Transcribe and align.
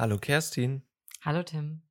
Hallo 0.00 0.16
Kerstin. 0.16 0.80
Hallo 1.20 1.42
Tim. 1.42 1.82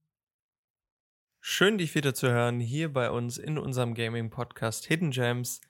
Schön, 1.42 1.78
dich 1.78 1.94
wieder 1.94 2.16
zu 2.16 2.28
hören 2.32 2.60
hier 2.60 2.92
bei 2.92 3.12
uns 3.12 3.38
in 3.38 3.60
unserem 3.60 3.94
Gaming-Podcast 3.94 4.86
Hidden 4.86 5.12
Gems, 5.12 5.62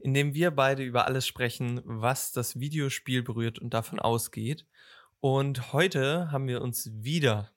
in 0.00 0.12
dem 0.12 0.34
wir 0.34 0.50
beide 0.50 0.82
über 0.82 1.06
alles 1.06 1.28
sprechen, 1.28 1.80
was 1.84 2.32
das 2.32 2.58
Videospiel 2.58 3.22
berührt 3.22 3.60
und 3.60 3.72
davon 3.72 4.00
ausgeht. 4.00 4.66
Und 5.20 5.72
heute 5.72 6.32
haben 6.32 6.48
wir 6.48 6.60
uns 6.60 6.90
wieder 6.92 7.52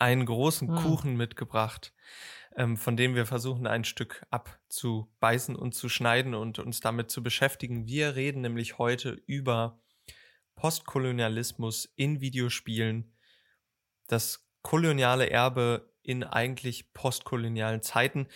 einen 0.00 0.26
großen 0.26 0.66
Hm. 0.66 0.76
Kuchen 0.78 1.16
mitgebracht, 1.16 1.94
ähm, 2.56 2.76
von 2.76 2.96
dem 2.96 3.14
wir 3.14 3.26
versuchen, 3.26 3.68
ein 3.68 3.84
Stück 3.84 4.26
abzubeißen 4.30 5.54
und 5.54 5.76
zu 5.76 5.88
schneiden 5.88 6.34
und 6.34 6.58
uns 6.58 6.80
damit 6.80 7.12
zu 7.12 7.22
beschäftigen. 7.22 7.86
Wir 7.86 8.16
reden 8.16 8.40
nämlich 8.40 8.78
heute 8.78 9.10
über 9.26 9.80
Postkolonialismus 10.56 11.84
in 11.94 12.20
Videospielen, 12.20 13.12
das 14.08 14.46
koloniale 14.62 15.30
Erbe 15.30 15.88
in 16.02 16.24
eigentlich 16.24 16.92
postkolonialen 16.92 17.82
Zeiten. 17.82 18.26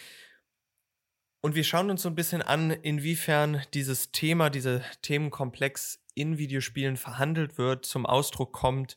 Und 1.41 1.57
wir 1.57 1.65
schauen 1.65 1.91
uns 1.91 2.03
so 2.03 2.09
ein 2.09 2.15
bisschen 2.15 2.41
an, 2.43 2.71
inwiefern 2.71 3.63
dieses 3.75 4.13
Thema, 4.13 4.49
dieser 4.49 4.83
Themenkomplex 5.03 5.99
in 6.15 6.39
Videospielen 6.39 6.97
verhandelt 6.97 7.59
wird, 7.59 7.85
zum 7.85 8.07
Ausdruck 8.07 8.53
kommt. 8.53 8.97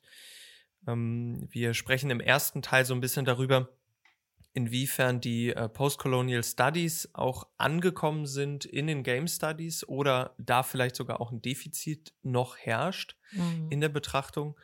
Ähm, 0.87 1.47
wir 1.49 1.73
sprechen 1.73 2.11
im 2.11 2.19
ersten 2.19 2.61
Teil 2.61 2.85
so 2.85 2.93
ein 2.93 3.01
bisschen 3.01 3.25
darüber, 3.25 3.69
inwiefern 4.53 5.19
die 5.21 5.49
äh, 5.49 5.67
Postcolonial 5.67 6.43
Studies 6.43 7.09
auch 7.13 7.47
angekommen 7.57 8.25
sind 8.27 8.65
in 8.65 8.87
den 8.87 9.01
Game 9.03 9.27
Studies 9.27 9.87
oder 9.87 10.35
da 10.37 10.61
vielleicht 10.61 10.95
sogar 10.95 11.19
auch 11.19 11.31
ein 11.31 11.41
Defizit 11.41 12.13
noch 12.21 12.57
herrscht 12.57 13.15
Mhm. 13.31 13.67
in 13.71 13.81
der 13.81 13.89
Betrachtung. 13.89 14.55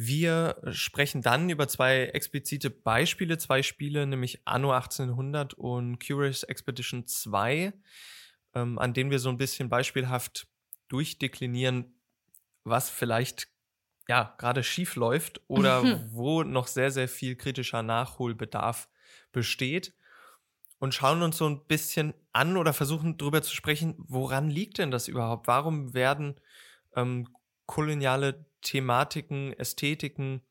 Wir 0.00 0.62
sprechen 0.70 1.22
dann 1.22 1.50
über 1.50 1.66
zwei 1.66 2.04
explizite 2.04 2.70
Beispiele, 2.70 3.36
zwei 3.36 3.64
Spiele, 3.64 4.06
nämlich 4.06 4.40
Anno 4.44 4.70
1800 4.70 5.54
und 5.54 5.98
Curious 5.98 6.44
Expedition 6.44 7.08
2, 7.08 7.72
ähm, 8.54 8.78
an 8.78 8.94
denen 8.94 9.10
wir 9.10 9.18
so 9.18 9.28
ein 9.28 9.38
bisschen 9.38 9.68
beispielhaft 9.68 10.46
durchdeklinieren, 10.86 12.00
was 12.62 12.90
vielleicht 12.90 13.48
ja 14.08 14.36
gerade 14.38 14.62
schief 14.62 14.94
läuft 14.94 15.40
oder 15.48 15.82
wo 16.12 16.44
noch 16.44 16.68
sehr, 16.68 16.92
sehr 16.92 17.08
viel 17.08 17.34
kritischer 17.34 17.82
Nachholbedarf 17.82 18.88
besteht. 19.32 19.94
Und 20.78 20.94
schauen 20.94 21.22
uns 21.22 21.38
so 21.38 21.48
ein 21.48 21.66
bisschen 21.66 22.14
an 22.32 22.56
oder 22.56 22.72
versuchen 22.72 23.18
darüber 23.18 23.42
zu 23.42 23.52
sprechen, 23.52 23.96
woran 23.98 24.48
liegt 24.48 24.78
denn 24.78 24.92
das 24.92 25.08
überhaupt? 25.08 25.48
Warum 25.48 25.92
werden 25.92 26.40
ähm, 26.94 27.26
koloniale 27.66 28.47
Thematiken, 28.62 29.52
Ästhetiken 29.52 30.42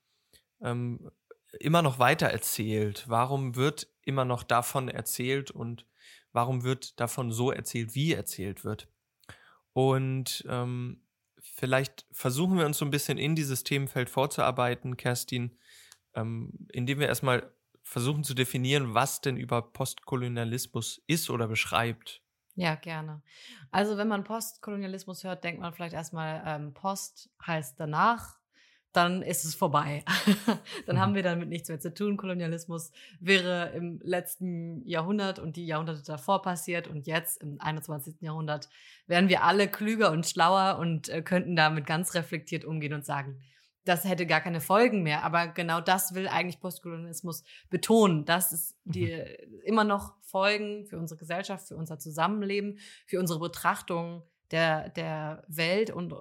ähm, 0.61 1.11
immer 1.59 1.81
noch 1.81 1.99
weiter 1.99 2.27
erzählt? 2.27 3.05
Warum 3.07 3.55
wird 3.55 3.87
immer 4.03 4.25
noch 4.25 4.43
davon 4.43 4.89
erzählt 4.89 5.51
und 5.51 5.85
warum 6.31 6.63
wird 6.63 6.99
davon 6.99 7.31
so 7.31 7.51
erzählt, 7.51 7.95
wie 7.95 8.13
erzählt 8.13 8.63
wird? 8.63 8.87
Und 9.73 10.45
ähm, 10.49 11.03
vielleicht 11.39 12.05
versuchen 12.11 12.57
wir 12.57 12.65
uns 12.65 12.77
so 12.77 12.85
ein 12.85 12.91
bisschen 12.91 13.17
in 13.17 13.35
dieses 13.35 13.63
Themenfeld 13.63 14.09
vorzuarbeiten, 14.09 14.97
Kerstin, 14.97 15.57
ähm, 16.15 16.51
indem 16.71 16.99
wir 16.99 17.07
erstmal 17.07 17.51
versuchen 17.83 18.23
zu 18.23 18.33
definieren, 18.33 18.93
was 18.93 19.21
denn 19.21 19.37
über 19.37 19.61
Postkolonialismus 19.61 21.01
ist 21.07 21.29
oder 21.29 21.47
beschreibt. 21.47 22.21
Ja, 22.59 22.73
gerne. 22.75 23.21
Also 23.71 23.97
wenn 23.97 24.07
man 24.07 24.23
Postkolonialismus 24.23 25.23
hört, 25.23 25.43
denkt 25.43 25.61
man 25.61 25.73
vielleicht 25.73 25.93
erstmal, 25.93 26.41
ähm, 26.45 26.73
Post 26.73 27.29
heißt 27.45 27.79
danach, 27.79 28.39
dann 28.93 29.21
ist 29.21 29.45
es 29.45 29.53
vorbei. 29.53 30.03
dann 30.87 30.95
Mhm. 30.95 30.99
haben 30.99 31.13
wir 31.15 31.21
damit 31.21 31.49
nichts 31.49 31.69
mehr 31.69 31.79
zu 31.79 31.93
tun. 31.93 32.17
Kolonialismus 32.17 32.91
wäre 33.19 33.69
im 33.75 33.99
letzten 34.03 34.83
Jahrhundert 34.87 35.37
und 35.37 35.55
die 35.55 35.67
Jahrhunderte 35.67 36.01
davor 36.03 36.41
passiert 36.41 36.87
und 36.87 37.05
jetzt 37.05 37.39
im 37.43 37.61
21. 37.61 38.15
Jahrhundert 38.21 38.69
wären 39.05 39.29
wir 39.29 39.43
alle 39.43 39.67
klüger 39.67 40.11
und 40.11 40.25
schlauer 40.25 40.79
und 40.79 41.09
äh, 41.09 41.21
könnten 41.21 41.55
damit 41.55 41.85
ganz 41.85 42.15
reflektiert 42.15 42.65
umgehen 42.65 42.93
und 42.93 43.05
sagen, 43.05 43.39
das 43.87 44.03
hätte 44.03 44.25
gar 44.25 44.41
keine 44.41 44.61
Folgen 44.61 45.03
mehr. 45.03 45.23
Aber 45.23 45.47
genau 45.47 45.81
das 45.81 46.13
will 46.13 46.27
eigentlich 46.27 46.59
Postkolonialismus 46.59 47.43
betonen, 47.69 48.25
dass 48.25 48.51
es 48.51 48.75
die 48.85 49.11
immer 49.63 49.83
noch 49.83 50.15
Folgen 50.21 50.85
für 50.85 50.97
unsere 50.97 51.19
Gesellschaft, 51.19 51.67
für 51.67 51.75
unser 51.75 51.99
Zusammenleben, 51.99 52.79
für 53.05 53.19
unsere 53.19 53.39
Betrachtung 53.39 54.23
der, 54.51 54.89
der 54.89 55.43
Welt 55.47 55.89
und 55.89 56.13
äh, 56.13 56.15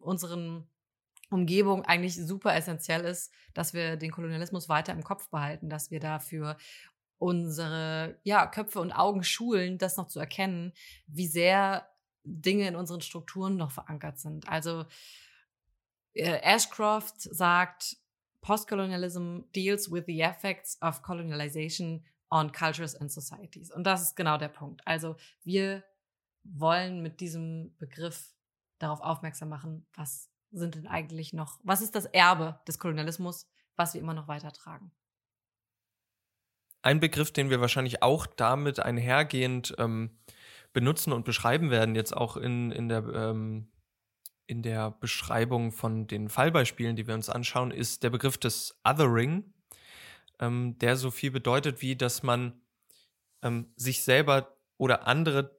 unseren 0.00 0.68
Umgebung 1.30 1.84
eigentlich 1.84 2.14
super 2.14 2.54
essentiell 2.54 3.04
ist, 3.04 3.32
dass 3.54 3.74
wir 3.74 3.96
den 3.96 4.10
Kolonialismus 4.10 4.68
weiter 4.68 4.92
im 4.92 5.02
Kopf 5.02 5.28
behalten, 5.30 5.68
dass 5.68 5.90
wir 5.90 6.00
dafür 6.00 6.56
unsere 7.18 8.18
ja, 8.22 8.46
Köpfe 8.46 8.80
und 8.80 8.92
Augen 8.92 9.24
schulen, 9.24 9.78
das 9.78 9.96
noch 9.96 10.08
zu 10.08 10.20
erkennen, 10.20 10.72
wie 11.06 11.26
sehr 11.26 11.88
Dinge 12.24 12.68
in 12.68 12.76
unseren 12.76 13.00
Strukturen 13.00 13.56
noch 13.56 13.70
verankert 13.70 14.18
sind. 14.18 14.48
Also 14.48 14.84
Ashcroft 16.14 17.20
sagt, 17.20 17.96
Postcolonialism 18.40 19.40
deals 19.54 19.90
with 19.90 20.04
the 20.06 20.20
effects 20.20 20.76
of 20.82 21.02
colonialization 21.02 22.02
on 22.30 22.52
cultures 22.52 22.94
and 22.94 23.10
societies. 23.10 23.70
Und 23.70 23.84
das 23.84 24.02
ist 24.02 24.16
genau 24.16 24.36
der 24.36 24.48
Punkt. 24.48 24.82
Also 24.86 25.16
wir 25.44 25.82
wollen 26.44 27.02
mit 27.02 27.20
diesem 27.20 27.74
Begriff 27.78 28.34
darauf 28.78 29.00
aufmerksam 29.00 29.48
machen, 29.48 29.86
was 29.94 30.30
sind 30.52 30.74
denn 30.74 30.86
eigentlich 30.86 31.32
noch, 31.32 31.58
was 31.62 31.80
ist 31.80 31.94
das 31.94 32.06
Erbe 32.06 32.60
des 32.68 32.78
Kolonialismus, 32.78 33.48
was 33.76 33.94
wir 33.94 34.00
immer 34.00 34.14
noch 34.14 34.28
weitertragen. 34.28 34.92
Ein 36.82 37.00
Begriff, 37.00 37.32
den 37.32 37.50
wir 37.50 37.60
wahrscheinlich 37.60 38.02
auch 38.02 38.26
damit 38.26 38.78
einhergehend 38.78 39.74
ähm, 39.78 40.18
benutzen 40.74 41.12
und 41.12 41.24
beschreiben 41.24 41.70
werden, 41.70 41.94
jetzt 41.94 42.14
auch 42.14 42.36
in, 42.36 42.70
in, 42.72 42.88
der, 42.88 43.04
ähm, 43.14 43.68
in 44.46 44.62
der 44.62 44.90
Beschreibung 44.90 45.72
von 45.72 46.06
den 46.06 46.28
Fallbeispielen, 46.28 46.96
die 46.96 47.06
wir 47.06 47.14
uns 47.14 47.28
anschauen, 47.28 47.70
ist 47.70 48.02
der 48.02 48.10
Begriff 48.10 48.38
des 48.38 48.78
Othering, 48.84 49.52
ähm, 50.40 50.78
der 50.78 50.96
so 50.96 51.10
viel 51.10 51.30
bedeutet, 51.30 51.82
wie 51.82 51.96
dass 51.96 52.22
man 52.22 52.60
ähm, 53.42 53.72
sich 53.76 54.02
selber 54.02 54.56
oder 54.76 55.06
andere 55.06 55.58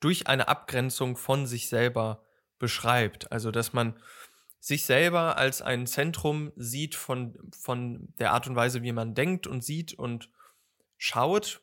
durch 0.00 0.26
eine 0.26 0.48
Abgrenzung 0.48 1.16
von 1.16 1.46
sich 1.46 1.68
selber 1.68 2.24
beschreibt. 2.58 3.30
Also, 3.32 3.50
dass 3.50 3.72
man 3.72 3.98
sich 4.60 4.84
selber 4.84 5.36
als 5.36 5.60
ein 5.60 5.86
Zentrum 5.86 6.52
sieht 6.56 6.94
von, 6.94 7.36
von 7.52 8.14
der 8.18 8.32
Art 8.32 8.46
und 8.46 8.54
Weise, 8.54 8.82
wie 8.82 8.92
man 8.92 9.14
denkt 9.14 9.46
und 9.46 9.64
sieht 9.64 9.94
und 9.94 10.30
schaut 10.96 11.62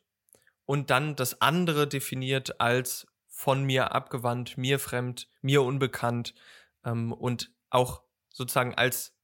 und 0.66 0.90
dann 0.90 1.16
das 1.16 1.40
andere 1.40 1.88
definiert 1.88 2.60
als 2.60 3.06
von 3.26 3.64
mir 3.64 3.92
abgewandt, 3.92 4.58
mir 4.58 4.78
fremd, 4.78 5.28
mir 5.40 5.62
unbekannt 5.62 6.34
ähm, 6.84 7.12
und 7.12 7.52
auch 7.70 8.02
sozusagen 8.28 8.74
als 8.74 9.16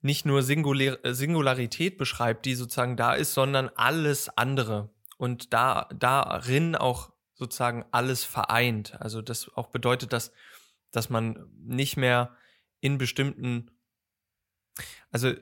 nicht 0.00 0.24
nur 0.24 0.42
Singular 0.42 1.04
äh, 1.04 1.14
Singularität 1.14 1.98
beschreibt, 1.98 2.46
die 2.46 2.54
sozusagen 2.54 2.96
da 2.96 3.14
ist, 3.14 3.34
sondern 3.34 3.68
alles 3.74 4.28
andere 4.36 4.90
und 5.18 5.52
da 5.52 5.88
darin 5.94 6.74
auch 6.74 7.12
sozusagen 7.34 7.84
alles 7.90 8.24
vereint. 8.24 9.00
Also 9.00 9.22
das 9.22 9.50
auch 9.54 9.68
bedeutet, 9.68 10.12
dass 10.12 10.32
dass 10.90 11.10
man 11.10 11.46
nicht 11.56 11.96
mehr 11.96 12.36
in 12.80 12.98
bestimmten 12.98 13.70
also 15.10 15.32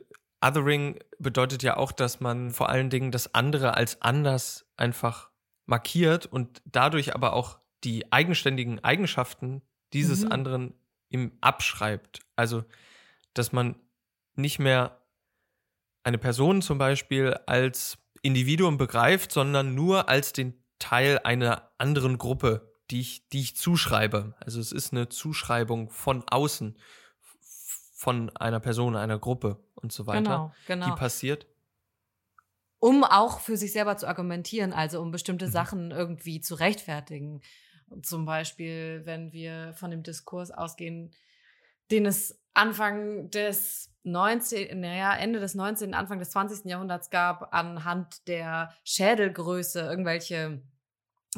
Othering 0.41 1.01
bedeutet 1.19 1.63
ja 1.63 1.77
auch, 1.77 1.93
dass 1.93 2.21
man 2.21 2.51
vor 2.51 2.69
allen 2.69 2.91
Dingen 2.91 3.11
das 3.11 3.35
andere 3.35 3.75
als 3.75 4.03
anders 4.03 4.67
einfach 4.77 5.31
markiert 5.67 6.27
und 6.27 6.63
dadurch 6.65 7.15
aber 7.15 7.33
auch 7.33 7.59
die 7.85 8.13
eigenständigen 8.13 8.83
Eigenschaften 8.83 9.63
dieses 9.93 10.25
Mhm. 10.25 10.33
anderen 10.33 10.75
ihm 11.09 11.33
abschreibt. 11.41 12.21
Also, 12.37 12.65
dass 13.35 13.53
man 13.53 13.77
nicht 14.35 14.59
mehr 14.59 15.01
eine 16.05 16.19
Person 16.19 16.63
zum 16.63 16.79
Beispiel 16.79 17.35
als 17.47 17.99
Individuum 18.23 18.79
begreift, 18.79 19.33
sondern 19.33 19.75
nur 19.75 20.09
als 20.09 20.33
den 20.33 20.55
Teil 20.79 21.19
einer 21.25 21.71
anderen 21.79 22.19
Gruppe, 22.19 22.73
die 22.91 23.01
ich, 23.01 23.29
die 23.29 23.41
ich 23.41 23.57
zuschreibe. 23.57 24.35
Also 24.41 24.61
es 24.61 24.73
ist 24.73 24.93
eine 24.93 25.09
Zuschreibung 25.09 25.91
von 25.91 26.25
außen, 26.29 26.79
von 27.95 28.31
einer 28.37 28.61
Person, 28.61 28.97
einer 28.97 29.19
Gruppe 29.19 29.59
und 29.75 29.93
so 29.93 30.07
weiter, 30.07 30.21
Genau, 30.23 30.55
genau. 30.67 30.87
die 30.87 30.93
passiert. 30.99 31.47
um 32.81 33.03
auch 33.03 33.41
für 33.41 33.57
sich 33.57 33.73
selber 33.73 33.97
zu 33.97 34.07
argumentieren, 34.07 34.73
also 34.73 35.01
um 35.03 35.11
bestimmte 35.11 35.47
Mhm. 35.47 35.51
Sachen 35.51 35.91
irgendwie 35.91 36.41
zu 36.41 36.55
rechtfertigen. 36.55 37.41
Zum 38.03 38.25
Beispiel, 38.25 39.03
wenn 39.05 39.33
wir 39.33 39.73
von 39.75 39.91
dem 39.91 40.03
Diskurs 40.03 40.51
ausgehen, 40.51 41.13
den 41.91 42.07
es 42.07 42.39
Anfang 42.55 43.31
des 43.31 43.95
19., 44.03 44.81
naja, 44.81 45.15
Ende 45.15 45.41
des 45.41 45.55
19., 45.55 45.95
Anfang 45.95 46.19
des 46.19 46.31
20. 46.31 46.65
Jahrhunderts 46.65 47.11
gab, 47.11 47.55
anhand 47.55 48.27
der 48.27 48.75
Schädelgröße 48.85 49.81
irgendwelche 49.81 50.63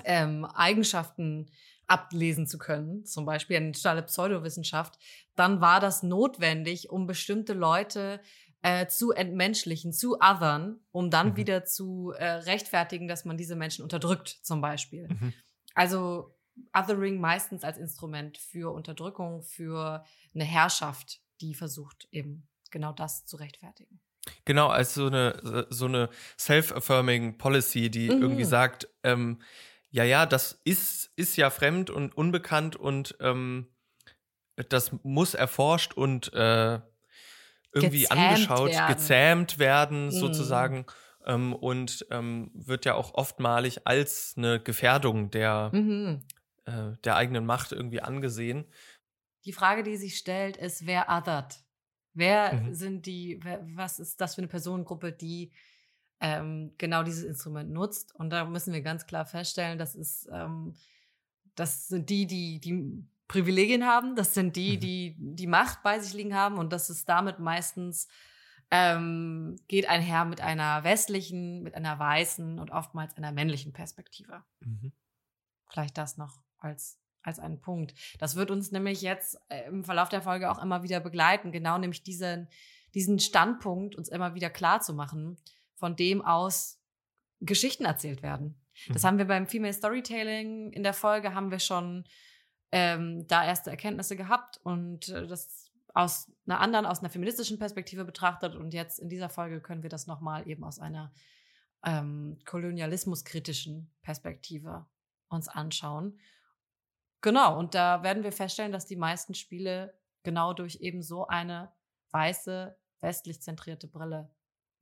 ähm, 0.05 0.45
Eigenschaften 0.45 1.51
ablesen 1.87 2.47
zu 2.47 2.57
können, 2.57 3.05
zum 3.05 3.25
Beispiel 3.27 3.57
eine 3.57 3.73
totale 3.73 4.03
Pseudowissenschaft, 4.03 4.99
dann 5.35 5.61
war 5.61 5.81
das 5.81 6.03
notwendig, 6.03 6.89
um 6.91 7.07
bestimmte 7.07 7.53
Leute 7.53 8.21
äh, 8.63 8.87
zu 8.87 9.11
entmenschlichen, 9.13 9.93
zu 9.93 10.17
othern, 10.21 10.79
um 10.93 11.11
dann 11.11 11.31
mhm. 11.31 11.37
wieder 11.37 11.65
zu 11.65 12.13
äh, 12.17 12.25
rechtfertigen, 12.25 13.09
dass 13.09 13.25
man 13.25 13.37
diese 13.37 13.57
Menschen 13.57 13.83
unterdrückt, 13.83 14.29
zum 14.43 14.61
Beispiel. 14.61 15.09
Mhm. 15.09 15.33
Also 15.75 16.35
Othering 16.77 17.21
meistens 17.21 17.65
als 17.65 17.79
Instrument 17.79 18.39
für 18.39 18.73
Unterdrückung, 18.73 19.43
für 19.43 20.05
eine 20.35 20.45
Herrschaft, 20.45 21.21
die 21.41 21.55
versucht 21.55 22.09
eben 22.11 22.49
genau 22.71 22.93
das 22.93 23.25
zu 23.27 23.37
rechtfertigen. 23.37 24.01
Genau, 24.45 24.69
als 24.69 24.95
so 24.95 25.07
eine, 25.07 25.67
so 25.71 25.87
eine 25.87 26.11
self-affirming 26.39 27.39
Policy, 27.39 27.91
die 27.91 28.11
mhm. 28.11 28.23
irgendwie 28.23 28.45
sagt, 28.45 28.89
ähm, 29.03 29.41
ja, 29.91 30.05
ja, 30.05 30.27
das 30.27 30.61
ist, 30.65 31.11
ist 31.17 31.37
ja 31.37 31.51
fremd 31.51 31.91
und 31.91 32.17
unbekannt 32.17 32.77
und 32.77 33.17
ähm, 33.21 33.67
das 34.69 34.93
muss 35.03 35.35
erforscht 35.35 35.95
und 35.95 36.33
äh, 36.35 36.81
irgendwie 37.73 38.03
gezähmt 38.03 38.21
angeschaut, 38.21 38.71
werden. 38.71 38.95
gezähmt 38.95 39.59
werden, 39.59 40.07
mhm. 40.07 40.11
sozusagen. 40.11 40.87
Ähm, 41.27 41.55
und 41.55 42.07
ähm, 42.11 42.51
wird 42.55 42.85
ja 42.85 42.95
auch 42.95 43.15
oftmalig 43.15 43.87
als 43.87 44.35
eine 44.37 44.61
Gefährdung 44.61 45.31
der, 45.31 45.71
mhm. 45.73 46.23
Äh, 46.65 46.93
der 47.05 47.17
eigenen 47.17 47.47
Macht 47.47 47.73
irgendwie 47.73 48.01
angesehen. 48.01 48.65
Die 49.45 49.53
Frage, 49.53 49.83
die 49.83 49.97
sich 49.97 50.19
stellt, 50.19 50.57
ist, 50.57 50.87
wer 50.87 51.09
othert? 51.09 51.65
Wer 52.13 52.55
mhm. 52.55 52.75
sind 52.75 53.07
die, 53.07 53.41
wer, 53.43 53.65
was 53.75 53.99
ist 53.99 54.21
das 54.21 54.35
für 54.35 54.41
eine 54.41 54.49
Personengruppe, 54.49 55.13
die 55.13 55.53
ähm, 56.21 56.75
genau 56.77 57.03
dieses 57.03 57.25
Instrument 57.25 57.71
nutzt? 57.71 58.15
Und 58.15 58.31
da 58.31 58.45
müssen 58.45 58.73
wir 58.73 58.83
ganz 58.83 59.07
klar 59.07 59.25
feststellen, 59.25 59.79
das 59.79 59.95
ist, 59.95 60.29
ähm, 60.33 60.75
das 61.55 61.89
sind 61.89 62.11
die, 62.11 62.27
die, 62.27 62.61
die 62.61 63.05
Privilegien 63.29 63.87
haben, 63.87 64.17
das 64.17 64.35
sind 64.35 64.57
die, 64.57 64.77
mhm. 64.77 64.81
die 64.81 65.17
die 65.19 65.47
Macht 65.47 65.83
bei 65.83 66.01
sich 66.01 66.13
liegen 66.15 66.35
haben 66.35 66.59
und 66.59 66.73
das 66.73 66.91
ist 66.91 67.09
damit 67.09 67.39
meistens 67.39 68.09
ähm, 68.71 69.57
geht 69.69 69.89
einher 69.89 70.25
mit 70.25 70.41
einer 70.41 70.85
westlichen, 70.85 71.63
mit 71.63 71.75
einer 71.75 71.99
weißen 71.99 72.59
und 72.59 72.71
oftmals 72.71 73.17
einer 73.17 73.33
männlichen 73.33 73.73
Perspektive. 73.73 74.45
Mhm. 74.61 74.93
Vielleicht 75.69 75.99
das 75.99 76.17
noch 76.17 76.43
als 76.61 77.01
als 77.23 77.39
einen 77.39 77.61
Punkt. 77.61 77.95
Das 78.19 78.37
wird 78.37 78.51
uns 78.51 78.73
nämlich 78.73 79.03
jetzt 79.03 79.39
äh, 79.49 79.67
im 79.69 79.85
Verlauf 79.85 80.09
der 80.09 80.23
Folge 80.23 80.51
auch 80.51 80.63
immer 80.63 80.83
wieder 80.83 81.01
begleiten, 81.01 81.53
genau 81.53 81.79
nämlich 81.79 82.03
diesen, 82.03 82.49
diesen 82.95 83.19
Standpunkt 83.19 83.95
uns 83.95 84.09
immer 84.09 84.35
wieder 84.35 84.51
klar 84.51 84.81
zu 84.81 84.95
machen, 84.95 85.37
von 85.75 85.97
dem 85.97 86.23
aus 86.23 86.81
Geschichten 87.41 87.85
erzählt 87.85 88.23
werden. 88.23 88.61
Das 88.89 89.03
mhm. 89.03 89.07
haben 89.07 89.19
wir 89.19 89.27
beim 89.27 89.47
Female 89.47 89.73
Storytelling 89.73 90.73
in 90.73 90.83
der 90.83 90.95
Folge, 90.95 91.35
haben 91.35 91.51
wir 91.51 91.59
schon 91.59 92.05
ähm, 92.73 93.27
da 93.27 93.45
erste 93.45 93.71
Erkenntnisse 93.71 94.17
gehabt 94.17 94.59
und 94.63 95.09
äh, 95.09 95.27
das 95.27 95.71
aus 95.93 96.31
einer 96.47 96.61
anderen, 96.61 96.87
aus 96.87 97.01
einer 97.01 97.11
feministischen 97.11 97.59
Perspektive 97.59 98.05
betrachtet. 98.05 98.55
Und 98.55 98.73
jetzt 98.73 99.01
in 99.01 99.09
dieser 99.09 99.29
Folge 99.29 99.61
können 99.61 99.83
wir 99.83 99.91
das 99.91 100.07
nochmal 100.07 100.49
eben 100.49 100.63
aus 100.63 100.79
einer 100.79 101.13
ähm, 101.85 102.39
kolonialismuskritischen 102.45 103.93
Perspektive 104.03 104.87
uns 105.29 105.49
anschauen. 105.49 106.21
Genau, 107.21 107.59
und 107.59 107.75
da 107.75 108.03
werden 108.03 108.23
wir 108.23 108.33
feststellen, 108.33 108.73
dass 108.73 108.87
die 108.87 108.97
meisten 108.97 109.35
Spiele 109.35 109.95
genau 110.23 110.53
durch 110.53 110.77
eben 110.77 111.03
so 111.03 111.27
eine 111.27 111.73
weiße, 112.13 112.77
westlich 113.01 113.41
zentrierte 113.41 113.87
Brille 113.87 114.31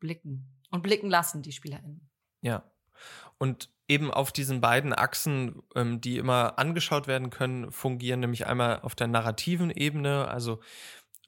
blicken 0.00 0.46
und 0.70 0.82
blicken 0.82 1.10
lassen, 1.10 1.42
die 1.42 1.52
SpielerInnen. 1.52 2.08
Ja. 2.42 2.70
Und 3.38 3.70
eben 3.86 4.12
auf 4.12 4.32
diesen 4.32 4.60
beiden 4.60 4.92
Achsen, 4.92 5.62
ähm, 5.74 6.00
die 6.00 6.18
immer 6.18 6.58
angeschaut 6.58 7.06
werden 7.06 7.30
können, 7.30 7.70
fungieren 7.72 8.20
nämlich 8.20 8.46
einmal 8.46 8.80
auf 8.80 8.94
der 8.94 9.06
narrativen 9.06 9.70
Ebene, 9.70 10.28
also 10.28 10.60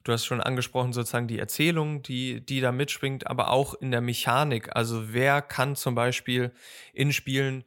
du 0.03 0.11
hast 0.11 0.25
schon 0.25 0.41
angesprochen, 0.41 0.93
sozusagen 0.93 1.27
die 1.27 1.39
Erzählung, 1.39 2.01
die, 2.01 2.45
die 2.45 2.59
da 2.59 2.71
mitschwingt, 2.71 3.27
aber 3.27 3.51
auch 3.51 3.73
in 3.75 3.91
der 3.91 4.01
Mechanik. 4.01 4.75
Also 4.75 5.13
wer 5.13 5.41
kann 5.41 5.75
zum 5.75 5.95
Beispiel 5.95 6.51
in 6.93 7.13
Spielen 7.13 7.63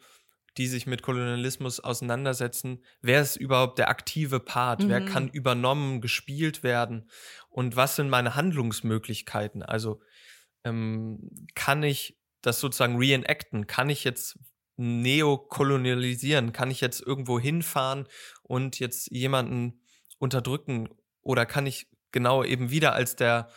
die 0.56 0.66
sich 0.68 0.86
mit 0.86 1.02
Kolonialismus 1.02 1.80
auseinandersetzen, 1.80 2.84
wer 3.00 3.20
ist 3.20 3.36
überhaupt 3.36 3.78
der 3.78 3.88
aktive 3.88 4.40
Part, 4.40 4.84
mhm. 4.84 4.88
wer 4.88 5.04
kann 5.04 5.28
übernommen, 5.28 6.00
gespielt 6.00 6.62
werden 6.62 7.10
und 7.48 7.76
was 7.76 7.96
sind 7.96 8.08
meine 8.08 8.34
Handlungsmöglichkeiten? 8.34 9.62
Also 9.62 10.00
ähm, 10.64 11.30
kann 11.54 11.82
ich 11.82 12.18
das 12.42 12.60
sozusagen 12.60 12.98
reenacten? 12.98 13.66
Kann 13.66 13.90
ich 13.90 14.04
jetzt 14.04 14.38
neokolonialisieren? 14.76 16.52
Kann 16.52 16.70
ich 16.70 16.80
jetzt 16.80 17.00
irgendwo 17.00 17.38
hinfahren 17.38 18.06
und 18.42 18.78
jetzt 18.78 19.10
jemanden 19.10 19.80
unterdrücken? 20.18 20.88
Oder 21.22 21.46
kann 21.46 21.66
ich 21.66 21.88
genau 22.12 22.44
eben 22.44 22.70
wieder 22.70 22.94
als 22.94 23.16
der, 23.16 23.48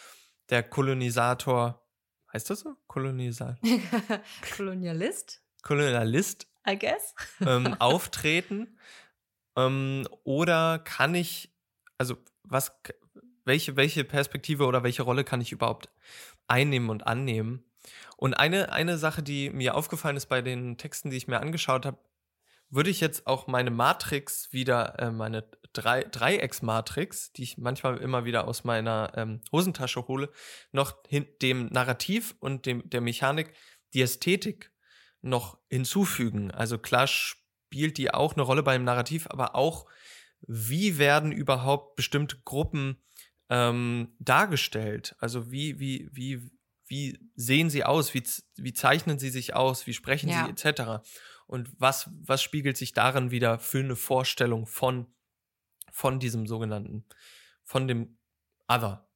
der 0.49 0.63
Kolonisator, 0.63 1.85
heißt 2.33 2.49
das 2.49 2.61
so? 2.61 2.75
Kolonisator? 2.87 3.57
Kolonialist? 4.55 5.41
Kolonialist 5.63 6.47
I 6.67 6.77
guess. 6.77 7.15
ähm, 7.41 7.75
auftreten? 7.79 8.77
Ähm, 9.55 10.07
oder 10.23 10.79
kann 10.79 11.15
ich, 11.15 11.51
also 11.97 12.17
was, 12.43 12.71
welche, 13.45 13.75
welche 13.75 14.03
Perspektive 14.03 14.65
oder 14.65 14.83
welche 14.83 15.03
Rolle 15.03 15.23
kann 15.23 15.41
ich 15.41 15.51
überhaupt 15.51 15.89
einnehmen 16.47 16.89
und 16.89 17.07
annehmen? 17.07 17.63
Und 18.17 18.33
eine, 18.33 18.71
eine 18.71 18.97
Sache, 18.97 19.23
die 19.23 19.49
mir 19.49 19.75
aufgefallen 19.75 20.17
ist 20.17 20.27
bei 20.27 20.41
den 20.41 20.77
Texten, 20.77 21.09
die 21.09 21.17
ich 21.17 21.27
mir 21.27 21.39
angeschaut 21.39 21.85
habe, 21.85 21.97
würde 22.69 22.89
ich 22.89 22.99
jetzt 22.99 23.27
auch 23.27 23.47
meine 23.47 23.71
Matrix 23.71 24.51
wieder, 24.51 24.99
äh, 24.99 25.11
meine 25.11 25.49
Drei 25.73 26.03
Dreiecksmatrix, 26.03 27.33
die 27.33 27.43
ich 27.43 27.57
manchmal 27.59 27.97
immer 27.97 28.25
wieder 28.25 28.47
aus 28.47 28.63
meiner 28.63 29.11
ähm, 29.15 29.41
Hosentasche 29.51 30.07
hole, 30.07 30.31
noch 30.71 30.95
hin 31.07 31.27
dem 31.41 31.67
Narrativ 31.67 32.35
und 32.39 32.65
dem, 32.65 32.89
der 32.89 33.01
Mechanik 33.01 33.53
die 33.93 34.01
Ästhetik 34.01 34.71
noch 35.29 35.59
hinzufügen. 35.69 36.51
Also 36.51 36.77
klar 36.77 37.07
spielt 37.07 37.97
die 37.97 38.13
auch 38.13 38.33
eine 38.33 38.43
Rolle 38.43 38.63
beim 38.63 38.83
Narrativ, 38.83 39.27
aber 39.27 39.55
auch, 39.55 39.85
wie 40.41 40.97
werden 40.97 41.31
überhaupt 41.31 41.95
bestimmte 41.95 42.39
Gruppen 42.43 43.01
ähm, 43.49 44.15
dargestellt? 44.19 45.15
Also 45.19 45.51
wie, 45.51 45.79
wie, 45.79 46.09
wie, 46.11 46.51
wie 46.87 47.19
sehen 47.35 47.69
sie 47.69 47.83
aus? 47.83 48.13
Wie, 48.13 48.23
wie 48.55 48.73
zeichnen 48.73 49.19
sie 49.19 49.29
sich 49.29 49.55
aus? 49.55 49.87
Wie 49.87 49.93
sprechen 49.93 50.29
ja. 50.29 50.45
sie 50.45 50.51
etc.? 50.51 51.05
Und 51.47 51.69
was, 51.79 52.09
was 52.13 52.43
spiegelt 52.43 52.77
sich 52.77 52.93
darin 52.93 53.31
wieder 53.31 53.59
für 53.59 53.79
eine 53.79 53.95
Vorstellung 53.95 54.67
von, 54.67 55.07
von 55.91 56.19
diesem 56.19 56.45
sogenannten, 56.45 57.05
von 57.63 57.87
dem 57.87 58.17
Other 58.67 59.09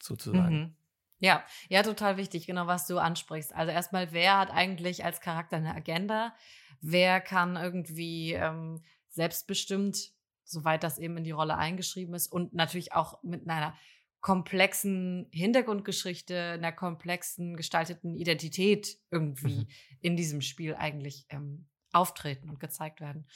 sozusagen? 0.00 0.60
Mhm. 0.60 0.77
Ja, 1.20 1.44
ja, 1.68 1.82
total 1.82 2.16
wichtig, 2.16 2.46
genau 2.46 2.66
was 2.66 2.86
du 2.86 2.98
ansprichst. 2.98 3.54
Also 3.54 3.72
erstmal, 3.72 4.12
wer 4.12 4.38
hat 4.38 4.50
eigentlich 4.50 5.04
als 5.04 5.20
Charakter 5.20 5.56
eine 5.56 5.74
Agenda? 5.74 6.34
Wer 6.80 7.20
kann 7.20 7.56
irgendwie 7.56 8.34
ähm, 8.34 8.84
selbstbestimmt, 9.08 10.12
soweit 10.44 10.84
das 10.84 10.98
eben 10.98 11.16
in 11.16 11.24
die 11.24 11.32
Rolle 11.32 11.56
eingeschrieben 11.56 12.14
ist 12.14 12.28
und 12.28 12.54
natürlich 12.54 12.92
auch 12.92 13.22
mit 13.22 13.48
einer 13.48 13.74
komplexen 14.20 15.28
Hintergrundgeschichte, 15.32 16.52
einer 16.52 16.72
komplexen 16.72 17.56
gestalteten 17.56 18.16
Identität 18.16 18.98
irgendwie 19.10 19.60
mhm. 19.60 19.68
in 20.00 20.16
diesem 20.16 20.40
Spiel 20.40 20.74
eigentlich 20.74 21.26
ähm, 21.30 21.66
auftreten 21.92 22.48
und 22.48 22.60
gezeigt 22.60 23.00
werden. 23.00 23.26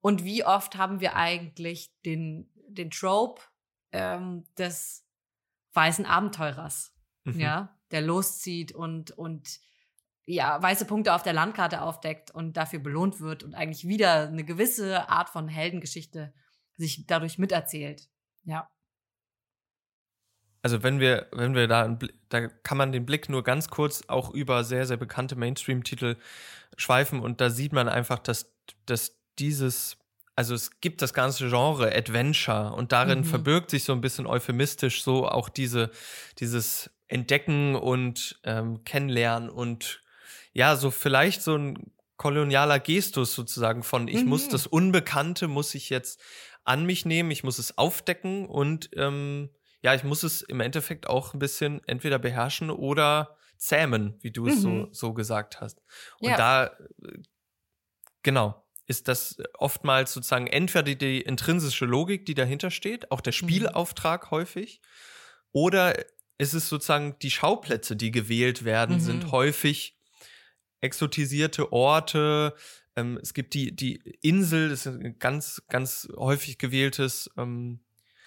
Und 0.00 0.24
wie 0.24 0.44
oft 0.44 0.76
haben 0.76 1.00
wir 1.00 1.14
eigentlich 1.14 1.92
den, 2.06 2.50
den 2.54 2.90
Trope 2.90 3.42
ähm, 3.92 4.44
des 4.56 5.06
weißen 5.74 6.06
Abenteurers? 6.06 6.94
Mhm. 7.24 7.40
ja, 7.40 7.76
der 7.90 8.02
loszieht 8.02 8.72
und, 8.72 9.10
und 9.12 9.60
ja, 10.26 10.62
weiße 10.62 10.84
Punkte 10.84 11.14
auf 11.14 11.22
der 11.22 11.32
Landkarte 11.32 11.82
aufdeckt 11.82 12.30
und 12.30 12.56
dafür 12.56 12.78
belohnt 12.78 13.20
wird 13.20 13.42
und 13.42 13.54
eigentlich 13.54 13.86
wieder 13.86 14.28
eine 14.28 14.44
gewisse 14.44 15.08
Art 15.08 15.28
von 15.28 15.48
Heldengeschichte 15.48 16.32
sich 16.76 17.06
dadurch 17.06 17.38
miterzählt. 17.38 18.08
Ja. 18.44 18.68
Also 20.62 20.82
wenn 20.82 21.00
wir, 21.00 21.26
wenn 21.32 21.54
wir 21.54 21.68
da, 21.68 21.98
da 22.28 22.48
kann 22.48 22.78
man 22.78 22.92
den 22.92 23.06
Blick 23.06 23.28
nur 23.28 23.42
ganz 23.42 23.68
kurz 23.68 24.02
auch 24.08 24.30
über 24.30 24.62
sehr, 24.62 24.86
sehr 24.86 24.98
bekannte 24.98 25.36
Mainstream-Titel 25.36 26.16
schweifen 26.76 27.20
und 27.20 27.40
da 27.40 27.50
sieht 27.50 27.72
man 27.72 27.88
einfach, 27.88 28.18
dass, 28.18 28.52
dass 28.86 29.18
dieses 29.38 29.96
also 30.36 30.54
es 30.54 30.80
gibt 30.80 31.02
das 31.02 31.12
ganze 31.12 31.50
Genre 31.50 31.94
Adventure 31.94 32.72
und 32.72 32.92
darin 32.92 33.20
mhm. 33.20 33.24
verbirgt 33.24 33.68
sich 33.68 33.84
so 33.84 33.92
ein 33.92 34.00
bisschen 34.00 34.26
euphemistisch 34.26 35.02
so 35.02 35.28
auch 35.28 35.50
diese, 35.50 35.90
dieses 36.38 36.90
Entdecken 37.10 37.74
und 37.74 38.40
ähm, 38.44 38.84
Kennenlernen 38.84 39.50
und 39.50 40.02
ja, 40.52 40.76
so 40.76 40.90
vielleicht 40.90 41.42
so 41.42 41.56
ein 41.56 41.92
kolonialer 42.16 42.80
Gestus 42.80 43.34
sozusagen 43.34 43.82
von 43.82 44.08
ich 44.08 44.22
mhm. 44.22 44.28
muss 44.28 44.48
das 44.48 44.66
Unbekannte, 44.66 45.48
muss 45.48 45.74
ich 45.74 45.90
jetzt 45.90 46.20
an 46.64 46.84
mich 46.84 47.04
nehmen, 47.04 47.30
ich 47.30 47.44
muss 47.44 47.58
es 47.58 47.78
aufdecken 47.78 48.46
und 48.46 48.90
ähm, 48.94 49.50
ja, 49.82 49.94
ich 49.94 50.04
muss 50.04 50.22
es 50.22 50.42
im 50.42 50.60
Endeffekt 50.60 51.06
auch 51.06 51.32
ein 51.32 51.38
bisschen 51.38 51.82
entweder 51.86 52.18
beherrschen 52.18 52.70
oder 52.70 53.36
zähmen, 53.56 54.18
wie 54.20 54.30
du 54.30 54.46
es 54.46 54.60
so, 54.60 54.68
mhm. 54.68 54.88
so 54.92 55.14
gesagt 55.14 55.60
hast. 55.60 55.82
Und 56.18 56.30
ja. 56.30 56.36
da, 56.36 56.66
äh, 56.66 57.22
genau, 58.22 58.66
ist 58.86 59.08
das 59.08 59.38
oftmals 59.54 60.12
sozusagen 60.12 60.46
entweder 60.46 60.94
die 60.94 61.20
intrinsische 61.20 61.86
Logik, 61.86 62.26
die 62.26 62.34
dahinter 62.34 62.70
steht, 62.70 63.10
auch 63.10 63.20
der 63.20 63.32
Mhm. 63.32 63.36
Spielauftrag 63.36 64.30
häufig, 64.30 64.80
oder 65.52 65.94
ist 66.40 66.54
es 66.54 66.68
sozusagen 66.68 67.16
die 67.20 67.30
Schauplätze, 67.30 67.96
die 67.96 68.10
gewählt 68.10 68.64
werden, 68.64 68.96
Mhm. 68.96 69.00
sind 69.00 69.30
häufig 69.30 69.96
exotisierte 70.80 71.72
Orte. 71.72 72.54
Ähm, 72.96 73.18
es 73.22 73.34
gibt 73.34 73.54
die, 73.54 73.74
die 73.76 73.96
Insel, 74.22 74.70
das 74.70 74.86
ist 74.86 74.94
ein 74.94 75.18
ganz, 75.18 75.62
ganz 75.68 76.08
häufig 76.16 76.58
gewähltes, 76.58 77.30
ähm, 77.36 77.80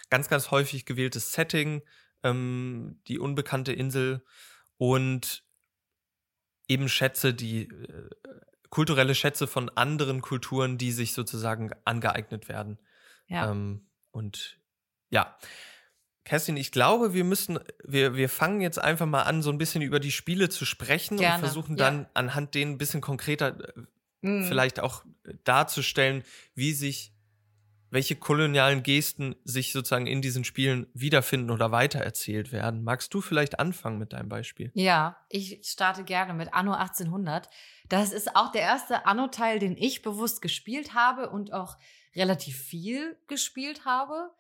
ganz, 0.09 0.29
ganz 0.29 0.51
häufig 0.51 0.85
gewähltes 0.85 1.31
Setting, 1.33 1.81
ähm, 2.23 2.99
die 3.07 3.17
unbekannte 3.19 3.73
Insel 3.73 4.23
und 4.77 5.43
eben 6.67 6.87
Schätze, 6.87 7.33
die 7.33 7.63
äh, 7.63 8.09
kulturelle 8.69 9.15
Schätze 9.15 9.47
von 9.47 9.69
anderen 9.69 10.21
Kulturen, 10.21 10.77
die 10.77 10.91
sich 10.91 11.13
sozusagen 11.13 11.71
angeeignet 11.85 12.47
werden. 12.47 12.79
Ja. 13.27 13.51
Ähm, 13.51 13.87
und 14.11 14.59
ja, 15.09 15.37
Kerstin, 16.25 16.55
ich 16.57 16.71
glaube, 16.71 17.13
wir 17.13 17.23
müssen, 17.23 17.59
wir, 17.83 18.15
wir 18.15 18.29
fangen 18.29 18.61
jetzt 18.61 18.79
einfach 18.79 19.05
mal 19.05 19.23
an, 19.23 19.41
so 19.41 19.51
ein 19.51 19.57
bisschen 19.57 19.81
über 19.81 19.99
die 19.99 20.11
Spiele 20.11 20.49
zu 20.49 20.65
sprechen 20.65 21.17
Gerne, 21.17 21.35
und 21.35 21.39
versuchen 21.41 21.77
ja. 21.77 21.85
dann 21.85 22.07
anhand 22.13 22.55
denen 22.55 22.73
ein 22.73 22.77
bisschen 22.77 23.01
konkreter 23.01 23.77
äh, 23.77 23.81
Mhm. 24.23 24.45
vielleicht 24.45 24.79
auch 24.79 25.03
darzustellen, 25.43 26.23
wie 26.55 26.71
sich, 26.71 27.13
welche 27.89 28.15
kolonialen 28.15 28.81
Gesten 28.81 29.35
sich 29.43 29.73
sozusagen 29.73 30.07
in 30.07 30.21
diesen 30.21 30.45
Spielen 30.45 30.87
wiederfinden 30.93 31.51
oder 31.51 31.71
weitererzählt 31.71 32.51
werden. 32.51 32.83
Magst 32.83 33.13
du 33.13 33.21
vielleicht 33.21 33.59
anfangen 33.59 33.99
mit 33.99 34.13
deinem 34.13 34.29
Beispiel? 34.29 34.71
Ja, 34.73 35.17
ich 35.29 35.59
starte 35.63 36.03
gerne 36.03 36.33
mit 36.33 36.53
Anno 36.53 36.71
1800. 36.73 37.49
Das 37.89 38.13
ist 38.13 38.35
auch 38.35 38.51
der 38.51 38.61
erste 38.61 39.05
Anno-Teil, 39.05 39.59
den 39.59 39.77
ich 39.77 40.01
bewusst 40.01 40.41
gespielt 40.41 40.95
habe 40.95 41.29
und 41.29 41.53
auch 41.53 41.77
relativ 42.15 42.57
viel 42.57 43.17
gespielt 43.27 43.83
habe. 43.85 44.31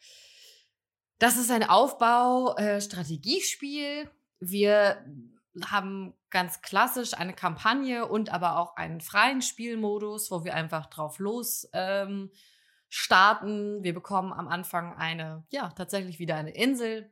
Das 1.19 1.37
ist 1.37 1.51
ein 1.51 1.63
Aufbau-Strategiespiel. 1.63 4.09
Wir 4.39 4.97
haben 5.65 6.13
ganz 6.29 6.61
klassisch 6.61 7.13
eine 7.13 7.33
Kampagne 7.33 8.07
und 8.07 8.33
aber 8.33 8.57
auch 8.57 8.75
einen 8.75 9.01
freien 9.01 9.41
Spielmodus, 9.41 10.31
wo 10.31 10.43
wir 10.43 10.55
einfach 10.55 10.87
drauf 10.87 11.19
los 11.19 11.69
ähm, 11.73 12.31
starten. 12.89 13.83
Wir 13.83 13.93
bekommen 13.93 14.33
am 14.33 14.47
Anfang 14.47 14.95
eine, 14.95 15.45
ja, 15.49 15.69
tatsächlich 15.69 16.19
wieder 16.19 16.35
eine 16.35 16.55
Insel 16.55 17.11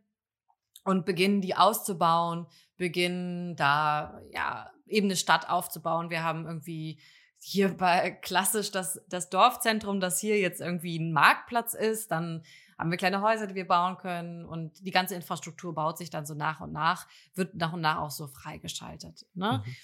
und 0.83 1.05
beginnen 1.05 1.41
die 1.41 1.55
auszubauen, 1.55 2.47
beginnen 2.77 3.55
da 3.55 4.19
ja 4.31 4.71
eben 4.87 5.07
eine 5.07 5.15
Stadt 5.15 5.49
aufzubauen. 5.49 6.09
Wir 6.09 6.23
haben 6.23 6.45
irgendwie 6.45 6.99
hier 7.39 7.75
bei 7.75 8.11
klassisch 8.11 8.71
das, 8.71 9.01
das 9.07 9.29
Dorfzentrum, 9.29 9.99
das 9.99 10.19
hier 10.19 10.39
jetzt 10.39 10.61
irgendwie 10.61 10.99
ein 10.99 11.11
Marktplatz 11.11 11.73
ist, 11.73 12.11
dann 12.11 12.43
haben 12.81 12.89
wir 12.89 12.97
kleine 12.97 13.21
Häuser, 13.21 13.45
die 13.45 13.53
wir 13.53 13.67
bauen 13.67 13.97
können 13.99 14.43
und 14.43 14.83
die 14.83 14.89
ganze 14.89 15.13
Infrastruktur 15.13 15.75
baut 15.75 15.99
sich 15.99 16.09
dann 16.09 16.25
so 16.25 16.33
nach 16.33 16.61
und 16.61 16.73
nach, 16.73 17.07
wird 17.35 17.53
nach 17.53 17.73
und 17.73 17.81
nach 17.81 17.99
auch 17.99 18.09
so 18.09 18.25
freigeschaltet. 18.25 19.27
Ne? 19.35 19.63
Mhm. 19.63 19.75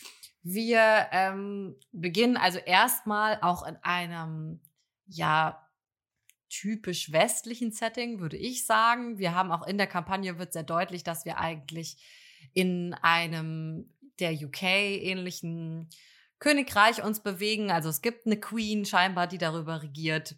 Wir 0.42 1.08
ähm, 1.12 1.76
beginnen 1.92 2.38
also 2.38 2.58
erstmal 2.58 3.38
auch 3.42 3.68
in 3.68 3.76
einem, 3.84 4.62
ja, 5.06 5.64
typisch 6.50 7.12
westlichen 7.12 7.72
Setting, 7.72 8.20
würde 8.20 8.38
ich 8.38 8.66
sagen. 8.66 9.20
Wir 9.20 9.36
haben 9.36 9.52
auch 9.52 9.68
in 9.68 9.78
der 9.78 9.86
Kampagne 9.86 10.40
wird 10.40 10.54
sehr 10.54 10.64
deutlich, 10.64 11.04
dass 11.04 11.24
wir 11.24 11.38
eigentlich 11.38 11.98
in 12.54 12.96
einem 12.96 13.94
der 14.20 14.32
UK-ähnlichen 14.32 15.90
Königreich 16.40 17.04
uns 17.04 17.22
bewegen. 17.22 17.70
Also 17.70 17.90
es 17.90 18.02
gibt 18.02 18.26
eine 18.26 18.40
Queen 18.40 18.86
scheinbar, 18.86 19.28
die 19.28 19.38
darüber 19.38 19.84
regiert, 19.84 20.36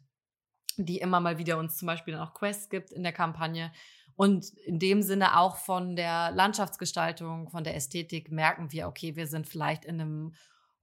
die 0.78 0.98
immer 0.98 1.20
mal 1.20 1.38
wieder 1.38 1.58
uns 1.58 1.78
zum 1.78 1.88
Beispiel 1.88 2.14
dann 2.14 2.28
auch 2.28 2.34
Quests 2.34 2.70
gibt 2.70 2.92
in 2.92 3.04
der 3.04 3.14
Kampagne. 3.14 3.72
Und 4.16 4.50
in 4.66 4.80
dem 4.80 5.02
Sinne 5.02 5.38
auch 5.38 5.58
von 5.58 5.96
der 5.96 6.32
Landschaftsgestaltung, 6.32 7.50
von 7.50 7.64
der 7.64 7.76
Ästhetik 7.76 8.32
merken 8.32 8.72
wir, 8.72 8.88
okay, 8.88 9.16
wir 9.16 9.28
sind 9.28 9.48
vielleicht 9.48 9.86
in 9.86 10.02
einem 10.02 10.36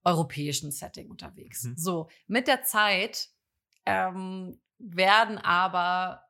europäischen 0.04 0.70
Setting 0.70 1.10
unterwegs. 1.10 1.64
Mhm. 1.64 1.76
So, 1.76 2.08
mit 2.26 2.48
der 2.48 2.62
Zeit 2.62 3.28
ähm, 3.84 4.58
werden 4.78 5.38
aber 5.38 6.22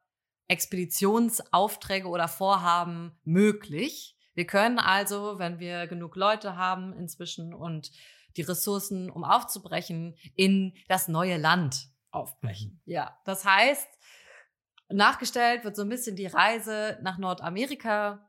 Expeditionsaufträge 0.49 2.09
oder 2.09 2.29
Vorhaben 2.29 3.19
möglich. 3.25 4.17
Wir 4.35 4.47
können 4.47 4.79
also, 4.79 5.39
wenn 5.39 5.59
wir 5.59 5.87
genug 5.87 6.17
Leute 6.17 6.57
haben 6.57 6.93
inzwischen 6.93 7.55
und 7.55 7.91
die 8.37 8.43
Ressourcen, 8.43 9.11
um 9.11 9.25
aufzubrechen, 9.25 10.17
in 10.35 10.75
das 10.89 11.09
neue 11.09 11.37
Land 11.37 11.89
aufbrechen. 12.17 12.81
Ja, 12.85 13.19
das 13.25 13.45
heißt, 13.45 13.89
nachgestellt 14.89 15.65
wird 15.65 15.77
so 15.77 15.83
ein 15.83 15.89
bisschen 15.89 16.17
die 16.17 16.27
Reise 16.27 16.99
nach 17.03 17.19
Nordamerika. 17.19 18.29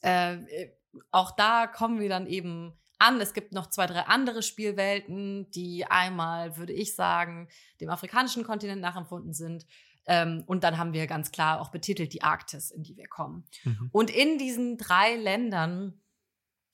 Äh, 0.00 0.70
auch 1.10 1.32
da 1.36 1.66
kommen 1.66 2.00
wir 2.00 2.08
dann 2.08 2.26
eben 2.26 2.78
an. 2.98 3.20
Es 3.20 3.34
gibt 3.34 3.52
noch 3.52 3.68
zwei, 3.68 3.86
drei 3.86 4.02
andere 4.02 4.42
Spielwelten, 4.42 5.50
die 5.50 5.84
einmal, 5.86 6.56
würde 6.56 6.72
ich 6.72 6.94
sagen, 6.94 7.48
dem 7.80 7.90
afrikanischen 7.90 8.44
Kontinent 8.44 8.80
nachempfunden 8.80 9.34
sind. 9.34 9.66
Ähm, 10.06 10.44
und 10.46 10.62
dann 10.62 10.78
haben 10.78 10.92
wir 10.92 11.06
ganz 11.06 11.32
klar 11.32 11.60
auch 11.60 11.70
betitelt 11.70 12.12
die 12.12 12.22
Arktis, 12.22 12.70
in 12.70 12.82
die 12.82 12.96
wir 12.96 13.08
kommen. 13.08 13.44
Mhm. 13.64 13.90
Und 13.92 14.10
in 14.10 14.38
diesen 14.38 14.78
drei 14.78 15.16
Ländern 15.16 16.00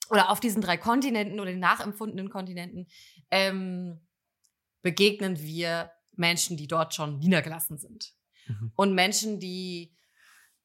oder 0.09 0.29
auf 0.29 0.39
diesen 0.39 0.61
drei 0.61 0.77
Kontinenten 0.77 1.39
oder 1.39 1.51
den 1.51 1.59
nachempfundenen 1.59 2.29
Kontinenten 2.29 2.87
ähm, 3.31 3.99
begegnen 4.83 5.39
wir 5.41 5.91
Menschen, 6.15 6.57
die 6.57 6.67
dort 6.67 6.93
schon 6.93 7.19
niedergelassen 7.19 7.77
sind. 7.77 8.13
Mhm. 8.47 8.71
Und 8.75 8.93
Menschen, 8.93 9.39
die 9.39 9.95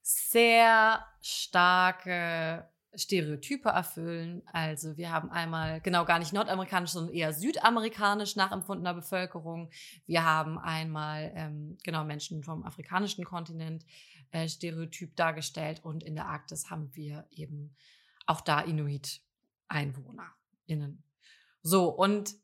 sehr 0.02 1.04
starke 1.20 2.68
Stereotype 2.94 3.68
erfüllen. 3.68 4.42
Also 4.46 4.96
wir 4.96 5.12
haben 5.12 5.30
einmal 5.30 5.80
genau 5.82 6.04
gar 6.04 6.18
nicht 6.18 6.32
nordamerikanisch, 6.32 6.90
sondern 6.90 7.14
eher 7.14 7.32
südamerikanisch 7.32 8.34
nachempfundener 8.36 8.94
Bevölkerung. 8.94 9.70
Wir 10.06 10.24
haben 10.24 10.58
einmal 10.58 11.30
ähm, 11.34 11.76
genau 11.84 12.02
Menschen 12.04 12.42
vom 12.42 12.64
afrikanischen 12.64 13.24
Kontinent 13.24 13.84
äh, 14.30 14.48
stereotyp 14.48 15.16
dargestellt 15.16 15.84
und 15.84 16.02
in 16.02 16.14
der 16.14 16.26
Arktis 16.26 16.70
haben 16.70 16.94
wir 16.94 17.26
eben 17.30 17.76
auch 18.26 18.40
da 18.40 18.60
Inuit-EinwohnerInnen. 18.60 21.02
So, 21.62 21.88
und 21.88 22.34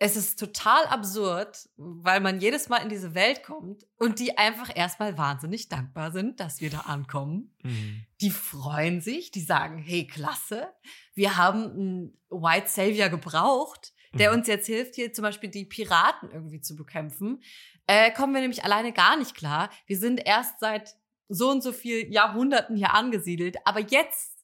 es 0.00 0.16
ist 0.16 0.38
total 0.38 0.86
absurd, 0.86 1.68
weil 1.76 2.20
man 2.20 2.40
jedes 2.40 2.68
Mal 2.68 2.78
in 2.78 2.88
diese 2.88 3.14
Welt 3.14 3.42
kommt 3.42 3.84
und 3.96 4.20
die 4.20 4.38
einfach 4.38 4.70
erstmal 4.74 5.18
wahnsinnig 5.18 5.68
dankbar 5.68 6.12
sind, 6.12 6.38
dass 6.38 6.60
wir 6.60 6.70
da 6.70 6.80
ankommen. 6.80 7.54
Mhm. 7.62 8.04
Die 8.20 8.30
freuen 8.30 9.00
sich, 9.00 9.32
die 9.32 9.40
sagen, 9.40 9.78
hey, 9.78 10.06
klasse, 10.06 10.68
wir 11.14 11.36
haben 11.36 11.64
einen 11.64 12.18
White 12.30 12.68
Savior 12.68 13.08
gebraucht, 13.08 13.92
der 14.14 14.30
Mhm. 14.30 14.38
uns 14.38 14.46
jetzt 14.46 14.66
hilft, 14.66 14.94
hier 14.94 15.12
zum 15.12 15.22
Beispiel 15.22 15.50
die 15.50 15.64
Piraten 15.64 16.30
irgendwie 16.30 16.60
zu 16.60 16.76
bekämpfen. 16.76 17.42
Äh, 17.86 18.12
kommen 18.12 18.34
wir 18.34 18.40
nämlich 18.40 18.64
alleine 18.64 18.92
gar 18.92 19.16
nicht 19.16 19.34
klar. 19.34 19.68
Wir 19.86 19.98
sind 19.98 20.24
erst 20.24 20.60
seit 20.60 20.94
so 21.28 21.50
und 21.50 21.62
so 21.62 21.72
viel 21.72 22.10
Jahrhunderten 22.12 22.76
hier 22.76 22.94
angesiedelt, 22.94 23.56
aber 23.64 23.80
jetzt 23.80 24.37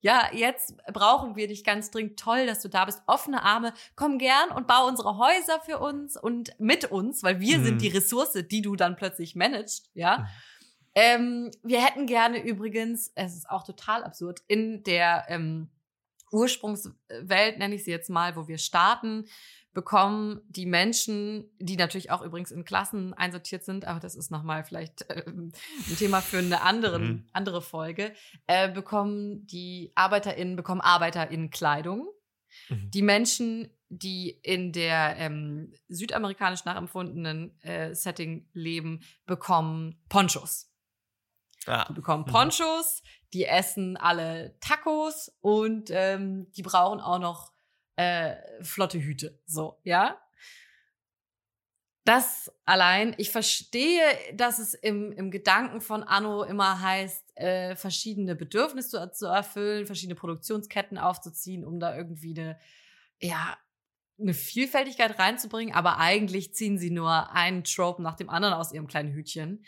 ja, 0.00 0.30
jetzt 0.32 0.76
brauchen 0.92 1.34
wir 1.36 1.48
dich 1.48 1.64
ganz 1.64 1.90
dringend. 1.90 2.18
Toll, 2.18 2.46
dass 2.46 2.60
du 2.60 2.68
da 2.68 2.84
bist. 2.84 3.02
Offene 3.06 3.42
Arme. 3.42 3.72
Komm 3.96 4.18
gern 4.18 4.50
und 4.50 4.66
bau 4.66 4.86
unsere 4.86 5.16
Häuser 5.18 5.60
für 5.64 5.78
uns 5.78 6.16
und 6.16 6.52
mit 6.60 6.84
uns, 6.86 7.22
weil 7.22 7.40
wir 7.40 7.58
Mhm. 7.58 7.64
sind 7.64 7.82
die 7.82 7.88
Ressource, 7.88 8.32
die 8.50 8.62
du 8.62 8.76
dann 8.76 8.96
plötzlich 8.96 9.34
managst, 9.34 9.90
ja. 9.94 10.18
Mhm. 10.18 10.26
Ähm, 10.94 11.50
wir 11.62 11.84
hätten 11.84 12.06
gerne 12.06 12.42
übrigens, 12.42 13.12
es 13.14 13.36
ist 13.36 13.50
auch 13.50 13.64
total 13.64 14.02
absurd, 14.04 14.40
in 14.48 14.82
der 14.82 15.26
ähm, 15.28 15.68
Ursprungswelt, 16.32 17.58
nenne 17.58 17.74
ich 17.74 17.84
sie 17.84 17.90
jetzt 17.90 18.10
mal, 18.10 18.36
wo 18.36 18.48
wir 18.48 18.58
starten, 18.58 19.26
bekommen 19.78 20.40
die 20.48 20.66
Menschen, 20.66 21.48
die 21.60 21.76
natürlich 21.76 22.10
auch 22.10 22.22
übrigens 22.22 22.50
in 22.50 22.64
Klassen 22.64 23.14
einsortiert 23.14 23.62
sind, 23.62 23.84
aber 23.84 24.00
das 24.00 24.16
ist 24.16 24.28
nochmal 24.28 24.64
vielleicht 24.64 25.06
ähm, 25.08 25.52
ein 25.88 25.96
Thema 25.96 26.20
für 26.20 26.38
eine 26.38 26.62
anderen, 26.62 27.02
Mhm. 27.08 27.26
andere 27.32 27.62
Folge, 27.62 28.12
äh, 28.48 28.68
bekommen 28.68 29.46
die 29.46 29.92
ArbeiterInnen, 29.94 30.56
bekommen 30.56 30.80
ArbeiterInnen 30.80 31.50
Kleidung. 31.50 32.08
Mhm. 32.68 32.90
Die 32.90 33.02
Menschen, 33.02 33.70
die 33.88 34.30
in 34.42 34.72
der 34.72 35.14
ähm, 35.16 35.72
südamerikanisch 35.86 36.64
nachempfundenen 36.64 37.56
äh, 37.62 37.94
Setting 37.94 38.48
leben, 38.54 39.02
bekommen 39.26 40.02
Ponchos. 40.08 40.72
Ah. 41.66 41.84
Die 41.88 41.92
bekommen 41.92 42.24
Mhm. 42.26 42.32
Ponchos, 42.32 43.00
die 43.32 43.44
essen 43.44 43.96
alle 43.96 44.56
Tacos 44.58 45.30
und 45.40 45.88
ähm, 45.92 46.50
die 46.56 46.62
brauchen 46.62 46.98
auch 47.00 47.20
noch 47.20 47.52
äh, 47.98 48.36
flotte 48.62 49.00
Hüte. 49.00 49.40
So, 49.44 49.80
ja. 49.82 50.20
Das 52.04 52.50
allein, 52.64 53.14
ich 53.18 53.30
verstehe, 53.30 54.00
dass 54.34 54.60
es 54.60 54.72
im, 54.72 55.12
im 55.12 55.30
Gedanken 55.30 55.80
von 55.80 56.04
Anno 56.04 56.44
immer 56.44 56.80
heißt, 56.80 57.36
äh, 57.36 57.74
verschiedene 57.74 58.36
Bedürfnisse 58.36 59.10
zu, 59.10 59.12
zu 59.12 59.26
erfüllen, 59.26 59.84
verschiedene 59.84 60.14
Produktionsketten 60.14 60.96
aufzuziehen, 60.96 61.64
um 61.64 61.80
da 61.80 61.96
irgendwie 61.96 62.38
eine, 62.38 62.58
ja, 63.20 63.58
eine 64.18 64.32
Vielfältigkeit 64.32 65.18
reinzubringen, 65.18 65.74
aber 65.74 65.98
eigentlich 65.98 66.54
ziehen 66.54 66.78
sie 66.78 66.90
nur 66.90 67.32
einen 67.32 67.64
Trope 67.64 68.00
nach 68.00 68.14
dem 68.14 68.30
anderen 68.30 68.54
aus 68.54 68.72
ihrem 68.72 68.86
kleinen 68.86 69.12
Hütchen 69.12 69.64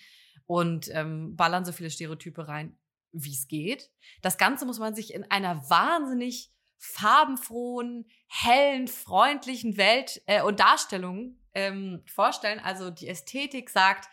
und 0.46 0.88
ähm, 0.94 1.36
ballern 1.36 1.64
so 1.64 1.72
viele 1.72 1.90
Stereotype 1.90 2.46
rein, 2.46 2.78
wie 3.12 3.32
es 3.32 3.48
geht. 3.48 3.90
Das 4.22 4.38
Ganze 4.38 4.66
muss 4.66 4.78
man 4.78 4.94
sich 4.94 5.14
in 5.14 5.28
einer 5.30 5.68
wahnsinnig 5.68 6.52
farbenfrohen, 6.80 8.06
hellen, 8.26 8.88
freundlichen 8.88 9.76
Welt 9.76 10.22
äh, 10.26 10.42
und 10.42 10.58
Darstellung 10.58 11.36
ähm, 11.54 12.02
vorstellen. 12.06 12.58
Also 12.58 12.90
die 12.90 13.06
Ästhetik 13.06 13.68
sagt, 13.68 14.08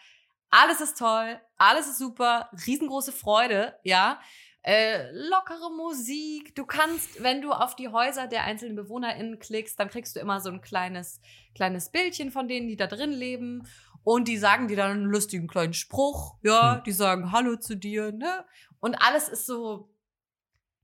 alles 0.50 0.82
ist 0.82 1.00
toll, 1.00 1.40
alles 1.58 1.88
ist 1.88 1.98
super, 1.98 2.50
riesengroße 2.68 3.12
Freude, 3.14 3.80
ja. 3.84 4.20
Äh, 4.64 5.12
lockere 5.14 5.72
Musik. 5.72 6.54
Du 6.56 6.66
kannst, 6.66 7.24
wenn 7.24 7.42
du 7.42 7.54
auf 7.54 7.78
die 7.78 7.88
Häuser 7.88 8.28
der 8.28 8.44
einzelnen 8.44 8.76
BewohnerInnen 8.76 9.40
klickst, 9.40 9.80
dann 9.80 9.90
kriegst 9.90 10.18
du 10.18 10.20
immer 10.20 10.42
so 10.42 10.50
ein 10.50 10.60
kleines, 10.60 11.22
kleines 11.56 11.90
Bildchen 11.90 12.32
von 12.32 12.50
denen, 12.50 12.68
die 12.68 12.76
da 12.76 12.88
drin 12.88 13.12
leben. 13.12 13.66
Und 14.04 14.28
die 14.28 14.38
sagen 14.38 14.68
dir 14.68 14.76
dann 14.76 14.92
einen 14.92 15.06
lustigen 15.06 15.48
kleinen 15.48 15.74
Spruch. 15.74 16.36
Ja, 16.42 16.78
hm. 16.78 16.84
die 16.84 16.92
sagen 16.92 17.32
Hallo 17.32 17.56
zu 17.56 17.78
dir, 17.78 18.12
ne? 18.12 18.46
Und 18.82 18.96
alles 18.96 19.30
ist 19.30 19.46
so 19.46 19.90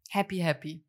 happy, 0.10 0.38
happy. 0.38 0.86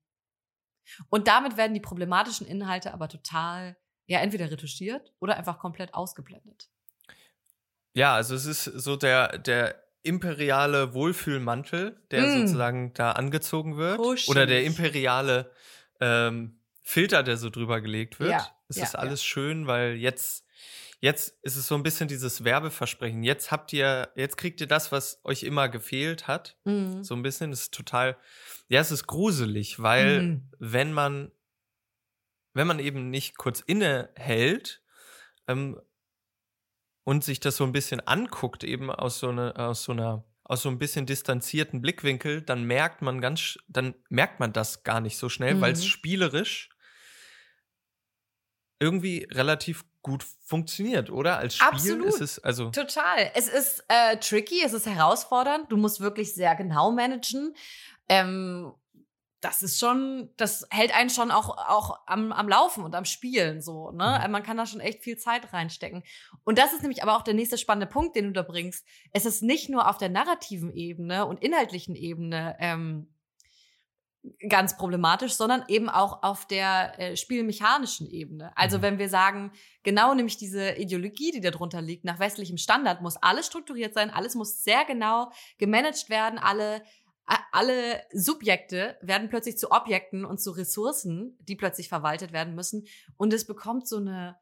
Und 1.08 1.28
damit 1.28 1.56
werden 1.56 1.74
die 1.74 1.80
problematischen 1.80 2.46
Inhalte 2.46 2.92
aber 2.92 3.08
total, 3.08 3.76
ja, 4.06 4.20
entweder 4.20 4.50
retuschiert 4.50 5.12
oder 5.20 5.36
einfach 5.36 5.58
komplett 5.58 5.94
ausgeblendet. 5.94 6.68
Ja, 7.94 8.14
also 8.14 8.34
es 8.34 8.44
ist 8.44 8.64
so 8.64 8.96
der, 8.96 9.38
der 9.38 9.84
imperiale 10.02 10.94
Wohlfühlmantel, 10.94 12.00
der 12.10 12.22
mm. 12.22 12.40
sozusagen 12.40 12.94
da 12.94 13.12
angezogen 13.12 13.76
wird. 13.76 13.98
Kuschig. 13.98 14.28
Oder 14.28 14.46
der 14.46 14.64
imperiale 14.64 15.50
ähm, 16.00 16.60
Filter, 16.82 17.22
der 17.22 17.38
so 17.38 17.50
drüber 17.50 17.80
gelegt 17.80 18.20
wird. 18.20 18.30
Ja, 18.30 18.46
es 18.68 18.76
ja, 18.76 18.84
ist 18.84 18.96
alles 18.96 19.20
ja. 19.22 19.26
schön, 19.26 19.66
weil 19.66 19.94
jetzt, 19.94 20.43
jetzt 21.04 21.38
ist 21.42 21.56
es 21.56 21.68
so 21.68 21.75
ein 21.75 21.82
bisschen 21.82 22.08
dieses 22.08 22.44
Werbeversprechen. 22.44 23.23
Jetzt 23.23 23.50
habt 23.50 23.75
ihr, 23.75 24.11
jetzt 24.16 24.38
kriegt 24.38 24.58
ihr 24.62 24.66
das, 24.66 24.90
was 24.90 25.20
euch 25.23 25.42
immer 25.42 25.68
gefehlt 25.68 26.26
hat. 26.28 26.56
Mm. 26.64 27.02
So 27.02 27.14
ein 27.14 27.23
bisschen. 27.23 27.50
Das 27.50 27.61
ist 27.61 27.75
total, 27.75 28.16
ja, 28.68 28.80
es 28.80 28.90
ist 28.90 29.06
gruselig, 29.06 29.82
weil 29.82 30.23
mm. 30.23 30.50
wenn 30.58 30.94
man, 30.94 31.30
wenn 32.54 32.66
man 32.66 32.78
eben 32.78 33.11
nicht 33.11 33.37
kurz 33.37 33.61
innehält, 33.61 34.82
ähm, 35.46 35.78
und 37.06 37.23
sich 37.23 37.38
das 37.38 37.58
so 37.58 37.64
ein 37.64 37.73
bisschen 37.73 38.00
anguckt, 38.00 38.64
eben 38.64 38.90
aus 38.90 39.18
so, 39.18 39.28
eine, 39.28 39.54
aus 39.56 39.84
so 39.84 39.92
einer 39.92 40.25
aus 40.42 40.62
so 40.62 40.70
ein 40.70 40.78
bisschen 40.78 41.04
distanzierten 41.04 41.82
Blickwinkel, 41.82 42.40
dann 42.40 42.64
merkt 42.64 43.02
man 43.02 43.20
ganz, 43.20 43.58
dann 43.68 43.94
merkt 44.08 44.40
man 44.40 44.54
das 44.54 44.84
gar 44.84 45.02
nicht 45.02 45.18
so 45.18 45.28
schnell, 45.28 45.56
mhm. 45.56 45.61
weil 45.61 45.73
es 45.73 45.84
spielerisch 45.84 46.70
irgendwie 48.78 49.26
relativ 49.30 49.84
gut 50.04 50.25
funktioniert, 50.44 51.11
oder? 51.11 51.38
Als 51.38 51.56
Spiel 51.56 51.68
Absolut. 51.68 52.06
ist 52.06 52.20
es 52.20 52.38
also 52.38 52.70
total. 52.70 53.32
Es 53.34 53.49
ist 53.49 53.82
äh, 53.88 54.18
tricky, 54.18 54.62
es 54.64 54.73
ist 54.73 54.87
herausfordernd. 54.87 55.73
Du 55.73 55.76
musst 55.76 55.99
wirklich 55.99 56.34
sehr 56.34 56.54
genau 56.54 56.92
managen. 56.92 57.56
Ähm, 58.08 58.73
das 59.40 59.62
ist 59.62 59.78
schon, 59.78 60.30
das 60.37 60.66
hält 60.70 60.94
einen 60.94 61.11
schon 61.11 61.30
auch, 61.30 61.56
auch 61.56 61.99
am, 62.06 62.32
am 62.32 62.49
Laufen 62.49 62.84
und 62.84 62.94
am 62.94 63.04
Spielen 63.04 63.61
so, 63.61 63.90
ne? 63.90 64.23
Mhm. 64.25 64.30
Man 64.30 64.42
kann 64.42 64.56
da 64.56 64.66
schon 64.66 64.80
echt 64.80 65.02
viel 65.02 65.18
Zeit 65.18 65.52
reinstecken. 65.52 66.02
Und 66.44 66.58
das 66.58 66.73
ist 66.73 66.82
nämlich 66.82 67.02
aber 67.02 67.16
auch 67.16 67.23
der 67.23 67.34
nächste 67.34 67.58
spannende 67.58 67.87
Punkt, 67.87 68.14
den 68.14 68.26
du 68.26 68.32
da 68.32 68.42
bringst. 68.42 68.87
Es 69.12 69.26
ist 69.26 69.42
nicht 69.42 69.68
nur 69.68 69.88
auf 69.88 69.99
der 69.99 70.08
narrativen 70.08 70.73
Ebene 70.73 71.26
und 71.26 71.42
inhaltlichen 71.42 71.94
Ebene 71.94 72.56
ähm, 72.58 73.13
ganz 74.49 74.76
problematisch, 74.76 75.35
sondern 75.35 75.64
eben 75.69 75.88
auch 75.88 76.23
auf 76.23 76.47
der 76.47 76.99
äh, 76.99 77.16
spielmechanischen 77.16 78.07
Ebene. 78.07 78.57
Also 78.57 78.78
mhm. 78.78 78.83
wenn 78.83 78.99
wir 78.99 79.09
sagen, 79.09 79.52
genau 79.83 80.14
nämlich 80.14 80.37
diese 80.37 80.73
Ideologie, 80.73 81.31
die 81.31 81.40
darunter 81.40 81.83
liegt, 81.83 82.04
nach 82.04 82.19
westlichem 82.19 82.57
Standard 82.57 83.02
muss 83.02 83.16
alles 83.16 83.47
strukturiert 83.47 83.95
sein, 83.95 84.11
alles 84.11 84.35
muss 84.35 84.62
sehr 84.62 84.85
genau 84.87 85.31
gemanagt 85.59 86.09
werden, 86.09 86.38
alle 86.38 86.83
alle 87.52 88.02
Subjekte 88.12 88.99
werden 89.00 89.31
plötzlich 89.31 89.57
zu 89.57 89.71
Objekten 89.71 90.26
und 90.26 90.43
zu 90.43 90.50
Ressourcen, 90.50 91.38
die 91.40 91.57
plötzlich 91.57 91.88
verwaltet 91.88 92.33
werden 92.33 92.54
müssen. 92.54 92.87
Und 93.17 93.32
es 93.32 93.47
bekommt 93.47 93.89
so 93.89 93.97
eine, 93.97 94.37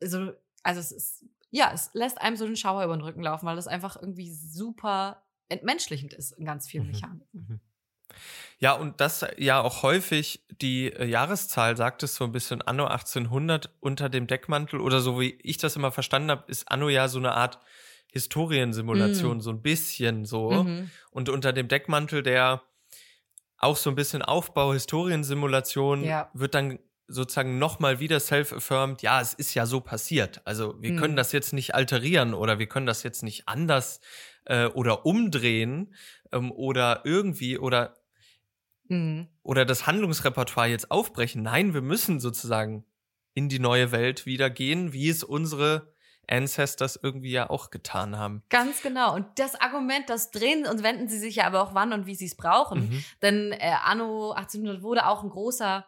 so, 0.00 0.32
also 0.64 0.80
es 0.80 0.90
ist, 0.90 1.24
ja, 1.50 1.70
es 1.72 1.90
lässt 1.94 2.20
einem 2.20 2.36
so 2.36 2.44
einen 2.44 2.56
Schauer 2.56 2.82
über 2.82 2.96
den 2.96 3.02
Rücken 3.04 3.22
laufen, 3.22 3.46
weil 3.46 3.54
das 3.54 3.68
einfach 3.68 3.94
irgendwie 3.94 4.32
super 4.32 5.22
entmenschlichend 5.48 6.12
ist 6.12 6.32
in 6.32 6.44
ganz 6.44 6.66
vielen 6.66 6.86
mhm. 6.86 6.92
Mechaniken. 6.92 7.28
Mhm. 7.48 7.60
Ja, 8.58 8.72
und 8.72 9.00
das 9.00 9.26
ja 9.36 9.60
auch 9.60 9.82
häufig, 9.82 10.44
die 10.50 10.86
äh, 10.86 11.04
Jahreszahl 11.04 11.76
sagt 11.76 12.02
es 12.02 12.14
so 12.14 12.24
ein 12.24 12.32
bisschen 12.32 12.62
Anno 12.62 12.86
1800 12.86 13.70
unter 13.80 14.08
dem 14.08 14.26
Deckmantel 14.26 14.80
oder 14.80 15.00
so 15.00 15.20
wie 15.20 15.38
ich 15.42 15.58
das 15.58 15.76
immer 15.76 15.92
verstanden 15.92 16.30
habe, 16.30 16.44
ist 16.48 16.70
Anno 16.70 16.88
ja 16.88 17.08
so 17.08 17.18
eine 17.18 17.32
Art 17.32 17.58
Historiensimulation, 18.12 19.38
mm. 19.38 19.40
so 19.40 19.50
ein 19.50 19.60
bisschen 19.60 20.24
so. 20.24 20.50
Mhm. 20.50 20.90
Und 21.10 21.28
unter 21.28 21.52
dem 21.52 21.68
Deckmantel 21.68 22.22
der 22.22 22.62
auch 23.58 23.76
so 23.76 23.90
ein 23.90 23.96
bisschen 23.96 24.22
Aufbau, 24.22 24.72
Historiensimulation, 24.72 26.04
ja. 26.04 26.30
wird 26.34 26.54
dann 26.54 26.78
sozusagen 27.06 27.58
nochmal 27.58 28.00
wieder 28.00 28.20
self-affirmed, 28.20 29.02
ja, 29.02 29.20
es 29.20 29.34
ist 29.34 29.54
ja 29.54 29.66
so 29.66 29.80
passiert. 29.80 30.40
Also 30.44 30.80
wir 30.80 30.92
mhm. 30.92 30.98
können 30.98 31.16
das 31.16 31.32
jetzt 31.32 31.52
nicht 31.52 31.74
alterieren 31.74 32.34
oder 32.34 32.58
wir 32.58 32.66
können 32.66 32.86
das 32.86 33.02
jetzt 33.02 33.22
nicht 33.22 33.48
anders 33.48 34.00
äh, 34.44 34.66
oder 34.66 35.04
umdrehen 35.04 35.94
ähm, 36.32 36.50
oder 36.52 37.02
irgendwie 37.04 37.58
oder 37.58 37.96
mhm. 38.88 39.28
oder 39.42 39.64
das 39.64 39.86
Handlungsrepertoire 39.86 40.68
jetzt 40.68 40.90
aufbrechen. 40.90 41.42
Nein, 41.42 41.74
wir 41.74 41.82
müssen 41.82 42.20
sozusagen 42.20 42.84
in 43.34 43.48
die 43.48 43.58
neue 43.58 43.92
Welt 43.92 44.26
wieder 44.26 44.50
gehen, 44.50 44.92
wie 44.92 45.08
es 45.08 45.24
unsere 45.24 45.94
Ancestors 46.28 46.98
irgendwie 47.02 47.32
ja 47.32 47.50
auch 47.50 47.70
getan 47.70 48.16
haben. 48.16 48.42
Ganz 48.48 48.82
genau. 48.82 49.14
Und 49.14 49.26
das 49.36 49.60
Argument, 49.60 50.08
das 50.08 50.30
drehen 50.30 50.66
und 50.66 50.82
wenden 50.82 51.08
sie 51.08 51.18
sich 51.18 51.36
ja 51.36 51.46
aber 51.46 51.62
auch 51.62 51.74
wann 51.74 51.92
und 51.92 52.06
wie 52.06 52.14
sie 52.14 52.26
es 52.26 52.36
brauchen. 52.36 52.88
Mhm. 52.88 53.04
Denn 53.22 53.52
äh, 53.52 53.74
Anno 53.84 54.32
1800 54.32 54.82
wurde 54.82 55.06
auch 55.06 55.22
ein 55.22 55.30
großer, 55.30 55.86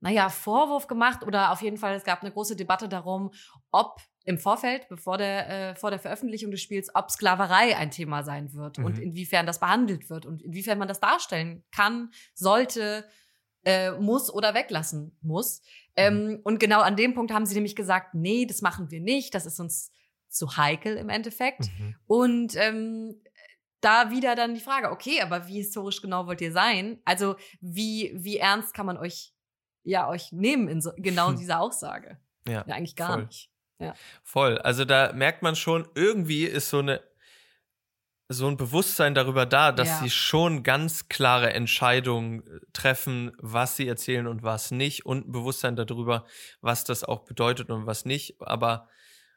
naja, 0.00 0.28
Vorwurf 0.28 0.86
gemacht 0.86 1.22
oder 1.22 1.52
auf 1.52 1.62
jeden 1.62 1.76
Fall, 1.76 1.94
es 1.94 2.04
gab 2.04 2.22
eine 2.22 2.32
große 2.32 2.56
Debatte 2.56 2.88
darum, 2.88 3.32
ob 3.70 4.00
im 4.24 4.38
Vorfeld, 4.38 4.88
bevor 4.88 5.18
der, 5.18 5.48
äh, 5.48 5.74
vor 5.76 5.90
der 5.90 5.98
Veröffentlichung 5.98 6.50
des 6.50 6.62
Spiels, 6.62 6.90
ob 6.94 7.10
Sklaverei 7.10 7.76
ein 7.76 7.90
Thema 7.90 8.22
sein 8.22 8.54
wird 8.54 8.78
mhm. 8.78 8.84
und 8.86 8.98
inwiefern 8.98 9.46
das 9.46 9.60
behandelt 9.60 10.08
wird 10.08 10.24
und 10.24 10.42
inwiefern 10.42 10.78
man 10.78 10.88
das 10.88 11.00
darstellen 11.00 11.62
kann, 11.70 12.10
sollte, 12.34 13.04
äh, 13.64 13.92
muss 13.92 14.32
oder 14.32 14.54
weglassen 14.54 15.16
muss. 15.20 15.62
Ähm, 15.96 16.26
mhm. 16.26 16.40
und 16.42 16.58
genau 16.58 16.80
an 16.80 16.96
dem 16.96 17.14
Punkt 17.14 17.32
haben 17.32 17.46
sie 17.46 17.54
nämlich 17.54 17.76
gesagt, 17.76 18.14
nee, 18.14 18.46
das 18.46 18.62
machen 18.62 18.90
wir 18.90 19.00
nicht, 19.00 19.34
das 19.34 19.46
ist 19.46 19.60
uns 19.60 19.92
zu 20.28 20.56
heikel 20.56 20.96
im 20.96 21.08
Endeffekt. 21.08 21.70
Mhm. 21.78 21.94
Und 22.06 22.56
ähm, 22.56 23.20
da 23.80 24.10
wieder 24.10 24.34
dann 24.34 24.54
die 24.54 24.60
Frage, 24.60 24.90
okay, 24.90 25.20
aber 25.20 25.46
wie 25.46 25.58
historisch 25.58 26.00
genau 26.00 26.26
wollt 26.26 26.40
ihr 26.40 26.52
sein? 26.52 26.98
Also 27.04 27.36
wie, 27.60 28.12
wie 28.16 28.38
ernst 28.38 28.72
kann 28.72 28.86
man 28.86 28.96
euch 28.96 29.34
ja 29.82 30.08
euch 30.08 30.32
nehmen 30.32 30.68
in 30.68 30.80
so, 30.80 30.92
genau 30.96 31.32
dieser 31.32 31.60
Aussage? 31.60 32.18
Ja, 32.48 32.64
ja 32.66 32.74
eigentlich 32.74 32.96
gar 32.96 33.12
voll. 33.12 33.26
nicht. 33.26 33.53
Ja. 33.78 33.94
Voll. 34.22 34.58
Also 34.58 34.84
da 34.84 35.12
merkt 35.12 35.42
man 35.42 35.56
schon, 35.56 35.88
irgendwie 35.94 36.44
ist 36.44 36.70
so 36.70 36.78
eine 36.78 37.02
so 38.28 38.48
ein 38.48 38.56
Bewusstsein 38.56 39.14
darüber 39.14 39.44
da, 39.44 39.70
dass 39.70 39.88
ja. 39.88 39.98
sie 39.98 40.10
schon 40.10 40.62
ganz 40.62 41.08
klare 41.08 41.52
Entscheidungen 41.52 42.40
äh, 42.46 42.60
treffen, 42.72 43.32
was 43.38 43.76
sie 43.76 43.86
erzählen 43.86 44.26
und 44.26 44.42
was 44.42 44.70
nicht 44.70 45.04
und 45.04 45.28
ein 45.28 45.32
Bewusstsein 45.32 45.76
darüber, 45.76 46.24
was 46.60 46.84
das 46.84 47.04
auch 47.04 47.20
bedeutet 47.20 47.70
und 47.70 47.86
was 47.86 48.04
nicht, 48.06 48.40
aber 48.40 48.88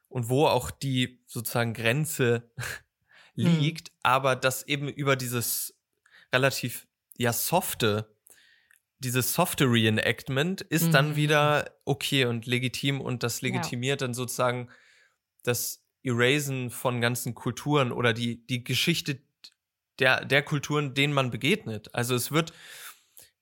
und 0.08 0.30
wo 0.30 0.47
auch 0.47 0.71
die 0.71 1.21
sozusagen 1.26 1.73
Grenze 1.73 2.50
liegt, 3.36 3.89
hm. 3.89 3.95
aber 4.04 4.36
das 4.36 4.63
eben 4.63 4.88
über 4.88 5.15
dieses 5.17 5.78
relativ 6.34 6.88
ja 7.17 7.34
softe 7.34 8.15
dieses 9.00 9.34
softe 9.34 9.66
Reenactment 9.66 10.62
ist 10.62 10.88
mhm. 10.88 10.92
dann 10.92 11.16
wieder 11.16 11.72
okay 11.86 12.26
und 12.26 12.46
legitim 12.46 13.02
und 13.02 13.24
das 13.24 13.42
legitimiert 13.42 14.02
ja. 14.02 14.08
dann 14.08 14.14
sozusagen 14.14 14.70
das 15.44 15.84
Erasen 16.04 16.70
von 16.70 17.02
ganzen 17.02 17.36
Kulturen 17.36 17.92
oder 17.92 18.14
die, 18.14 18.46
die 18.48 18.64
Geschichte 18.64 19.20
der, 20.00 20.26
der 20.26 20.44
Kulturen, 20.44 20.94
denen 20.94 21.14
man 21.14 21.32
begegnet. 21.32 21.94
Also 21.94 22.16
es 22.16 22.32
wird, 22.32 22.54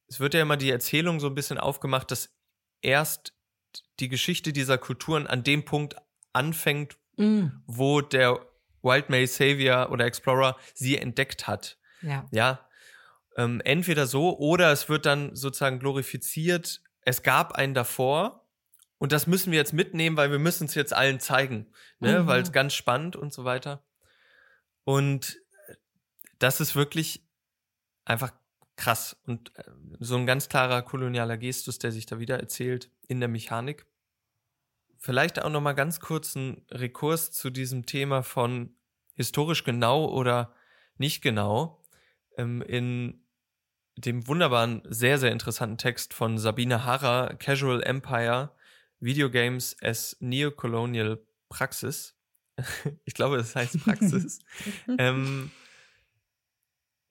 es 0.08 0.20
wird 0.20 0.34
ja 0.34 0.41
immer 0.41 0.58
die 0.58 0.70
Erzählung 0.72 1.20
so 1.20 1.28
ein 1.28 1.36
bisschen 1.36 1.58
aufgemacht, 1.58 2.12
dass 2.12 2.36
erst 2.82 3.34
die 4.00 4.10
Geschichte 4.10 4.54
dieser 4.54 4.78
Kulturen 4.78 5.28
an 5.28 5.44
dem 5.44 5.65
Punkt 5.65 5.96
anfängt, 6.34 6.98
mm. 7.18 7.48
wo 7.65 8.02
der 8.02 8.46
Wild 8.82 9.10
May 9.10 9.26
Savior 9.28 9.89
oder 9.91 10.06
Explorer 10.06 10.58
sie 10.74 10.98
entdeckt 10.98 11.48
hat. 11.48 11.78
Ja. 12.02 12.28
Ja. 12.32 12.64
Ähm, 13.38 13.62
entweder 13.63 14.08
so 14.08 14.38
oder 14.38 14.71
es 14.71 14.88
wird 14.89 15.06
dann 15.06 15.36
sozusagen 15.36 15.80
glorifiziert. 15.80 16.82
Es 17.02 17.24
gab 17.24 17.54
einen 17.54 17.74
davor 17.74 18.48
und 18.98 19.12
das 19.12 19.28
müssen 19.28 19.52
wir 19.52 19.60
jetzt 19.60 19.74
mitnehmen, 19.74 20.17
weil 20.17 20.32
wir 20.32 20.39
müssen 20.39 20.65
es 20.65 20.76
jetzt 20.76 20.93
allen 20.93 21.19
zeigen, 21.19 21.67
ne? 22.00 22.21
Mhm. 22.21 22.28
weil 22.28 22.41
es 22.41 22.52
ganz 22.52 22.74
spannend 22.74 23.15
und 23.15 23.34
so 23.34 23.43
weiter. 23.43 23.84
Und 24.84 25.39
das 26.39 26.62
ist 26.62 26.76
wirklich 26.76 27.26
einfach 28.06 28.32
krass 28.76 29.17
und 29.26 29.56
äh, 29.58 29.63
so 30.00 30.15
ein 30.15 30.26
ganz 30.26 30.50
klarer 30.50 30.82
kolonialer 30.82 31.38
Gestus, 31.38 31.80
der 31.80 31.91
sich 31.91 32.06
da 32.06 32.19
wieder 32.19 32.39
erzählt. 32.39 32.91
in 33.08 33.19
der 33.19 33.30
Mechanik. 33.30 33.86
Vielleicht 34.98 35.41
auch 35.41 35.50
noch 35.50 35.62
mal 35.62 35.74
ganz 35.74 36.00
kurz 36.00 36.36
ein 36.36 36.65
Rekurs 36.71 37.32
zu 37.32 37.52
diesem 37.52 37.86
Thema 37.86 38.24
von 38.24 38.76
historisch 39.13 39.63
genau 39.63 40.06
oder 40.06 40.54
nicht 40.98 41.21
genau. 41.21 41.84
Ähm, 42.38 42.62
in 42.63 43.24
dem 43.97 44.27
wunderbaren, 44.27 44.81
sehr, 44.86 45.17
sehr 45.19 45.31
interessanten 45.31 45.77
Text 45.77 46.13
von 46.13 46.38
Sabine 46.38 46.84
Harrer, 46.86 47.36
Casual 47.36 47.81
Empire, 47.84 48.51
Videogames 48.99 49.75
as 49.81 50.17
Neocolonial 50.19 51.25
Praxis. 51.49 52.15
ich 53.05 53.13
glaube, 53.13 53.38
das 53.38 53.55
heißt 53.55 53.84
Praxis. 53.84 54.39
ähm, 54.97 55.51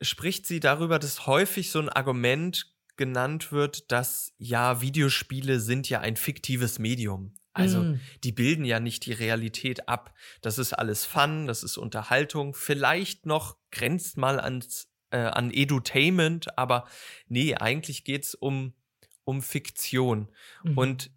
spricht 0.03 0.47
sie 0.47 0.61
darüber, 0.61 0.99
dass 0.99 1.27
häufig 1.27 1.71
so 1.71 1.81
ein 1.81 1.89
Argument 1.89 2.75
genannt 2.97 3.51
wird, 3.53 3.91
dass 3.91 4.33
ja, 4.39 4.81
Videospiele 4.81 5.61
sind 5.61 5.89
ja 5.89 6.01
ein 6.01 6.17
fiktives 6.17 6.79
Medium. 6.79 7.35
Also 7.53 7.83
mm. 7.83 8.01
die 8.25 8.33
bilden 8.33 8.65
ja 8.65 8.81
nicht 8.81 9.07
die 9.07 9.13
Realität 9.13 9.89
ab. 9.89 10.13
Das 10.43 10.59
ist 10.59 10.73
alles 10.73 11.05
Fun, 11.05 11.47
das 11.47 11.63
ist 11.63 11.77
Unterhaltung, 11.77 12.55
vielleicht 12.55 13.27
noch 13.27 13.57
grenzt 13.71 14.17
mal 14.17 14.41
ans, 14.41 14.93
äh, 15.15 15.19
an 15.19 15.53
Edutainment, 15.53 16.59
aber 16.59 16.87
nee, 17.29 17.55
eigentlich 17.55 18.03
geht's 18.03 18.35
um, 18.35 18.75
um 19.23 19.43
Fiktion. 19.43 20.29
Mhm. 20.65 20.79
Und 20.79 21.11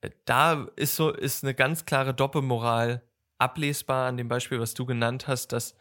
äh, 0.00 0.10
da 0.24 0.66
ist 0.76 0.96
so, 0.96 1.10
ist 1.10 1.44
eine 1.44 1.54
ganz 1.54 1.84
klare 1.84 2.14
Doppelmoral 2.14 3.06
ablesbar 3.36 4.08
an 4.08 4.16
dem 4.16 4.28
Beispiel, 4.28 4.58
was 4.58 4.72
du 4.72 4.86
genannt 4.86 5.28
hast, 5.28 5.52
dass, 5.52 5.76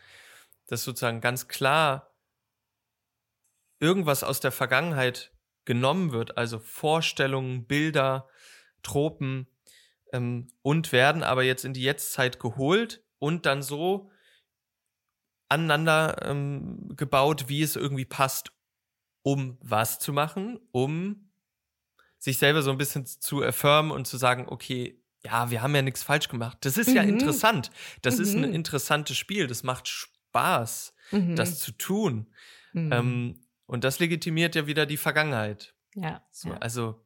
dass 0.67 0.83
sozusagen 0.83 1.21
ganz 1.21 1.47
klar 1.47 2.13
irgendwas 3.79 4.25
aus 4.25 4.41
der 4.41 4.51
Vergangenheit 4.51 5.31
genommen 5.63 6.11
wird, 6.11 6.37
also 6.37 6.59
Vorstellungen, 6.59 7.65
Bilder, 7.65 8.27
Tropen 8.83 9.47
ähm, 10.11 10.49
und 10.61 10.91
werden 10.91 11.23
aber 11.23 11.43
jetzt 11.43 11.63
in 11.63 11.73
die 11.73 11.83
Jetztzeit 11.83 12.39
geholt 12.39 13.01
und 13.17 13.45
dann 13.45 13.63
so 13.63 14.11
aneinander 15.49 16.17
ähm, 16.23 16.95
gebaut, 16.95 17.45
wie 17.47 17.61
es 17.61 17.75
irgendwie 17.75 18.05
passt, 18.05 18.51
um 19.21 19.57
was 19.61 19.99
zu 19.99 20.13
machen, 20.13 20.59
um 20.71 21.31
sich 22.17 22.37
selber 22.37 22.61
so 22.61 22.71
ein 22.71 22.77
bisschen 22.77 23.05
zu 23.05 23.43
affirmen 23.43 23.91
und 23.91 24.07
zu 24.07 24.17
sagen, 24.17 24.47
okay, 24.47 25.01
ja, 25.23 25.49
wir 25.49 25.61
haben 25.61 25.75
ja 25.75 25.81
nichts 25.81 26.03
falsch 26.03 26.27
gemacht. 26.27 26.57
Das 26.61 26.77
ist 26.77 26.89
mhm. 26.89 26.95
ja 26.95 27.03
interessant. 27.03 27.71
Das 28.01 28.17
mhm. 28.17 28.21
ist 28.23 28.33
ein 28.33 28.49
mhm. 28.49 28.53
interessantes 28.53 29.17
Spiel. 29.17 29.47
Das 29.47 29.63
macht 29.63 29.87
Spaß, 29.87 30.93
mhm. 31.11 31.35
das 31.35 31.59
zu 31.59 31.71
tun. 31.71 32.27
Mhm. 32.73 32.91
Ähm, 32.91 33.39
und 33.65 33.83
das 33.83 33.99
legitimiert 33.99 34.55
ja 34.55 34.67
wieder 34.67 34.85
die 34.85 34.97
Vergangenheit. 34.97 35.73
Ja. 35.95 36.23
So, 36.31 36.49
ja. 36.49 36.57
Also 36.57 37.05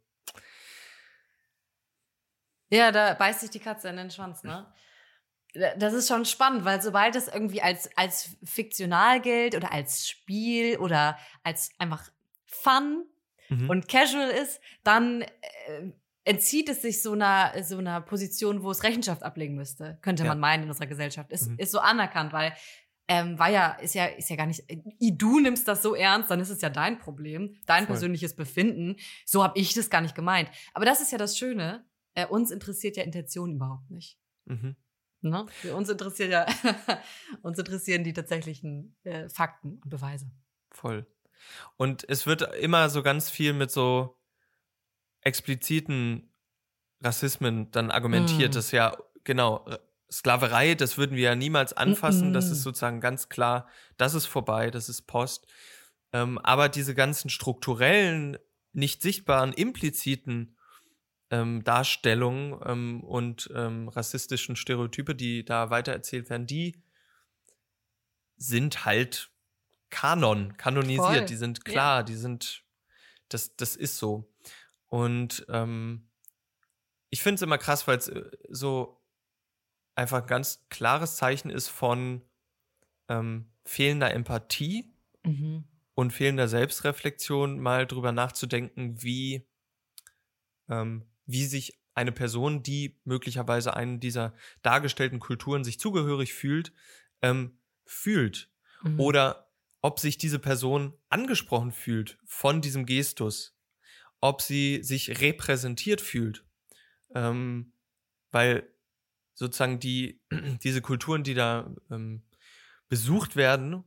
ja, 2.71 2.91
da 2.91 3.13
beißt 3.13 3.41
sich 3.41 3.49
die 3.49 3.59
Katze 3.59 3.89
in 3.89 3.97
den 3.97 4.11
Schwanz, 4.11 4.43
ne? 4.43 4.65
Das 5.53 5.93
ist 5.93 6.07
schon 6.07 6.25
spannend, 6.25 6.63
weil 6.63 6.81
sobald 6.81 7.15
es 7.15 7.27
irgendwie 7.27 7.61
als, 7.61 7.89
als 7.97 8.37
fiktional 8.43 9.19
gilt 9.19 9.55
oder 9.55 9.71
als 9.71 10.07
Spiel 10.07 10.77
oder 10.77 11.17
als 11.43 11.71
einfach 11.79 12.11
Fun 12.45 13.05
mhm. 13.49 13.69
und 13.69 13.87
casual 13.87 14.29
ist, 14.29 14.61
dann 14.83 15.23
äh, 15.23 15.91
entzieht 16.23 16.69
es 16.69 16.83
sich 16.83 17.01
so 17.01 17.13
einer, 17.13 17.51
so 17.63 17.77
einer 17.77 18.01
Position, 18.01 18.61
wo 18.61 18.69
es 18.69 18.83
Rechenschaft 18.83 19.23
ablegen 19.23 19.55
müsste, 19.55 19.97
könnte 20.01 20.23
ja. 20.23 20.29
man 20.29 20.39
meinen 20.39 20.63
in 20.63 20.69
unserer 20.69 20.87
Gesellschaft. 20.87 21.31
Ist, 21.31 21.49
mhm. 21.49 21.57
ist 21.57 21.71
so 21.71 21.79
anerkannt, 21.79 22.31
weil 22.31 22.53
ähm, 23.07 23.39
war 23.39 23.49
ja, 23.49 23.71
ist 23.71 23.95
ja, 23.95 24.05
ist 24.05 24.29
ja 24.29 24.35
gar 24.35 24.45
nicht, 24.45 24.63
du 24.99 25.39
nimmst 25.39 25.67
das 25.67 25.81
so 25.81 25.95
ernst, 25.95 26.29
dann 26.29 26.39
ist 26.39 26.51
es 26.51 26.61
ja 26.61 26.69
dein 26.69 26.99
Problem, 26.99 27.55
dein 27.65 27.85
Voll. 27.85 27.95
persönliches 27.95 28.35
Befinden. 28.35 28.97
So 29.25 29.43
habe 29.43 29.57
ich 29.57 29.73
das 29.73 29.89
gar 29.89 30.01
nicht 30.01 30.13
gemeint. 30.13 30.51
Aber 30.75 30.85
das 30.85 31.01
ist 31.01 31.11
ja 31.11 31.17
das 31.17 31.35
Schöne, 31.35 31.83
äh, 32.13 32.27
uns 32.27 32.51
interessiert 32.51 32.97
ja 32.97 33.03
Intention 33.03 33.51
überhaupt 33.51 33.89
nicht. 33.89 34.19
Mhm. 34.45 34.75
Ne? 35.21 35.45
Für 35.49 35.75
uns 35.75 35.89
interessiert 35.89 36.31
ja, 36.31 36.45
uns 37.41 37.59
interessieren 37.59 38.03
die 38.03 38.13
tatsächlichen 38.13 38.95
äh, 39.03 39.27
Fakten 39.29 39.79
und 39.83 39.89
Beweise. 39.89 40.31
Voll. 40.71 41.05
Und 41.77 42.07
es 42.07 42.25
wird 42.25 42.41
immer 42.55 42.89
so 42.89 43.03
ganz 43.03 43.29
viel 43.29 43.53
mit 43.53 43.71
so 43.71 44.17
expliziten 45.21 46.31
Rassismen 47.01 47.71
dann 47.71 47.91
argumentiert, 47.91 48.51
mm. 48.51 48.55
dass 48.55 48.71
ja, 48.71 48.97
genau, 49.23 49.65
Sklaverei, 50.11 50.75
das 50.75 50.97
würden 50.97 51.15
wir 51.15 51.23
ja 51.23 51.35
niemals 51.35 51.73
anfassen. 51.73 52.29
Mm 52.29 52.31
-mm. 52.31 52.33
Das 52.33 52.49
ist 52.49 52.63
sozusagen 52.63 52.99
ganz 52.99 53.29
klar, 53.29 53.67
das 53.97 54.15
ist 54.15 54.25
vorbei, 54.25 54.71
das 54.71 54.89
ist 54.89 55.03
Post. 55.03 55.45
Ähm, 56.13 56.39
aber 56.39 56.69
diese 56.69 56.95
ganzen 56.95 57.29
strukturellen, 57.29 58.37
nicht 58.73 59.01
sichtbaren, 59.01 59.53
impliziten 59.53 60.55
ähm, 61.31 61.63
Darstellungen 61.63 62.59
ähm, 62.65 63.03
und 63.03 63.49
ähm, 63.55 63.87
rassistischen 63.87 64.55
Stereotype, 64.55 65.15
die 65.15 65.45
da 65.45 65.69
weitererzählt 65.69 66.29
werden, 66.29 66.47
die 66.47 66.81
sind 68.37 68.85
halt 68.85 69.31
Kanon, 69.89 70.55
kanonisiert, 70.57 71.05
Voll. 71.05 71.25
die 71.25 71.35
sind 71.35 71.65
klar, 71.65 71.99
ja. 71.99 72.03
die 72.03 72.15
sind, 72.15 72.63
das, 73.27 73.55
das 73.55 73.75
ist 73.75 73.97
so. 73.97 74.31
Und 74.87 75.45
ähm, 75.49 76.09
ich 77.09 77.21
finde 77.21 77.35
es 77.35 77.41
immer 77.41 77.57
krass, 77.57 77.87
weil 77.87 77.97
es 77.97 78.07
äh, 78.07 78.29
so 78.49 79.03
einfach 79.95 80.21
ein 80.21 80.27
ganz 80.27 80.65
klares 80.69 81.15
Zeichen 81.15 81.49
ist 81.49 81.67
von 81.67 82.23
ähm, 83.07 83.51
fehlender 83.65 84.13
Empathie 84.13 84.93
mhm. 85.23 85.65
und 85.95 86.11
fehlender 86.11 86.47
Selbstreflexion, 86.47 87.59
mal 87.59 87.85
drüber 87.85 88.11
nachzudenken, 88.11 89.01
wie 89.01 89.47
ähm, 90.69 91.08
wie 91.29 91.45
sich 91.45 91.79
eine 91.93 92.11
Person, 92.11 92.63
die 92.63 92.99
möglicherweise 93.03 93.75
einen 93.75 93.99
dieser 93.99 94.33
dargestellten 94.63 95.19
Kulturen 95.19 95.63
sich 95.63 95.79
zugehörig 95.79 96.33
fühlt, 96.33 96.73
ähm, 97.21 97.59
fühlt. 97.85 98.49
Mhm. 98.81 98.99
Oder 98.99 99.51
ob 99.81 99.99
sich 99.99 100.17
diese 100.17 100.39
Person 100.39 100.93
angesprochen 101.09 101.71
fühlt 101.71 102.17
von 102.25 102.61
diesem 102.61 102.87
Gestus, 102.87 103.55
ob 104.21 104.41
sie 104.41 104.81
sich 104.81 105.21
repräsentiert 105.21 106.01
fühlt. 106.01 106.45
Ähm, 107.13 107.73
weil 108.31 108.67
sozusagen 109.35 109.79
die, 109.79 110.19
diese 110.63 110.81
Kulturen, 110.81 111.23
die 111.23 111.35
da 111.35 111.71
ähm, 111.91 112.23
besucht 112.87 113.35
werden, 113.35 113.83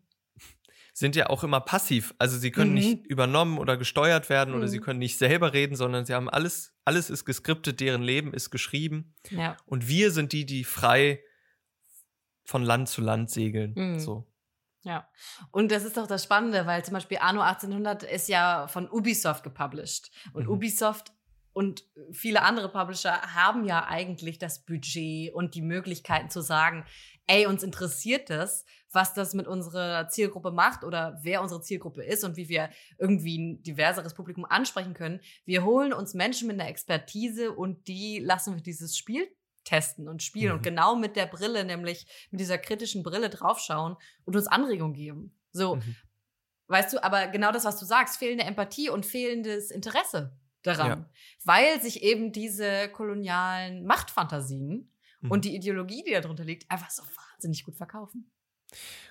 sind 0.93 1.17
ja 1.17 1.31
auch 1.31 1.43
immer 1.43 1.61
passiv. 1.61 2.15
Also 2.19 2.39
sie 2.39 2.51
können 2.51 2.71
mhm. 2.71 2.77
nicht 2.77 3.07
übernommen 3.07 3.59
oder 3.59 3.77
gesteuert 3.77 4.29
werden 4.29 4.51
mhm. 4.51 4.59
oder 4.59 4.69
sie 4.69 4.79
mhm. 4.79 4.85
können 4.85 4.99
nicht 4.99 5.19
selber 5.19 5.53
reden, 5.53 5.75
sondern 5.75 6.05
sie 6.05 6.15
haben 6.15 6.29
alles, 6.29 6.75
alles 6.85 7.11
ist 7.11 7.25
geskriptet, 7.25 7.81
deren 7.81 8.03
Leben 8.03 8.35
ist 8.35 8.51
geschrieben. 8.51 9.15
Ja. 9.31 9.57
Und 9.65 9.89
wir 9.89 10.11
sind 10.11 10.33
die, 10.33 10.45
die 10.45 10.65
frei 10.65 11.23
von 12.45 12.63
Land 12.63 12.89
zu 12.89 13.01
Land 13.01 13.31
segeln. 13.31 13.73
Mhm. 13.75 14.01
So. 14.01 14.27
Ja, 14.85 15.09
und 15.53 15.71
das 15.71 15.85
ist 15.85 15.97
doch 15.97 16.09
das 16.09 16.25
Spannende, 16.25 16.67
weil 16.67 16.85
zum 16.85 16.95
Beispiel 16.95 17.19
Anno 17.21 17.41
1800 17.41 18.03
ist 18.03 18.29
ja 18.29 18.67
von 18.67 18.91
Ubisoft 18.91 19.45
gepublished. 19.45 20.11
Und 20.33 20.47
mhm. 20.47 20.53
Ubisoft 20.53 21.13
und 21.53 21.85
viele 22.13 22.43
andere 22.43 22.71
Publisher 22.71 23.35
haben 23.35 23.65
ja 23.65 23.87
eigentlich 23.87 24.39
das 24.39 24.65
Budget 24.65 25.33
und 25.35 25.55
die 25.55 25.63
Möglichkeiten 25.63 26.31
zu 26.31 26.41
sagen, 26.41 26.85
ey, 27.33 27.47
uns 27.47 27.63
interessiert 27.63 28.29
das, 28.29 28.67
was 28.91 29.15
das 29.15 29.33
mit 29.33 29.47
unserer 29.47 30.09
Zielgruppe 30.11 30.51
macht 30.51 30.85
oder 30.85 31.19
wer 31.23 31.41
unsere 31.41 31.63
Zielgruppe 31.63 32.05
ist 32.05 32.25
und 32.25 32.37
wie 32.37 32.51
wir 32.51 32.69
irgendwie 32.99 33.39
ein 33.39 33.63
diverseres 33.63 34.13
Publikum 34.13 34.45
ansprechen 34.45 34.93
können. 34.93 35.21
Wir 35.47 35.65
holen 35.65 35.95
uns 35.95 36.13
Menschen 36.13 36.47
mit 36.47 36.61
einer 36.61 36.69
Expertise 36.69 37.53
und 37.53 37.89
die 37.89 38.19
lassen 38.19 38.55
wir 38.55 38.63
dieses 38.63 38.99
Spiel 38.99 39.27
testen 39.65 40.09
und 40.09 40.23
spielen 40.23 40.51
mhm. 40.51 40.57
und 40.59 40.63
genau 40.63 40.95
mit 40.95 41.17
der 41.17 41.25
Brille, 41.25 41.65
nämlich 41.65 42.07
mit 42.31 42.41
dieser 42.41 42.59
kritischen 42.59 43.03
Brille 43.03 43.31
draufschauen 43.31 43.97
und 44.25 44.37
uns 44.37 44.47
Anregungen 44.47 44.93
geben. 44.93 45.35
So, 45.53 45.77
mhm. 45.77 45.97
weißt 46.67 46.93
du, 46.93 47.03
aber 47.03 47.29
genau 47.29 47.51
das, 47.51 47.65
was 47.65 47.79
du 47.79 47.87
sagst, 47.87 48.19
fehlende 48.19 48.45
Empathie 48.45 48.91
und 48.91 49.07
fehlendes 49.07 49.71
Interesse 49.71 50.37
daran, 50.63 50.89
ja. 50.89 51.11
weil 51.45 51.81
sich 51.81 52.03
eben 52.03 52.31
diese 52.31 52.91
kolonialen 52.91 53.87
Machtfantasien 53.87 54.92
mhm. 55.23 55.31
und 55.31 55.45
die 55.45 55.55
Ideologie, 55.55 56.05
die 56.07 56.13
darunter 56.13 56.45
liegt, 56.45 56.71
einfach 56.71 56.91
so 56.91 57.03
wahnsinnig 57.03 57.65
gut 57.65 57.77
verkaufen. 57.77 58.31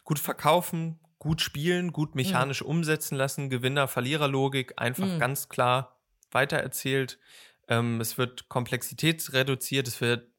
Gut 0.03 0.19
verkaufen, 0.19 0.99
gut 1.19 1.41
spielen, 1.41 1.91
gut 1.91 2.15
mhm. 2.15 2.21
mechanisch 2.21 2.61
mhm. 2.61 2.69
umsetzen 2.69 3.15
lassen, 3.15 3.49
Gewinner-Verlierer-Logik 3.49 4.73
einfach 4.77 5.07
mhm. 5.07 5.19
ganz 5.19 5.49
klar 5.49 5.99
weitererzählt. 6.31 7.19
Ähm, 7.67 8.01
es 8.01 8.17
wird 8.17 8.49
Komplexität 8.49 9.33
reduziert, 9.33 9.87
es 9.87 10.01
wird 10.01 10.31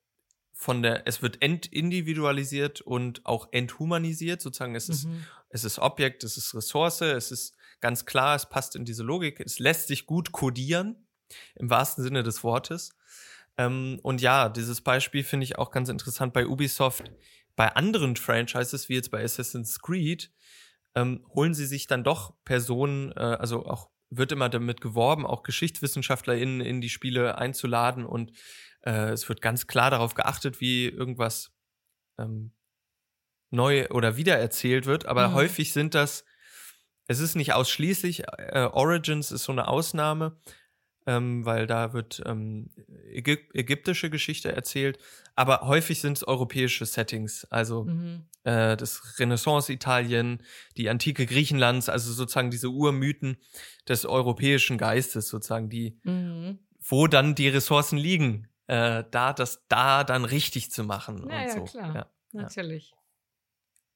von 0.52 0.82
der, 0.82 1.06
es 1.06 1.22
wird 1.22 1.42
entindividualisiert 1.42 2.80
und 2.80 3.24
auch 3.26 3.48
enthumanisiert, 3.52 4.40
sozusagen. 4.40 4.74
Es 4.74 4.88
ist, 4.88 5.06
mhm. 5.06 5.24
es 5.48 5.64
ist 5.64 5.78
Objekt, 5.78 6.24
es 6.24 6.37
ist 6.37 6.54
Ressource, 6.54 7.00
es 7.00 7.32
ist 7.32 7.56
ganz 7.80 8.06
klar, 8.06 8.37
es 8.37 8.48
passt 8.48 8.76
in 8.76 8.85
diese 8.85 9.02
Logik, 9.02 9.40
es 9.40 9.58
lässt 9.58 9.88
sich 9.88 10.06
gut 10.06 10.32
kodieren, 10.32 11.06
im 11.56 11.68
wahrsten 11.68 12.04
Sinne 12.04 12.22
des 12.22 12.44
Wortes. 12.44 12.94
Ähm, 13.56 13.98
und 14.02 14.20
ja, 14.20 14.48
dieses 14.48 14.80
Beispiel 14.80 15.24
finde 15.24 15.44
ich 15.44 15.58
auch 15.58 15.70
ganz 15.70 15.88
interessant 15.88 16.32
bei 16.32 16.46
Ubisoft. 16.46 17.10
Bei 17.54 17.74
anderen 17.74 18.16
Franchises, 18.16 18.88
wie 18.88 18.94
jetzt 18.94 19.10
bei 19.10 19.22
Assassin's 19.22 19.80
Creed, 19.80 20.32
ähm, 20.94 21.24
holen 21.34 21.54
sie 21.54 21.66
sich 21.66 21.86
dann 21.86 22.04
doch 22.04 22.34
Personen, 22.44 23.12
äh, 23.12 23.20
also 23.20 23.66
auch 23.66 23.90
wird 24.10 24.32
immer 24.32 24.48
damit 24.48 24.80
geworben, 24.80 25.26
auch 25.26 25.42
GeschichtswissenschaftlerInnen 25.42 26.60
in 26.60 26.80
die 26.80 26.90
Spiele 26.90 27.38
einzuladen 27.38 28.04
und 28.04 28.32
äh, 28.82 29.10
es 29.10 29.28
wird 29.28 29.40
ganz 29.40 29.66
klar 29.66 29.90
darauf 29.90 30.14
geachtet, 30.14 30.60
wie 30.60 30.86
irgendwas 30.86 31.50
ähm, 32.18 32.52
neu 33.50 33.88
oder 33.88 34.16
wiedererzählt 34.16 34.86
wird, 34.86 35.06
aber 35.06 35.28
mhm. 35.28 35.34
häufig 35.34 35.72
sind 35.72 35.94
das, 35.94 36.24
es 37.06 37.20
ist 37.20 37.36
nicht 37.36 37.54
ausschließlich, 37.54 38.24
äh, 38.38 38.68
Origins 38.70 39.32
ist 39.32 39.44
so 39.44 39.52
eine 39.52 39.68
Ausnahme, 39.68 40.38
ähm, 41.06 41.44
weil 41.44 41.66
da 41.66 41.92
wird 41.92 42.22
ähm, 42.26 42.70
Ägyp 43.10 43.54
ägyptische 43.54 44.10
Geschichte 44.10 44.52
erzählt, 44.52 44.98
aber 45.34 45.62
häufig 45.62 46.00
sind 46.00 46.18
es 46.18 46.26
europäische 46.26 46.86
Settings, 46.86 47.44
also 47.46 47.84
mhm. 47.84 48.26
äh, 48.44 48.76
das 48.76 49.18
Renaissance-Italien, 49.18 50.42
die 50.76 50.88
Antike 50.88 51.26
Griechenlands, 51.26 51.88
also 51.88 52.12
sozusagen 52.12 52.50
diese 52.50 52.68
Urmythen 52.68 53.38
des 53.88 54.06
europäischen 54.06 54.78
Geistes, 54.78 55.28
sozusagen 55.28 55.68
die, 55.68 55.98
mhm. 56.04 56.58
wo 56.80 57.06
dann 57.06 57.34
die 57.34 57.48
Ressourcen 57.48 57.98
liegen, 57.98 58.48
äh, 58.66 59.04
da 59.10 59.32
das 59.32 59.66
da 59.68 60.04
dann 60.04 60.24
richtig 60.24 60.70
zu 60.70 60.84
machen 60.84 61.26
ja, 61.28 61.42
ja, 61.42 61.50
so. 61.50 61.64
Klar. 61.64 61.94
Ja, 61.94 62.06
natürlich. 62.32 62.94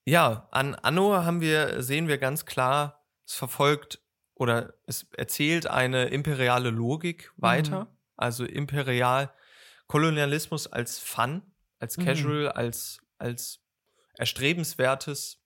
Ja, 0.05 0.49
an 0.53 0.75
Anno 0.75 1.15
haben 1.25 1.41
wir 1.41 1.83
sehen 1.83 2.09
wir 2.09 2.19
ganz 2.19 2.47
klar, 2.47 3.05
es 3.27 3.35
verfolgt 3.35 4.01
oder 4.37 4.75
es 4.87 5.07
erzählt 5.17 5.67
eine 5.67 6.07
imperiale 6.07 6.71
Logik 6.71 7.33
weiter, 7.37 7.85
mhm. 7.85 7.91
also 8.17 8.45
imperial 8.45 9.33
Kolonialismus 9.87 10.67
als 10.67 10.99
Fun, 10.99 11.43
als 11.79 11.97
mhm. 11.97 12.05
Casual, 12.05 12.43
mhm. 12.45 12.53
als 12.55 13.01
als 13.19 13.65
erstrebenswertes, 14.19 15.43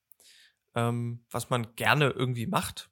ähm, 0.74 1.24
was 1.30 1.50
man 1.50 1.74
gerne 1.76 2.10
irgendwie 2.10 2.46
macht. 2.46 2.90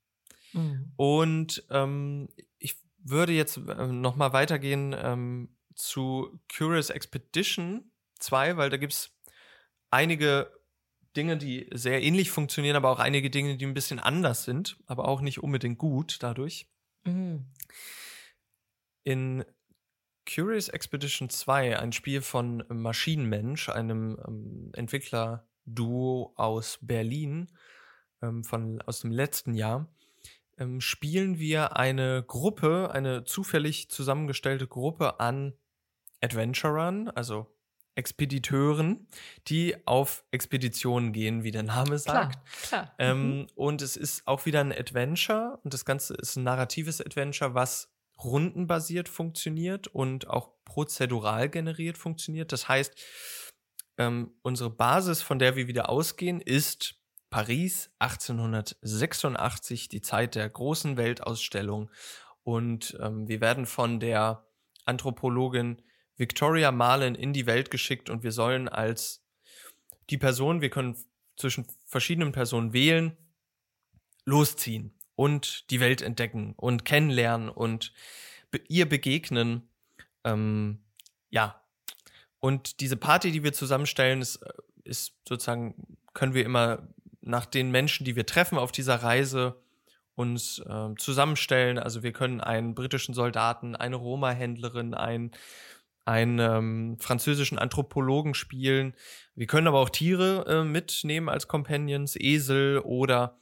Mhm. 0.52 0.92
Und 0.96 1.64
ähm, 1.70 2.28
ich 2.58 2.76
würde 2.98 3.32
jetzt 3.32 3.56
äh, 3.56 3.86
noch 3.86 4.16
mal 4.16 4.32
weitergehen 4.32 4.94
ähm, 4.96 5.56
zu 5.74 6.40
Curious 6.56 6.90
Expedition 6.90 7.90
2, 8.20 8.56
weil 8.56 8.70
da 8.70 8.76
gibt 8.76 8.92
es 8.92 9.10
einige 9.90 10.57
Dinge, 11.18 11.36
die 11.36 11.66
sehr 11.72 12.00
ähnlich 12.00 12.30
funktionieren, 12.30 12.76
aber 12.76 12.90
auch 12.90 13.00
einige 13.00 13.28
Dinge, 13.28 13.56
die 13.56 13.66
ein 13.66 13.74
bisschen 13.74 13.98
anders 13.98 14.44
sind, 14.44 14.78
aber 14.86 15.08
auch 15.08 15.20
nicht 15.20 15.42
unbedingt 15.42 15.76
gut 15.76 16.18
dadurch. 16.22 16.70
Mhm. 17.04 17.46
In 19.02 19.44
Curious 20.32 20.68
Expedition 20.68 21.28
2, 21.28 21.78
ein 21.78 21.92
Spiel 21.92 22.22
von 22.22 22.62
Maschinenmensch, 22.68 23.68
einem 23.68 24.16
ähm, 24.28 24.70
Entwickler-Duo 24.74 26.34
aus 26.36 26.78
Berlin, 26.82 27.48
ähm, 28.22 28.44
von, 28.44 28.80
aus 28.82 29.00
dem 29.00 29.10
letzten 29.10 29.54
Jahr, 29.54 29.92
ähm, 30.56 30.80
spielen 30.80 31.38
wir 31.40 31.76
eine 31.76 32.22
Gruppe, 32.22 32.90
eine 32.92 33.24
zufällig 33.24 33.88
zusammengestellte 33.88 34.68
Gruppe 34.68 35.18
an 35.18 35.54
Adventurern, 36.20 37.08
also 37.08 37.57
Expediteuren, 37.98 39.08
die 39.48 39.76
auf 39.84 40.24
Expeditionen 40.30 41.12
gehen, 41.12 41.42
wie 41.42 41.50
der 41.50 41.64
Name 41.64 41.98
sagt. 41.98 42.38
Klar, 42.62 42.84
klar. 42.84 42.94
Ähm, 42.98 43.40
mhm. 43.40 43.46
Und 43.56 43.82
es 43.82 43.96
ist 43.96 44.26
auch 44.26 44.46
wieder 44.46 44.60
ein 44.60 44.72
Adventure 44.72 45.58
und 45.64 45.74
das 45.74 45.84
Ganze 45.84 46.14
ist 46.14 46.36
ein 46.36 46.44
narratives 46.44 47.00
Adventure, 47.00 47.54
was 47.54 47.92
rundenbasiert 48.22 49.08
funktioniert 49.08 49.88
und 49.88 50.28
auch 50.28 50.50
prozedural 50.64 51.48
generiert 51.48 51.98
funktioniert. 51.98 52.52
Das 52.52 52.68
heißt, 52.68 52.94
ähm, 53.98 54.32
unsere 54.42 54.70
Basis, 54.70 55.20
von 55.20 55.40
der 55.40 55.56
wir 55.56 55.66
wieder 55.66 55.88
ausgehen, 55.88 56.40
ist 56.40 56.94
Paris 57.30 57.90
1886, 57.98 59.88
die 59.88 60.00
Zeit 60.00 60.36
der 60.36 60.48
großen 60.48 60.96
Weltausstellung. 60.96 61.90
Und 62.44 62.96
ähm, 63.00 63.26
wir 63.26 63.40
werden 63.40 63.66
von 63.66 63.98
der 63.98 64.46
Anthropologin 64.84 65.82
Victoria 66.18 66.72
Marlin 66.72 67.14
in 67.14 67.32
die 67.32 67.46
Welt 67.46 67.70
geschickt 67.70 68.10
und 68.10 68.22
wir 68.22 68.32
sollen 68.32 68.68
als 68.68 69.24
die 70.10 70.18
Person, 70.18 70.60
wir 70.60 70.70
können 70.70 70.96
zwischen 71.36 71.66
verschiedenen 71.86 72.32
Personen 72.32 72.72
wählen, 72.72 73.16
losziehen 74.24 74.92
und 75.14 75.70
die 75.70 75.80
Welt 75.80 76.02
entdecken 76.02 76.54
und 76.56 76.84
kennenlernen 76.84 77.48
und 77.48 77.92
be 78.50 78.60
ihr 78.68 78.88
begegnen. 78.88 79.68
Ähm, 80.24 80.80
ja. 81.30 81.62
Und 82.40 82.80
diese 82.80 82.96
Party, 82.96 83.32
die 83.32 83.42
wir 83.42 83.52
zusammenstellen, 83.52 84.20
ist, 84.20 84.36
äh, 84.36 84.52
ist 84.84 85.14
sozusagen, 85.26 85.98
können 86.14 86.34
wir 86.34 86.44
immer 86.44 86.88
nach 87.20 87.46
den 87.46 87.70
Menschen, 87.70 88.04
die 88.04 88.16
wir 88.16 88.26
treffen 88.26 88.58
auf 88.58 88.72
dieser 88.72 88.96
Reise, 88.96 89.60
uns 90.14 90.58
äh, 90.60 90.94
zusammenstellen. 90.98 91.78
Also 91.78 92.02
wir 92.02 92.12
können 92.12 92.40
einen 92.40 92.74
britischen 92.74 93.14
Soldaten, 93.14 93.76
eine 93.76 93.96
Roma-Händlerin, 93.96 94.94
einen 94.94 95.30
einen 96.08 96.38
ähm, 96.38 96.96
französischen 96.98 97.58
Anthropologen 97.58 98.32
spielen. 98.32 98.94
Wir 99.34 99.46
können 99.46 99.66
aber 99.66 99.78
auch 99.78 99.90
Tiere 99.90 100.46
äh, 100.48 100.64
mitnehmen 100.64 101.28
als 101.28 101.48
Companions, 101.48 102.16
Esel 102.16 102.78
oder 102.78 103.38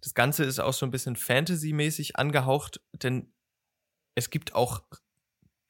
das 0.00 0.14
Ganze 0.14 0.42
ist 0.44 0.58
auch 0.58 0.72
so 0.72 0.84
ein 0.84 0.90
bisschen 0.90 1.14
Fantasy-mäßig 1.14 2.16
angehaucht, 2.16 2.80
denn 2.92 3.32
es 4.16 4.30
gibt 4.30 4.56
auch 4.56 4.82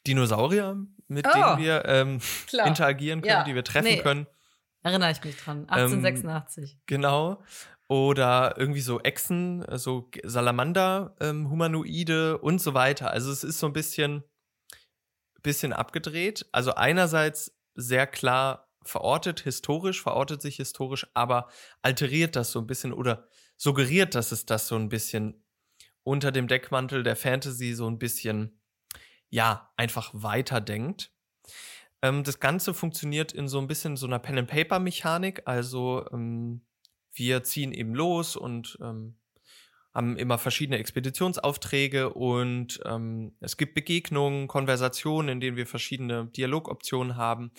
Dinosaurier, 0.06 0.86
mit 1.06 1.26
oh, 1.26 1.30
denen 1.34 1.58
wir 1.58 1.84
ähm, 1.84 2.18
interagieren 2.64 3.20
können, 3.20 3.30
ja. 3.30 3.44
die 3.44 3.54
wir 3.54 3.64
treffen 3.64 3.88
nee. 3.88 4.00
können. 4.00 4.26
Erinnere 4.82 5.10
ich 5.10 5.22
mich 5.22 5.36
dran. 5.36 5.68
1886. 5.68 6.72
Ähm, 6.72 6.78
genau. 6.86 7.42
Oder 7.88 8.54
irgendwie 8.56 8.80
so 8.80 9.00
Echsen, 9.00 9.66
so 9.76 10.10
Salamander-Humanoide 10.22 12.34
ähm, 12.34 12.42
und 12.42 12.60
so 12.60 12.72
weiter. 12.72 13.10
Also 13.10 13.30
es 13.30 13.44
ist 13.44 13.58
so 13.58 13.66
ein 13.66 13.74
bisschen 13.74 14.24
bisschen 15.48 15.72
abgedreht. 15.72 16.46
Also 16.52 16.74
einerseits 16.74 17.58
sehr 17.74 18.06
klar 18.06 18.68
verortet, 18.82 19.40
historisch, 19.40 20.02
verortet 20.02 20.42
sich 20.42 20.56
historisch, 20.56 21.06
aber 21.14 21.48
alteriert 21.80 22.36
das 22.36 22.52
so 22.52 22.58
ein 22.58 22.66
bisschen 22.66 22.92
oder 22.92 23.28
suggeriert, 23.56 24.14
dass 24.14 24.30
es 24.30 24.44
das 24.44 24.68
so 24.68 24.76
ein 24.76 24.90
bisschen 24.90 25.42
unter 26.02 26.32
dem 26.32 26.48
Deckmantel 26.48 27.02
der 27.02 27.16
Fantasy 27.16 27.72
so 27.72 27.88
ein 27.88 27.98
bisschen, 27.98 28.60
ja, 29.30 29.72
einfach 29.76 30.10
weiterdenkt. 30.12 31.14
Ähm, 32.02 32.24
das 32.24 32.40
Ganze 32.40 32.74
funktioniert 32.74 33.32
in 33.32 33.48
so 33.48 33.58
ein 33.58 33.68
bisschen 33.68 33.96
so 33.96 34.06
einer 34.06 34.18
Pen-and-Paper-Mechanik. 34.18 35.42
Also 35.46 36.06
ähm, 36.12 36.66
wir 37.12 37.42
ziehen 37.42 37.72
eben 37.72 37.94
los 37.94 38.36
und 38.36 38.78
ähm, 38.82 39.18
haben 39.98 40.16
immer 40.16 40.38
verschiedene 40.38 40.78
Expeditionsaufträge 40.78 42.10
und 42.12 42.78
ähm, 42.84 43.36
es 43.40 43.56
gibt 43.56 43.74
Begegnungen, 43.74 44.46
Konversationen, 44.46 45.28
in 45.28 45.40
denen 45.40 45.56
wir 45.56 45.66
verschiedene 45.66 46.26
Dialogoptionen 46.26 47.16
haben. 47.16 47.50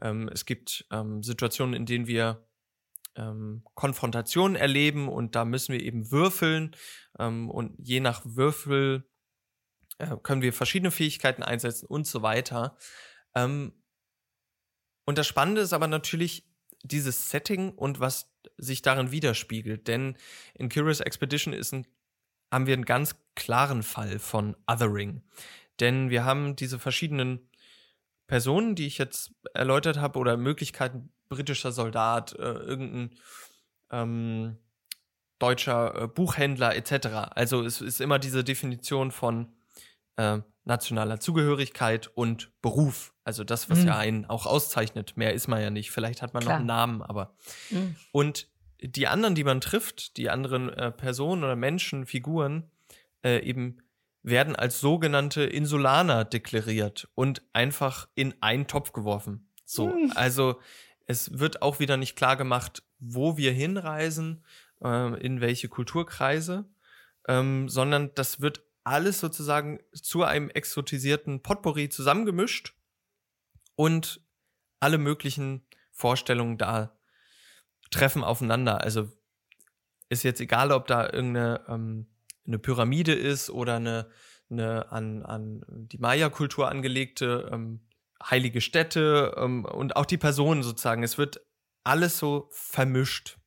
Ähm, 0.00 0.28
es 0.32 0.46
gibt 0.46 0.86
ähm, 0.92 1.24
Situationen, 1.24 1.74
in 1.74 1.86
denen 1.86 2.06
wir 2.06 2.46
ähm, 3.16 3.64
Konfrontationen 3.74 4.54
erleben 4.54 5.08
und 5.08 5.34
da 5.34 5.44
müssen 5.44 5.72
wir 5.72 5.82
eben 5.82 6.12
würfeln 6.12 6.76
ähm, 7.18 7.50
und 7.50 7.74
je 7.76 7.98
nach 7.98 8.22
Würfel 8.24 9.10
äh, 9.98 10.16
können 10.22 10.42
wir 10.42 10.52
verschiedene 10.52 10.92
Fähigkeiten 10.92 11.42
einsetzen 11.42 11.86
und 11.86 12.06
so 12.06 12.22
weiter. 12.22 12.78
Ähm, 13.34 13.72
und 15.06 15.18
das 15.18 15.26
Spannende 15.26 15.60
ist 15.60 15.72
aber 15.72 15.88
natürlich, 15.88 16.48
dieses 16.82 17.30
Setting 17.30 17.70
und 17.70 18.00
was 18.00 18.30
sich 18.56 18.82
darin 18.82 19.10
widerspiegelt. 19.10 19.88
Denn 19.88 20.16
in 20.54 20.68
Curious 20.68 21.00
Expedition 21.00 21.52
ist 21.52 21.72
ein, 21.72 21.86
haben 22.52 22.66
wir 22.66 22.74
einen 22.74 22.84
ganz 22.84 23.16
klaren 23.34 23.82
Fall 23.82 24.18
von 24.18 24.56
Othering. 24.66 25.22
Denn 25.78 26.10
wir 26.10 26.24
haben 26.24 26.56
diese 26.56 26.78
verschiedenen 26.78 27.48
Personen, 28.26 28.74
die 28.74 28.86
ich 28.86 28.98
jetzt 28.98 29.32
erläutert 29.54 29.98
habe, 29.98 30.18
oder 30.18 30.36
Möglichkeiten, 30.36 31.12
britischer 31.28 31.72
Soldat, 31.72 32.32
äh, 32.34 32.52
irgendein 32.52 33.10
ähm, 33.90 34.58
deutscher 35.38 36.02
äh, 36.02 36.06
Buchhändler 36.06 36.76
etc. 36.76 37.32
Also 37.34 37.64
es 37.64 37.80
ist 37.80 38.00
immer 38.00 38.18
diese 38.18 38.44
Definition 38.44 39.10
von 39.10 39.52
äh, 40.16 40.38
nationaler 40.64 41.18
Zugehörigkeit 41.18 42.08
und 42.14 42.52
Beruf. 42.62 43.12
Also 43.30 43.44
das, 43.44 43.70
was 43.70 43.78
mhm. 43.82 43.86
ja 43.86 43.96
einen 43.96 44.24
auch 44.26 44.44
auszeichnet. 44.44 45.16
Mehr 45.16 45.32
ist 45.32 45.46
man 45.46 45.62
ja 45.62 45.70
nicht. 45.70 45.92
Vielleicht 45.92 46.20
hat 46.20 46.34
man 46.34 46.42
Klar. 46.42 46.54
noch 46.54 46.58
einen 46.58 46.66
Namen, 46.66 47.00
aber. 47.00 47.32
Mhm. 47.70 47.94
Und 48.10 48.48
die 48.80 49.06
anderen, 49.06 49.36
die 49.36 49.44
man 49.44 49.60
trifft, 49.60 50.16
die 50.16 50.30
anderen 50.30 50.68
äh, 50.68 50.90
Personen 50.90 51.44
oder 51.44 51.54
Menschen, 51.54 52.06
Figuren, 52.06 52.68
äh, 53.22 53.38
eben 53.44 53.82
werden 54.24 54.56
als 54.56 54.80
sogenannte 54.80 55.44
Insulaner 55.44 56.24
deklariert 56.24 57.08
und 57.14 57.42
einfach 57.52 58.08
in 58.16 58.34
einen 58.40 58.66
Topf 58.66 58.90
geworfen. 58.90 59.48
So, 59.64 59.86
mhm. 59.86 60.12
also 60.16 60.60
es 61.06 61.38
wird 61.38 61.62
auch 61.62 61.78
wieder 61.78 61.96
nicht 61.96 62.16
klar 62.16 62.36
gemacht, 62.36 62.82
wo 62.98 63.36
wir 63.36 63.52
hinreisen, 63.52 64.44
äh, 64.82 65.24
in 65.24 65.40
welche 65.40 65.68
Kulturkreise, 65.68 66.64
ähm, 67.28 67.68
sondern 67.68 68.10
das 68.16 68.40
wird 68.40 68.64
alles 68.82 69.20
sozusagen 69.20 69.78
zu 69.92 70.24
einem 70.24 70.50
exotisierten 70.50 71.42
Potpourri 71.44 71.90
zusammengemischt 71.90 72.74
und 73.80 74.20
alle 74.78 74.98
möglichen 74.98 75.66
Vorstellungen 75.90 76.58
da 76.58 76.98
treffen 77.90 78.22
aufeinander. 78.22 78.82
Also 78.82 79.08
ist 80.10 80.22
jetzt 80.22 80.42
egal, 80.42 80.70
ob 80.70 80.86
da 80.86 81.04
irgendeine 81.10 81.64
ähm, 81.66 82.06
eine 82.46 82.58
Pyramide 82.58 83.14
ist 83.14 83.48
oder 83.48 83.76
eine, 83.76 84.10
eine 84.50 84.92
an, 84.92 85.22
an 85.24 85.64
die 85.66 85.96
Maya-Kultur 85.96 86.68
angelegte 86.68 87.48
ähm, 87.50 87.80
heilige 88.22 88.60
Stätte 88.60 89.34
ähm, 89.38 89.64
und 89.64 89.96
auch 89.96 90.04
die 90.04 90.18
Personen 90.18 90.62
sozusagen. 90.62 91.02
Es 91.02 91.16
wird 91.16 91.40
alles 91.82 92.18
so 92.18 92.48
vermischt. 92.50 93.38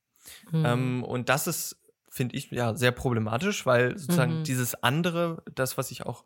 Mhm. 0.49 0.65
Ähm, 0.65 1.03
und 1.03 1.29
das 1.29 1.45
ist, 1.45 1.79
finde 2.09 2.35
ich, 2.37 2.49
ja 2.49 2.75
sehr 2.75 2.91
problematisch, 2.91 3.67
weil 3.67 3.99
sozusagen 3.99 4.39
mhm. 4.39 4.43
dieses 4.45 4.73
andere, 4.81 5.43
das, 5.53 5.77
was 5.77 5.91
ich 5.91 6.07
auch 6.07 6.25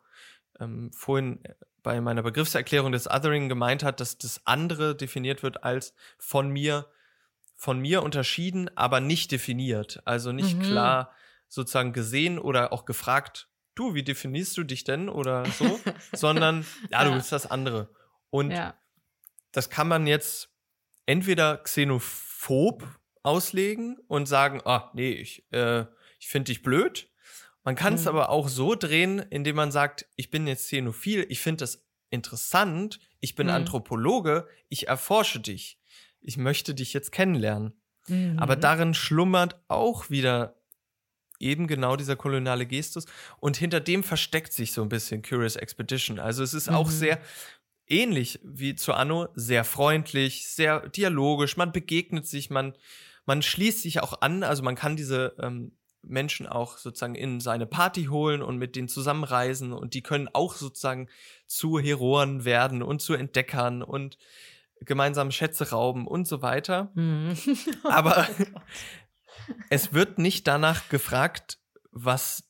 ähm, 0.61 0.93
vorhin 0.93 1.43
bei 1.87 2.01
meiner 2.01 2.21
Begriffserklärung 2.21 2.91
des 2.91 3.09
Othering 3.09 3.47
gemeint 3.47 3.81
hat, 3.81 4.01
dass 4.01 4.17
das 4.17 4.41
andere 4.43 4.93
definiert 4.93 5.41
wird 5.41 5.63
als 5.63 5.93
von 6.19 6.49
mir, 6.49 6.85
von 7.55 7.79
mir 7.79 8.03
unterschieden, 8.03 8.69
aber 8.75 8.99
nicht 8.99 9.31
definiert. 9.31 10.01
Also 10.03 10.33
nicht 10.33 10.57
mhm. 10.57 10.63
klar 10.63 11.13
sozusagen 11.47 11.93
gesehen 11.93 12.39
oder 12.39 12.73
auch 12.73 12.83
gefragt, 12.83 13.47
du, 13.73 13.93
wie 13.93 14.03
definierst 14.03 14.57
du 14.57 14.65
dich 14.65 14.83
denn 14.83 15.07
oder 15.07 15.45
so, 15.45 15.79
sondern 16.11 16.65
ja, 16.91 17.05
du 17.05 17.13
bist 17.13 17.31
das 17.31 17.49
andere. 17.49 17.89
Und 18.31 18.51
ja. 18.51 18.73
das 19.53 19.69
kann 19.69 19.87
man 19.87 20.07
jetzt 20.07 20.49
entweder 21.05 21.55
xenophob 21.55 22.83
auslegen 23.23 23.97
und 24.09 24.25
sagen, 24.25 24.59
ah, 24.65 24.91
nee, 24.93 25.13
ich, 25.13 25.49
äh, 25.53 25.85
ich 26.19 26.27
finde 26.27 26.51
dich 26.51 26.63
blöd. 26.63 27.09
Man 27.67 27.75
kann 27.75 27.95
es 27.95 28.03
mhm. 28.03 28.07
aber 28.07 28.29
auch 28.29 28.47
so 28.47 28.75
drehen, 28.75 29.19
indem 29.19 29.57
man 29.57 29.73
sagt, 29.73 30.05
ich 30.15 30.31
bin 30.31 30.47
jetzt 30.47 30.67
xenophil, 30.67 31.25
ich 31.27 31.41
finde 31.41 31.63
das 31.63 31.85
interessant, 32.09 33.01
ich 33.19 33.35
bin 33.35 33.47
mhm. 33.47 33.53
Anthropologe, 33.55 34.47
ich 34.69 34.87
erforsche 34.87 35.41
dich. 35.41 35.77
Ich 36.21 36.37
möchte 36.37 36.73
dich 36.73 36.93
jetzt 36.93 37.11
kennenlernen. 37.11 37.73
Mhm. 38.07 38.39
Aber 38.39 38.55
darin 38.55 38.93
schlummert 38.93 39.59
auch 39.67 40.09
wieder 40.09 40.61
eben 41.39 41.67
genau 41.67 41.97
dieser 41.97 42.15
koloniale 42.15 42.65
Gestus 42.65 43.05
und 43.41 43.57
hinter 43.57 43.81
dem 43.81 44.01
versteckt 44.01 44.53
sich 44.53 44.71
so 44.71 44.81
ein 44.81 44.87
bisschen 44.87 45.21
Curious 45.21 45.57
Expedition. 45.57 46.19
Also 46.19 46.43
es 46.43 46.53
ist 46.53 46.69
auch 46.69 46.87
mhm. 46.87 46.93
sehr 46.93 47.21
ähnlich 47.85 48.39
wie 48.45 48.75
zu 48.75 48.93
Anno, 48.93 49.27
sehr 49.35 49.65
freundlich, 49.65 50.47
sehr 50.47 50.87
dialogisch, 50.87 51.57
man 51.57 51.73
begegnet 51.73 52.27
sich, 52.27 52.49
man, 52.49 52.77
man 53.25 53.41
schließt 53.41 53.81
sich 53.81 53.99
auch 54.01 54.21
an, 54.21 54.43
also 54.43 54.63
man 54.63 54.75
kann 54.75 54.95
diese 54.95 55.35
ähm, 55.41 55.76
Menschen 56.09 56.47
auch 56.47 56.77
sozusagen 56.77 57.15
in 57.15 57.39
seine 57.39 57.65
Party 57.65 58.05
holen 58.05 58.41
und 58.41 58.57
mit 58.57 58.75
denen 58.75 58.87
zusammenreisen 58.87 59.73
und 59.73 59.93
die 59.93 60.01
können 60.01 60.29
auch 60.33 60.55
sozusagen 60.55 61.09
zu 61.45 61.79
Heroen 61.79 62.45
werden 62.45 62.81
und 62.83 63.01
zu 63.01 63.13
Entdeckern 63.13 63.83
und 63.83 64.17
gemeinsam 64.81 65.31
Schätze 65.31 65.71
rauben 65.71 66.07
und 66.07 66.27
so 66.27 66.41
weiter. 66.41 66.91
Mhm. 66.95 67.35
Aber 67.83 68.27
oh 68.39 68.59
es 69.69 69.93
wird 69.93 70.17
nicht 70.17 70.47
danach 70.47 70.89
gefragt, 70.89 71.59
was 71.91 72.43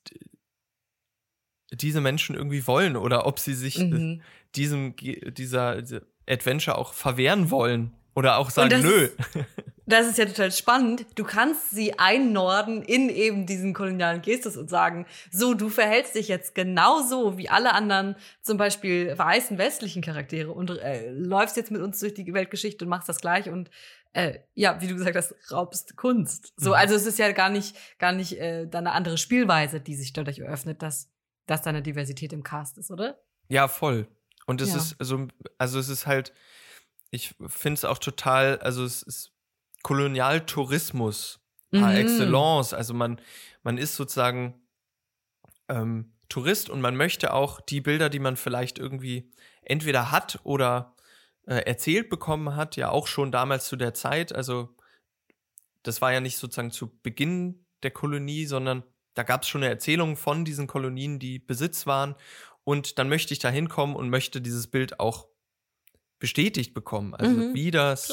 diese 1.71 2.01
Menschen 2.01 2.35
irgendwie 2.35 2.65
wollen 2.65 2.95
oder 2.95 3.25
ob 3.25 3.39
sie 3.39 3.53
sich 3.53 3.77
mhm 3.77 4.21
diesem, 4.57 4.95
dieser, 4.97 5.81
dieser 5.81 6.01
Adventure 6.27 6.77
auch 6.77 6.93
verwehren 6.93 7.51
wollen 7.51 7.93
oder 8.15 8.37
auch 8.37 8.49
sagen, 8.49 8.81
nö. 8.81 9.03
Ist, 9.03 9.17
das 9.87 10.05
ist 10.05 10.17
ja 10.17 10.25
total 10.25 10.51
spannend. 10.51 11.05
Du 11.15 11.23
kannst 11.23 11.71
sie 11.71 11.97
einnorden 11.97 12.83
in 12.83 13.09
eben 13.09 13.45
diesen 13.45 13.73
kolonialen 13.73 14.21
Gestus 14.21 14.57
und 14.57 14.69
sagen, 14.69 15.05
so, 15.31 15.53
du 15.53 15.69
verhältst 15.69 16.15
dich 16.15 16.27
jetzt 16.27 16.55
genauso 16.55 17.37
wie 17.37 17.49
alle 17.49 17.73
anderen, 17.73 18.15
zum 18.41 18.57
Beispiel 18.57 19.17
weißen 19.17 19.57
westlichen 19.57 20.01
Charaktere 20.01 20.51
und 20.51 20.71
äh, 20.71 21.09
läufst 21.11 21.55
jetzt 21.55 21.71
mit 21.71 21.81
uns 21.81 21.99
durch 21.99 22.13
die 22.13 22.33
Weltgeschichte 22.33 22.83
und 22.83 22.89
machst 22.89 23.07
das 23.07 23.19
gleich 23.19 23.49
und 23.49 23.69
äh, 24.11 24.39
ja, 24.55 24.81
wie 24.81 24.87
du 24.87 24.95
gesagt 24.95 25.15
hast, 25.15 25.35
raubst 25.51 25.95
Kunst. 25.95 26.53
So, 26.57 26.71
mhm. 26.71 26.75
also 26.75 26.95
es 26.95 27.05
ist 27.05 27.17
ja 27.17 27.31
gar 27.31 27.49
nicht, 27.49 27.77
gar 27.97 28.11
nicht 28.11 28.39
äh, 28.39 28.67
dann 28.67 28.87
eine 28.87 28.95
andere 28.95 29.17
Spielweise, 29.17 29.79
die 29.79 29.95
sich 29.95 30.11
dadurch 30.11 30.39
eröffnet, 30.39 30.81
dass, 30.81 31.09
dass 31.45 31.61
da 31.61 31.69
eine 31.69 31.81
Diversität 31.81 32.33
im 32.33 32.43
Cast 32.43 32.77
ist, 32.77 32.91
oder? 32.91 33.19
Ja, 33.47 33.69
voll. 33.69 34.07
Und 34.45 34.59
es 34.59 34.71
ja. 34.71 34.77
ist 34.77 34.95
so, 34.99 35.27
also 35.57 35.79
es 35.79 35.87
ist 35.87 36.07
halt, 36.07 36.33
ich 37.09 37.35
finde 37.47 37.75
es 37.75 37.85
auch 37.85 37.99
total, 37.99 38.59
also 38.59 38.83
es 38.83 39.01
ist 39.01 39.36
Kolonialtourismus 39.87 41.39
mhm. 41.71 41.79
par 41.79 41.95
excellence. 41.95 42.73
Also 42.73 42.93
man, 42.93 43.21
man 43.63 43.77
ist 43.77 43.95
sozusagen 43.95 44.61
ähm, 45.69 46.11
Tourist 46.27 46.69
und 46.69 46.81
man 46.81 46.97
möchte 46.97 47.31
auch 47.31 47.61
die 47.61 47.79
Bilder, 47.79 48.09
die 48.09 48.19
man 48.19 48.35
vielleicht 48.35 48.79
irgendwie 48.79 49.31
entweder 49.61 50.11
hat 50.11 50.41
oder 50.43 50.93
äh, 51.45 51.59
erzählt 51.59 52.09
bekommen 52.09 52.57
hat, 52.57 52.75
ja 52.75 52.89
auch 52.89 53.07
schon 53.07 53.31
damals 53.31 53.69
zu 53.69 53.77
der 53.77 53.93
Zeit. 53.93 54.35
Also 54.35 54.75
das 55.83 56.01
war 56.01 56.11
ja 56.11 56.19
nicht 56.19 56.37
sozusagen 56.37 56.71
zu 56.71 56.99
Beginn 57.01 57.65
der 57.81 57.91
Kolonie, 57.91 58.45
sondern 58.45 58.83
da 59.13 59.23
gab 59.23 59.43
es 59.43 59.47
schon 59.47 59.63
eine 59.63 59.71
Erzählung 59.71 60.17
von 60.17 60.43
diesen 60.43 60.67
Kolonien, 60.67 61.17
die 61.17 61.39
Besitz 61.39 61.87
waren. 61.87 62.15
Und 62.65 62.99
dann 62.99 63.07
möchte 63.07 63.33
ich 63.33 63.39
da 63.39 63.47
hinkommen 63.47 63.95
und 63.95 64.09
möchte 64.09 64.41
dieses 64.41 64.67
Bild 64.67 64.99
auch 64.99 65.29
bestätigt 66.19 66.73
bekommen. 66.73 67.15
Also 67.15 67.37
mhm. 67.37 67.53
wie 67.53 67.71
das 67.71 68.11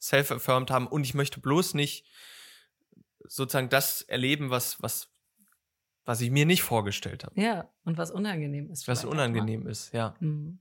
self-affirmed 0.00 0.70
haben. 0.70 0.86
Und 0.86 1.04
ich 1.04 1.14
möchte 1.14 1.40
bloß 1.40 1.74
nicht 1.74 2.04
sozusagen 3.24 3.68
das 3.68 4.02
erleben, 4.02 4.50
was, 4.50 4.82
was, 4.82 5.08
was 6.04 6.20
ich 6.20 6.30
mir 6.30 6.46
nicht 6.46 6.62
vorgestellt 6.62 7.24
habe. 7.24 7.40
Ja, 7.40 7.70
und 7.84 7.98
was 7.98 8.10
unangenehm 8.10 8.70
ist. 8.70 8.88
Was 8.88 9.04
unangenehm 9.04 9.66
ist, 9.66 9.92
ja. 9.92 10.14
Mhm. 10.20 10.60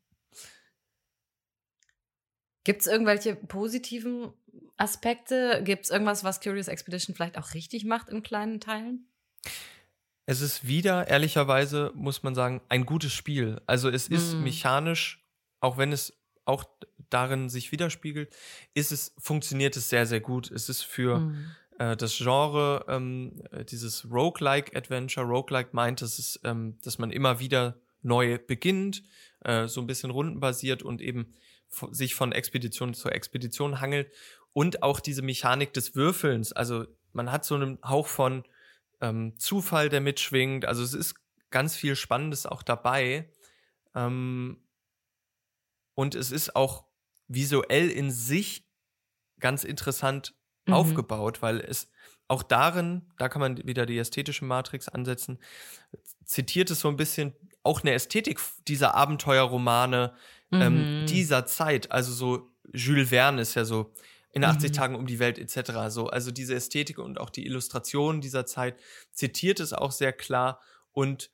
Gibt 2.64 2.82
es 2.82 2.88
irgendwelche 2.88 3.36
positiven 3.36 4.34
Aspekte? 4.76 5.62
Gibt 5.64 5.86
es 5.86 5.90
irgendwas, 5.90 6.26
was 6.26 6.42
Curious 6.42 6.68
Expedition 6.68 7.16
vielleicht 7.16 7.38
auch 7.38 7.54
richtig 7.54 7.86
macht 7.86 8.10
in 8.10 8.24
kleinen 8.24 8.60
Teilen? 8.60 9.08
Es 10.26 10.42
ist 10.42 10.68
wieder, 10.68 11.08
ehrlicherweise, 11.08 11.94
muss 11.96 12.24
man 12.24 12.36
sagen, 12.36 12.60
ein 12.68 12.86
gutes 12.86 13.14
Spiel. 13.14 13.62
Also 13.66 13.90
es 13.90 14.10
ist 14.10 14.34
mhm. 14.34 14.44
mechanisch, 14.44 15.26
auch 15.62 15.78
wenn 15.78 15.94
es 15.94 16.20
auch 16.44 16.66
darin 17.10 17.50
sich 17.50 17.72
widerspiegelt, 17.72 18.36
ist 18.74 18.92
es, 18.92 19.14
funktioniert 19.18 19.76
es 19.78 19.90
sehr, 19.90 20.06
sehr 20.06 20.20
gut. 20.20 20.52
Es 20.52 20.70
ist 20.70 20.84
für 20.84 21.20
mhm. 21.20 21.52
äh, 21.80 21.96
das 21.96 22.18
Genre, 22.18 22.86
ähm, 22.88 23.42
dieses 23.70 24.10
Roguelike 24.10 24.76
Adventure, 24.76 25.26
Roguelike 25.26 25.70
meint, 25.74 26.02
dass, 26.02 26.20
es, 26.20 26.40
ähm, 26.44 26.78
dass 26.84 26.98
man 26.98 27.12
immer 27.12 27.40
wieder 27.40 27.80
neu 28.02 28.38
beginnt, 28.38 29.04
äh, 29.44 29.68
so 29.68 29.82
ein 29.82 29.88
bisschen 29.88 30.12
rundenbasiert 30.12 30.84
und 30.84 31.02
eben 31.02 31.34
sich 31.92 32.16
von 32.16 32.32
Expedition 32.32 32.94
zu 32.94 33.10
Expedition 33.10 33.82
hangelt 33.82 34.12
und 34.54 34.84
auch 34.84 35.00
diese 35.00 35.22
Mechanik 35.22 35.74
des 35.74 35.96
Würfelns. 35.96 36.54
Also 36.54 36.86
man 37.14 37.32
hat 37.32 37.46
so 37.46 37.56
einen 37.56 37.78
Hauch 37.84 38.08
von 38.08 38.44
ähm, 39.02 39.38
Zufall, 39.38 39.90
der 39.90 40.02
mitschwingt. 40.02 40.66
Also 40.66 40.84
es 40.84 40.94
ist 40.94 41.16
ganz 41.52 41.76
viel 41.76 41.96
Spannendes 41.96 42.46
auch 42.46 42.64
dabei. 42.64 43.32
Ähm, 43.96 44.64
und 45.94 46.16
es 46.16 46.32
ist 46.32 46.56
auch 46.56 46.87
visuell 47.28 47.90
in 47.90 48.12
sich 48.12 48.66
ganz 49.40 49.64
interessant 49.64 50.34
mhm. 50.66 50.74
aufgebaut, 50.74 51.42
weil 51.42 51.60
es 51.60 51.90
auch 52.28 52.44
darin, 52.44 53.04
da 53.18 53.30
kann 53.30 53.40
man 53.40 53.66
wieder 53.66 53.86
die 53.86 53.98
ästhetische 53.98 54.46
Matrix 54.46 54.90
ansetzen, 54.90 55.40
zitiert 56.26 56.70
es 56.72 56.82
so 56.82 56.90
ein 56.90 56.98
bisschen 56.98 57.34
auch 57.64 57.82
eine 57.82 57.94
Ästhetik 57.94 58.40
dieser 58.68 58.96
Abenteuerromane 58.96 60.14
ähm, 60.52 60.60
mhm. 60.60 61.02
ähm, 61.02 61.06
dieser 61.08 61.46
Zeit. 61.46 61.92
Also 61.92 62.12
so 62.12 62.52
Jules 62.74 63.10
Verne 63.10 63.42
ist 63.42 63.56
ja 63.56 63.66
so 63.66 63.94
in 64.32 64.44
80 64.44 64.72
mhm. 64.72 64.74
Tagen 64.74 64.96
um 64.96 65.08
die 65.08 65.20
Welt 65.20 65.40
etc. 65.40 65.90
So, 65.90 66.08
also 66.08 66.32
diese 66.32 66.56
Ästhetik 66.56 67.00
und 67.00 67.20
auch 67.20 67.30
die 67.30 67.46
Illustrationen 67.46 68.22
dieser 68.22 68.46
Zeit 68.46 68.78
zitiert 69.12 69.60
es 69.60 69.74
auch 69.74 69.92
sehr 69.92 70.14
klar 70.14 70.62
und 70.92 71.32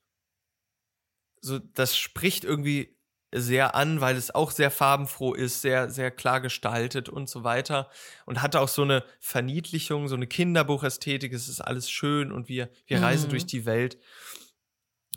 so 1.41 1.59
das 1.59 1.97
spricht 1.97 2.45
irgendwie 2.45 2.95
sehr 3.33 3.75
an, 3.75 4.01
weil 4.01 4.15
es 4.15 4.33
auch 4.33 4.51
sehr 4.51 4.71
farbenfroh 4.71 5.33
ist, 5.33 5.61
sehr 5.61 5.89
sehr 5.89 6.11
klar 6.11 6.41
gestaltet 6.41 7.09
und 7.09 7.29
so 7.29 7.43
weiter 7.43 7.89
und 8.25 8.41
hatte 8.41 8.59
auch 8.59 8.67
so 8.67 8.83
eine 8.83 9.03
Verniedlichung, 9.19 10.07
so 10.07 10.15
eine 10.15 10.27
Kinderbuchästhetik, 10.27 11.33
es 11.33 11.47
ist 11.47 11.61
alles 11.61 11.89
schön 11.89 12.31
und 12.31 12.49
wir 12.49 12.69
wir 12.85 12.97
mhm. 12.97 13.03
reisen 13.03 13.29
durch 13.29 13.45
die 13.45 13.65
Welt. 13.65 13.97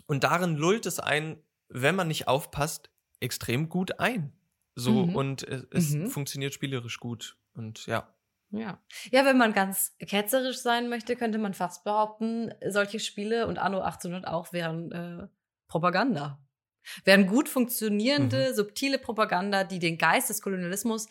Und 0.06 0.24
darin 0.24 0.56
lullt 0.56 0.86
es 0.86 1.00
einen, 1.00 1.42
wenn 1.68 1.96
man 1.96 2.08
nicht 2.08 2.28
aufpasst, 2.28 2.90
extrem 3.20 3.68
gut 3.68 3.98
ein. 3.98 4.32
So 4.74 5.06
mhm. 5.06 5.16
und 5.16 5.42
es, 5.42 5.66
es 5.70 5.90
mhm. 5.90 6.08
funktioniert 6.08 6.54
spielerisch 6.54 7.00
gut. 7.00 7.36
Und 7.54 7.86
ja. 7.86 8.12
Ja. 8.50 8.80
Ja, 9.10 9.24
wenn 9.24 9.38
man 9.38 9.52
ganz 9.52 9.96
ketzerisch 9.98 10.58
sein 10.58 10.88
möchte, 10.88 11.16
könnte 11.16 11.38
man 11.38 11.54
fast 11.54 11.84
behaupten, 11.84 12.54
solche 12.68 13.00
Spiele 13.00 13.46
und 13.46 13.58
Anno 13.58 13.80
1800 13.80 14.26
auch 14.26 14.52
wären 14.52 14.92
äh, 14.92 15.28
Propaganda. 15.66 16.38
Wären 17.04 17.26
gut 17.26 17.48
funktionierende, 17.48 18.50
mhm. 18.50 18.54
subtile 18.54 18.98
Propaganda, 18.98 19.64
die 19.64 19.78
den 19.78 19.98
Geist 19.98 20.30
des 20.30 20.42
Kolonialismus 20.42 21.08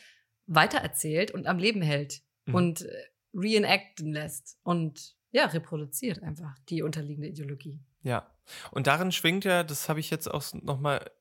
weitererzählt 0.48 1.32
und 1.32 1.48
am 1.48 1.58
Leben 1.58 1.82
hält 1.82 2.22
mhm. 2.46 2.56
und 2.56 2.82
äh, 2.82 3.04
reenacten 3.34 4.14
lässt 4.14 4.58
und 4.64 5.16
ja, 5.32 5.46
reproduziert 5.46 6.24
einfach 6.24 6.56
die 6.70 6.82
unterliegende 6.82 7.28
Ideologie. 7.28 7.80
Ja. 8.04 8.32
Und 8.72 8.88
darin 8.88 9.12
schwingt 9.12 9.44
ja, 9.44 9.64
das 9.64 9.90
habe 9.90 10.00
ich 10.00 10.10
jetzt 10.10 10.32
auch 10.32 10.44
nochmal 10.54 11.12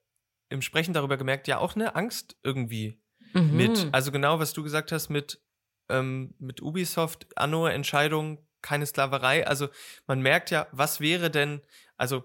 im 0.50 0.62
Sprechen 0.62 0.94
darüber 0.94 1.16
gemerkt, 1.16 1.48
ja 1.48 1.58
auch 1.58 1.74
eine 1.74 1.96
Angst 1.96 2.36
irgendwie 2.42 3.00
mhm. 3.32 3.56
mit. 3.56 3.88
Also 3.92 4.12
genau, 4.12 4.38
was 4.38 4.52
du 4.52 4.62
gesagt 4.62 4.92
hast 4.92 5.08
mit, 5.08 5.42
ähm, 5.88 6.34
mit 6.38 6.62
Ubisoft, 6.62 7.26
Anno, 7.36 7.66
Entscheidung, 7.66 8.46
keine 8.62 8.86
Sklaverei. 8.86 9.46
Also 9.46 9.68
man 10.06 10.20
merkt 10.20 10.50
ja, 10.50 10.68
was 10.70 11.00
wäre 11.00 11.30
denn, 11.30 11.62
also 11.96 12.24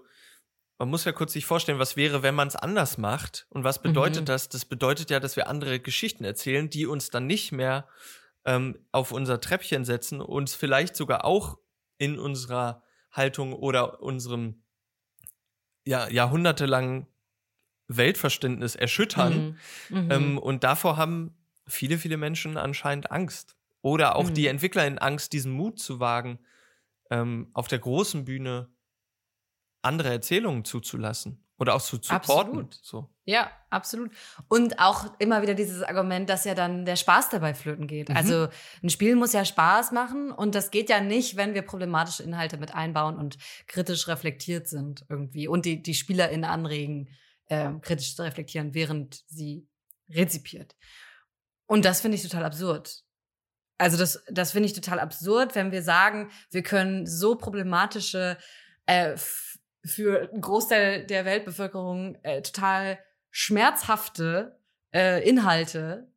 man 0.80 0.88
muss 0.88 1.04
ja 1.04 1.12
kurz 1.12 1.34
sich 1.34 1.44
vorstellen, 1.44 1.78
was 1.78 1.96
wäre, 1.96 2.22
wenn 2.22 2.34
man 2.34 2.48
es 2.48 2.56
anders 2.56 2.96
macht. 2.96 3.46
Und 3.50 3.64
was 3.64 3.82
bedeutet 3.82 4.22
mhm. 4.22 4.24
das? 4.24 4.48
Das 4.48 4.64
bedeutet 4.64 5.10
ja, 5.10 5.20
dass 5.20 5.36
wir 5.36 5.46
andere 5.46 5.78
Geschichten 5.78 6.24
erzählen, 6.24 6.70
die 6.70 6.86
uns 6.86 7.10
dann 7.10 7.26
nicht 7.26 7.52
mehr 7.52 7.86
ähm, 8.46 8.78
auf 8.90 9.12
unser 9.12 9.42
Treppchen 9.42 9.84
setzen, 9.84 10.22
uns 10.22 10.54
vielleicht 10.54 10.96
sogar 10.96 11.26
auch 11.26 11.58
in 11.98 12.18
unserer 12.18 12.82
Haltung 13.12 13.52
oder 13.52 14.00
unserem 14.02 14.62
ja, 15.84 16.08
jahrhundertelangen 16.08 17.06
Weltverständnis 17.88 18.74
erschüttern. 18.74 19.58
Mhm. 19.90 20.04
Mhm. 20.04 20.10
Ähm, 20.10 20.38
und 20.38 20.64
davor 20.64 20.96
haben 20.96 21.36
viele, 21.66 21.98
viele 21.98 22.16
Menschen 22.16 22.56
anscheinend 22.56 23.10
Angst. 23.10 23.54
Oder 23.82 24.16
auch 24.16 24.30
mhm. 24.30 24.34
die 24.34 24.46
Entwickler 24.46 24.86
in 24.86 24.96
Angst, 24.96 25.34
diesen 25.34 25.52
Mut 25.52 25.78
zu 25.78 26.00
wagen, 26.00 26.38
ähm, 27.10 27.50
auf 27.52 27.68
der 27.68 27.80
großen 27.80 28.24
Bühne 28.24 28.70
andere 29.82 30.10
Erzählungen 30.10 30.64
zuzulassen 30.64 31.44
oder 31.58 31.74
auch 31.74 31.82
zu 31.82 31.96
supporten. 31.96 32.60
Absolut. 32.60 32.74
So. 32.82 33.10
Ja, 33.24 33.50
absolut. 33.68 34.10
Und 34.48 34.78
auch 34.78 35.14
immer 35.18 35.42
wieder 35.42 35.54
dieses 35.54 35.82
Argument, 35.82 36.28
dass 36.28 36.44
ja 36.44 36.54
dann 36.54 36.84
der 36.86 36.96
Spaß 36.96 37.28
dabei 37.28 37.54
flöten 37.54 37.86
geht. 37.86 38.08
Mhm. 38.08 38.16
Also 38.16 38.48
ein 38.82 38.88
Spiel 38.88 39.14
muss 39.14 39.32
ja 39.34 39.44
Spaß 39.44 39.92
machen 39.92 40.32
und 40.32 40.54
das 40.54 40.70
geht 40.70 40.88
ja 40.88 41.00
nicht, 41.00 41.36
wenn 41.36 41.54
wir 41.54 41.62
problematische 41.62 42.22
Inhalte 42.22 42.56
mit 42.56 42.74
einbauen 42.74 43.16
und 43.16 43.36
kritisch 43.66 44.08
reflektiert 44.08 44.68
sind 44.68 45.04
irgendwie 45.08 45.48
und 45.48 45.66
die, 45.66 45.82
die 45.82 45.94
SpielerInnen 45.94 46.44
anregen, 46.44 47.10
äh, 47.46 47.70
kritisch 47.82 48.16
zu 48.16 48.22
reflektieren, 48.22 48.74
während 48.74 49.22
sie 49.26 49.68
rezipiert. 50.08 50.74
Und 51.66 51.84
das 51.84 52.00
finde 52.00 52.16
ich 52.16 52.22
total 52.22 52.44
absurd. 52.44 53.04
Also 53.78 53.96
das, 53.96 54.22
das 54.28 54.52
finde 54.52 54.66
ich 54.66 54.72
total 54.72 54.98
absurd, 54.98 55.54
wenn 55.54 55.72
wir 55.72 55.82
sagen, 55.82 56.30
wir 56.50 56.62
können 56.62 57.06
so 57.06 57.36
problematische, 57.36 58.36
äh, 58.86 59.16
für 59.84 60.30
einen 60.30 60.40
Großteil 60.40 61.06
der 61.06 61.24
Weltbevölkerung 61.24 62.16
äh, 62.22 62.42
total 62.42 62.98
schmerzhafte 63.30 64.58
äh, 64.92 65.26
Inhalte 65.28 66.10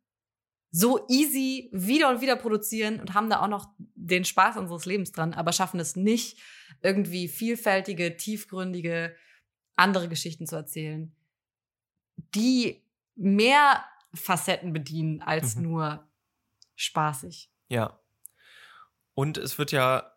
so 0.75 1.05
easy 1.07 1.69
wieder 1.71 2.09
und 2.09 2.21
wieder 2.21 2.35
produzieren 2.35 2.99
und 2.99 3.13
haben 3.13 3.29
da 3.29 3.41
auch 3.41 3.47
noch 3.47 3.69
den 3.77 4.25
Spaß 4.25 4.57
unseres 4.57 4.85
Lebens 4.85 5.11
dran, 5.11 5.35
aber 5.35 5.51
schaffen 5.53 5.79
es 5.79 5.95
nicht, 5.95 6.41
irgendwie 6.81 7.27
vielfältige, 7.27 8.17
tiefgründige, 8.17 9.15
andere 9.75 10.09
Geschichten 10.09 10.47
zu 10.47 10.55
erzählen, 10.55 11.15
die 12.33 12.83
mehr 13.15 13.85
Facetten 14.15 14.73
bedienen 14.73 15.21
als 15.21 15.55
mhm. 15.55 15.63
nur 15.63 16.07
spaßig. 16.75 17.51
Ja. 17.69 17.99
Und 19.13 19.37
es 19.37 19.59
wird 19.59 19.71
ja 19.71 20.12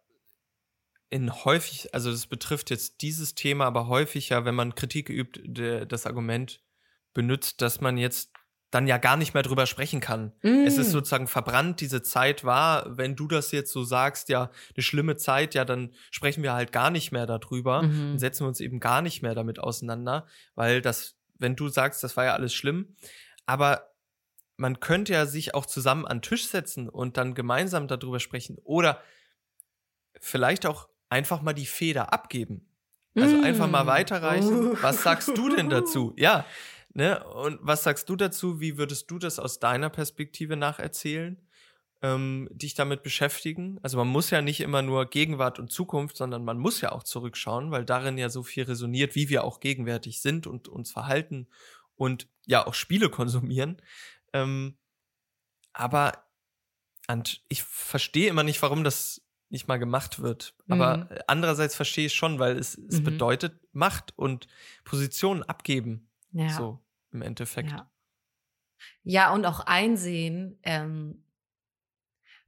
in 1.09 1.33
häufig, 1.45 1.95
also 1.95 2.11
das 2.11 2.27
betrifft 2.27 2.71
jetzt 2.71 3.01
dieses 3.03 3.35
Thema, 3.35 3.67
aber 3.67 3.87
häufig 3.87 4.31
ja, 4.31 4.45
wenn 4.45 4.55
man 4.55 4.75
Kritik 4.75 5.09
übt, 5.09 5.41
de, 5.45 5.87
das 5.87 6.07
Argument 6.07 6.61
benutzt, 7.15 7.63
dass 7.63 7.81
man 7.81 7.97
jetzt 7.97 8.33
dann 8.71 8.89
ja 8.89 8.99
gar 8.99 9.17
nicht 9.17 9.33
mehr 9.33 9.45
drüber 9.45 9.67
sprechen 9.67 10.01
kann. 10.01 10.33
Mm. 10.43 10.65
Es 10.67 10.77
ist 10.77 10.89
mm. 10.89 10.93
sozusagen 10.93 11.27
verbrannt, 11.29 11.81
diese 11.81 12.03
Zeit 12.03 12.45
war, 12.45 12.97
wenn 12.99 13.15
du 13.15 13.29
das 13.29 13.53
jetzt 13.53 13.73
so 13.73 13.85
sagst, 13.85 14.29
ja, 14.29 14.51
eine 14.75 14.83
schlimme 14.83 15.17
Zeit, 15.17 15.55
ja, 15.55 15.65
dann 15.65 15.95
sprechen 16.11 16.43
wir 16.43 16.53
halt 16.53 16.73
gar 16.73 16.91
nicht 16.91 17.13
mehr 17.13 17.27
darüber 17.27 17.83
mhm. 17.83 18.13
und 18.13 18.19
setzen 18.19 18.45
wir 18.45 18.49
uns 18.49 18.61
eben 18.61 18.81
gar 18.81 19.03
nicht 19.03 19.23
mehr 19.23 19.35
damit 19.35 19.61
auseinander, 19.61 20.27
weil 20.57 20.83
das, 20.83 21.17
wenn 21.39 21.55
du 21.55 21.69
sagst, 21.69 22.03
das 22.03 22.17
war 22.17 22.25
ja 22.25 22.35
alles 22.35 22.53
schlimm, 22.53 22.97
aber 23.47 23.93
man 24.57 24.81
könnte 24.81 25.13
ja 25.13 25.27
sich 25.27 25.55
auch 25.55 25.67
zusammen 25.67 26.05
an 26.05 26.19
den 26.19 26.23
Tisch 26.23 26.49
setzen 26.49 26.89
und 26.89 27.17
dann 27.17 27.35
gemeinsam 27.35 27.89
darüber 27.89 28.21
sprechen 28.21 28.59
oder 28.65 29.01
vielleicht 30.21 30.67
auch 30.67 30.89
einfach 31.09 31.43
mal 31.43 31.53
die 31.53 31.67
Feder 31.67 32.13
abgeben. 32.13 32.67
Also 33.15 33.37
mm. 33.37 33.45
einfach 33.45 33.71
mal 33.71 33.85
mm. 33.85 33.89
weiterreichen. 33.89 34.67
Uh. 34.71 34.77
Was 34.81 35.03
sagst 35.03 35.37
du 35.37 35.49
denn 35.49 35.71
dazu? 35.71 36.15
Ja. 36.19 36.45
Ne? 36.93 37.23
Und 37.25 37.59
was 37.61 37.83
sagst 37.83 38.09
du 38.09 38.17
dazu? 38.17 38.59
Wie 38.59 38.79
würdest 38.79 39.11
du 39.11 39.19
das 39.19 39.39
aus 39.39 39.59
deiner 39.59 39.91
Perspektive 39.91 40.57
nacherzählen? 40.57 41.37
Ähm, 42.01 42.49
dich 42.51 42.75
damit 42.75 43.03
beschäftigen. 43.03 43.79
Also 43.83 43.99
man 43.99 44.09
muss 44.09 44.31
ja 44.31 44.41
nicht 44.41 44.61
immer 44.61 44.81
nur 44.81 45.05
Gegenwart 45.05 45.59
und 45.59 45.71
Zukunft, 45.71 46.17
sondern 46.17 46.43
man 46.45 46.59
muss 46.59 46.81
ja 46.81 46.93
auch 46.93 47.03
zurückschauen, 47.03 47.71
weil 47.71 47.85
darin 47.85 48.17
ja 48.17 48.31
so 48.31 48.43
viel 48.43 48.65
resoniert, 48.65 49.15
wie 49.15 49.29
wir 49.29 49.45
auch 49.45 49.61
gegenwärtig 49.61 50.23
sind 50.23 50.47
und 50.47 50.69
uns 50.69 50.91
verhalten 50.91 51.49
und 51.97 52.29
ja 52.47 52.67
auch 52.67 52.75
Spiele 52.75 53.11
konsumieren. 53.11 53.83
Ähm, 54.33 54.79
aber 55.75 56.25
und 57.09 57.43
ich 57.49 57.63
verstehe 57.63 58.29
immer 58.29 58.43
nicht, 58.43 58.63
warum 58.63 58.85
das 58.85 59.26
nicht 59.49 59.69
mal 59.69 59.79
gemacht 59.79 60.21
wird. 60.21 60.55
Aber 60.69 60.99
mhm. 60.99 61.09
andererseits 61.27 61.75
verstehe 61.75 62.07
ich 62.07 62.15
schon, 62.15 62.39
weil 62.39 62.59
es, 62.59 62.77
es 62.77 63.01
mhm. 63.01 63.05
bedeutet 63.05 63.61
Macht 63.73 64.13
und 64.17 64.49
Positionen 64.85 65.43
abgeben. 65.43 66.09
Ja. 66.33 66.51
So 66.51 66.81
im 67.13 67.23
Endeffekt. 67.23 67.71
Ja, 67.71 67.91
ja 69.03 69.33
und 69.33 69.47
auch 69.47 69.61
einsehen, 69.61 70.59
ähm, 70.63 71.25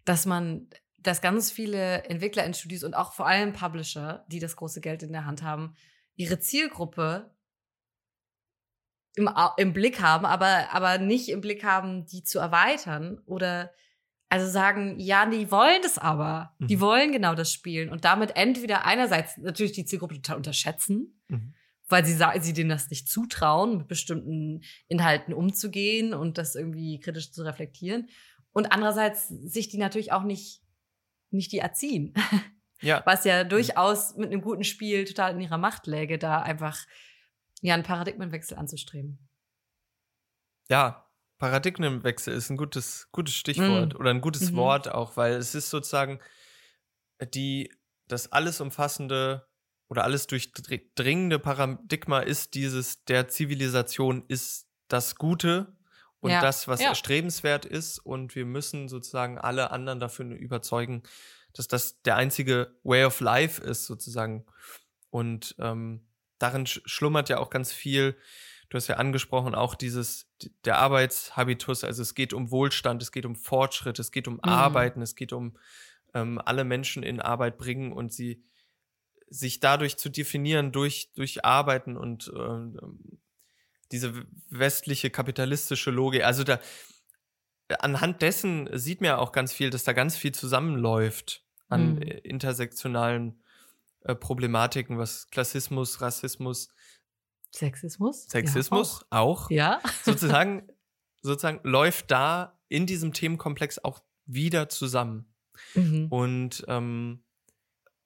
dass 0.05 0.27
man, 0.27 0.69
dass 0.99 1.21
ganz 1.21 1.51
viele 1.51 2.05
Entwickler 2.05 2.45
in 2.45 2.55
Studios 2.55 2.83
und 2.83 2.95
auch 2.95 3.13
vor 3.13 3.27
allem 3.27 3.53
Publisher, 3.53 4.25
die 4.29 4.41
das 4.41 4.57
große 4.57 4.81
Geld 4.81 5.03
in 5.03 5.13
der 5.13 5.27
Hand 5.27 5.43
haben, 5.43 5.75
ihre 6.17 6.41
Zielgruppe 6.41 7.31
im, 9.15 9.31
im 9.57 9.73
Blick 9.73 10.01
haben, 10.01 10.27
aber, 10.27 10.73
aber 10.73 10.99
nicht 10.99 11.29
im 11.29 11.41
Blick 11.41 11.65
haben, 11.65 12.07
die 12.07 12.25
zu 12.25 12.39
erweitern 12.39 13.21
oder 13.27 13.73
also 14.29 14.47
sagen, 14.47 14.99
ja, 14.99 15.27
die 15.27 15.51
wollen 15.51 15.81
das 15.83 15.99
aber. 15.99 16.55
Mhm. 16.59 16.67
Die 16.67 16.81
wollen 16.81 17.13
genau 17.13 17.35
das 17.35 17.53
spielen. 17.53 17.89
Und 17.91 18.05
damit 18.05 18.37
entweder 18.37 18.85
einerseits 18.85 19.39
natürlich 19.39 19.73
die 19.73 19.85
Zielgruppe 19.85 20.17
total 20.17 20.37
unterschätzen, 20.37 21.21
mhm. 21.29 21.55
weil 21.89 22.05
sie, 22.05 22.19
sie 22.41 22.53
denen 22.53 22.69
das 22.69 22.91
nicht 22.91 23.09
zutrauen, 23.09 23.79
mit 23.79 23.89
bestimmten 23.89 24.63
Inhalten 24.87 25.33
umzugehen 25.33 26.13
und 26.13 26.37
das 26.37 26.55
irgendwie 26.55 27.01
kritisch 27.01 27.33
zu 27.33 27.43
reflektieren. 27.43 28.09
Und 28.53 28.73
andererseits 28.73 29.29
sich 29.29 29.69
die 29.69 29.79
natürlich 29.79 30.13
auch 30.13 30.25
nicht, 30.25 30.63
nicht 31.31 31.53
die 31.53 31.59
erziehen. 31.59 32.15
Ja. 32.81 33.03
Was 33.07 33.25
ja 33.25 33.43
durchaus 33.43 34.15
mit 34.15 34.31
einem 34.31 34.41
guten 34.41 34.63
Spiel 34.63 35.05
total 35.05 35.35
in 35.35 35.41
ihrer 35.41 35.59
Macht 35.59 35.89
läge, 35.89 36.17
da 36.17 36.43
einfach 36.43 36.87
ja 37.61 37.75
einen 37.75 37.83
Paradigmenwechsel 37.83 38.57
anzustreben. 38.57 39.19
Ja, 40.69 41.08
Paradigmenwechsel 41.39 42.35
ist 42.35 42.51
ein 42.51 42.57
gutes, 42.57 43.09
gutes 43.13 43.35
Stichwort 43.35 43.95
mm. 43.95 43.97
oder 43.97 44.11
ein 44.11 44.21
gutes 44.21 44.51
mhm. 44.51 44.57
Wort 44.57 44.91
auch, 44.91 45.17
weil 45.17 45.35
es 45.35 45.55
ist 45.55 45.71
sozusagen 45.71 46.21
die, 47.35 47.73
das 48.07 48.33
alles 48.33 48.61
umfassende 48.61 49.47
oder 49.89 50.05
alles 50.05 50.27
durchdringende 50.27 51.39
Paradigma 51.39 52.21
ist 52.21 52.55
dieses, 52.55 53.05
der 53.05 53.29
Zivilisation 53.29 54.25
ist 54.29 54.69
das 54.89 55.15
Gute 55.15 55.75
und 56.21 56.31
ja. 56.31 56.41
das, 56.41 56.69
was 56.69 56.81
ja. 56.81 56.89
erstrebenswert 56.89 57.65
ist 57.65 57.99
und 57.99 58.35
wir 58.35 58.45
müssen 58.45 58.89
sozusagen 58.89 59.39
alle 59.39 59.71
anderen 59.71 60.01
dafür 60.01 60.27
überzeugen, 60.27 61.03
dass 61.55 61.69
das 61.69 62.03
der 62.03 62.17
einzige 62.17 62.77
Way 62.83 63.05
of 63.05 63.21
Life 63.21 63.63
ist 63.63 63.87
sozusagen 63.87 64.45
und 65.11 65.55
ähm, 65.59 66.07
darin 66.39 66.67
schlummert 66.67 67.29
ja 67.29 67.39
auch 67.39 67.51
ganz 67.51 67.73
viel 67.73 68.17
Du 68.69 68.77
hast 68.77 68.89
ja 68.89 68.97
angesprochen, 68.97 69.55
auch 69.55 69.75
dieses, 69.75 70.31
der 70.65 70.79
Arbeitshabitus, 70.79 71.85
also 71.85 72.03
es 72.03 72.15
geht 72.15 72.35
um 72.35 72.51
Wohlstand, 72.51 73.01
es 73.03 73.13
geht 73.13 73.25
um 73.25 73.35
Fortschritt, 73.35 73.99
es 73.99 74.13
geht 74.13 74.29
um 74.29 74.35
mhm. 74.35 74.41
Arbeiten, 74.43 75.01
es 75.01 75.15
geht 75.15 75.33
um 75.33 75.57
ähm, 76.15 76.41
alle 76.45 76.65
Menschen 76.65 77.03
in 77.03 77.21
Arbeit 77.21 77.57
bringen 77.57 77.93
und 77.93 78.13
sie 78.13 78.45
sich 79.31 79.61
dadurch 79.61 79.97
zu 79.97 80.09
definieren 80.09 80.73
durch, 80.73 81.11
durch 81.15 81.45
Arbeiten 81.45 81.97
und 81.97 82.31
ähm, 82.35 83.19
diese 83.93 84.27
westliche 84.51 85.11
kapitalistische 85.11 85.91
Logik. 85.91 86.25
Also 86.25 86.45
da, 86.45 86.61
anhand 87.79 88.23
dessen 88.23 88.69
sieht 88.77 89.01
man 89.01 89.09
ja 89.09 89.19
auch 89.19 89.33
ganz 89.33 89.53
viel, 89.53 89.71
dass 89.71 89.85
da 89.85 89.93
ganz 89.93 90.17
viel 90.17 90.33
zusammenläuft 90.33 91.45
an 91.69 91.97
mhm. 91.97 92.03
intersektionalen 92.03 93.43
äh, 94.03 94.15
Problematiken, 94.15 94.99
was 94.99 95.31
Klassismus, 95.31 96.01
Rassismus, 96.01 96.69
Sexismus? 97.55 98.29
Sexismus 98.29 99.01
ja, 99.01 99.19
auch. 99.19 99.47
auch. 99.47 99.51
Ja. 99.51 99.81
sozusagen, 100.03 100.69
sozusagen 101.23 101.61
läuft 101.63 102.11
da 102.11 102.59
in 102.69 102.87
diesem 102.87 103.13
Themenkomplex 103.13 103.79
auch 103.79 104.01
wieder 104.27 104.69
zusammen. 104.69 105.27
Mhm. 105.75 106.07
Und 106.11 106.65
ähm, 106.69 107.23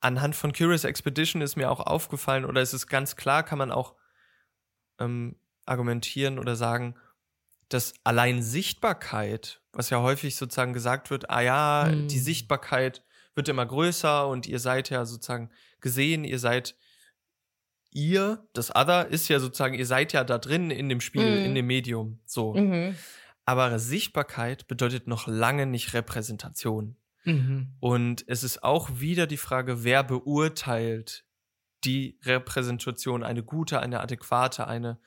anhand 0.01 0.37
von 0.37 0.53
Curious 0.53 0.85
Expedition 0.85 1.43
ist 1.43 1.57
mir 1.57 1.71
auch 1.71 1.81
aufgefallen, 1.81 2.45
oder 2.45 2.61
es 2.61 2.73
ist 2.73 2.87
ganz 2.87 3.17
klar, 3.17 3.43
kann 3.43 3.59
man 3.59 3.71
auch 3.71 3.95
ähm, 4.99 5.37
argumentieren 5.67 6.39
oder 6.39 6.57
sagen, 6.57 6.97
dass 7.69 7.95
allein 8.05 8.43
Sichtbarkeit, 8.43 9.61
was 9.73 9.91
ja 9.91 10.01
häufig 10.01 10.37
sozusagen 10.37 10.73
gesagt 10.73 11.11
wird, 11.11 11.31
ah 11.31 11.41
ja, 11.41 11.91
mhm. 11.91 12.09
die 12.09 12.19
Sichtbarkeit 12.19 13.03
wird 13.35 13.49
immer 13.49 13.65
größer 13.65 14.29
und 14.29 14.47
ihr 14.47 14.59
seid 14.59 14.91
ja 14.91 15.05
sozusagen 15.05 15.51
gesehen, 15.81 16.25
ihr 16.25 16.39
seid 16.39 16.77
ihr, 17.93 18.47
das 18.53 18.75
Other, 18.75 19.09
ist 19.09 19.29
ja 19.29 19.39
sozusagen, 19.41 19.75
ihr 19.75 19.87
seid 19.87 20.13
ja 20.13 20.25
da 20.25 20.39
drin 20.39 20.71
in 20.71 20.89
dem 20.89 21.01
Spiel, 21.01 21.39
mhm. 21.41 21.45
in 21.47 21.55
dem 21.55 21.67
Medium. 21.67 22.21
So. 22.25 22.55
Mhm. 22.55 22.97
Aber 23.45 23.79
Sichtbarkeit 23.79 24.67
bedeutet 24.67 25.07
noch 25.07 25.27
lange 25.27 25.67
nicht 25.67 25.95
Repräsentation. 25.95 26.97
Mhm. 27.25 27.75
Und 27.81 28.25
es 28.27 28.43
ist 28.43 28.63
auch 28.63 29.01
wieder 29.01 29.27
die 29.27 29.37
Frage, 29.37 29.85
wer 29.85 30.03
beurteilt 30.03 31.25
die 31.85 32.19
Repräsentation, 32.23 33.23
eine 33.23 33.43
gute, 33.43 33.81
eine 33.81 34.01
adäquate, 34.01 34.67
eine, 34.67 34.99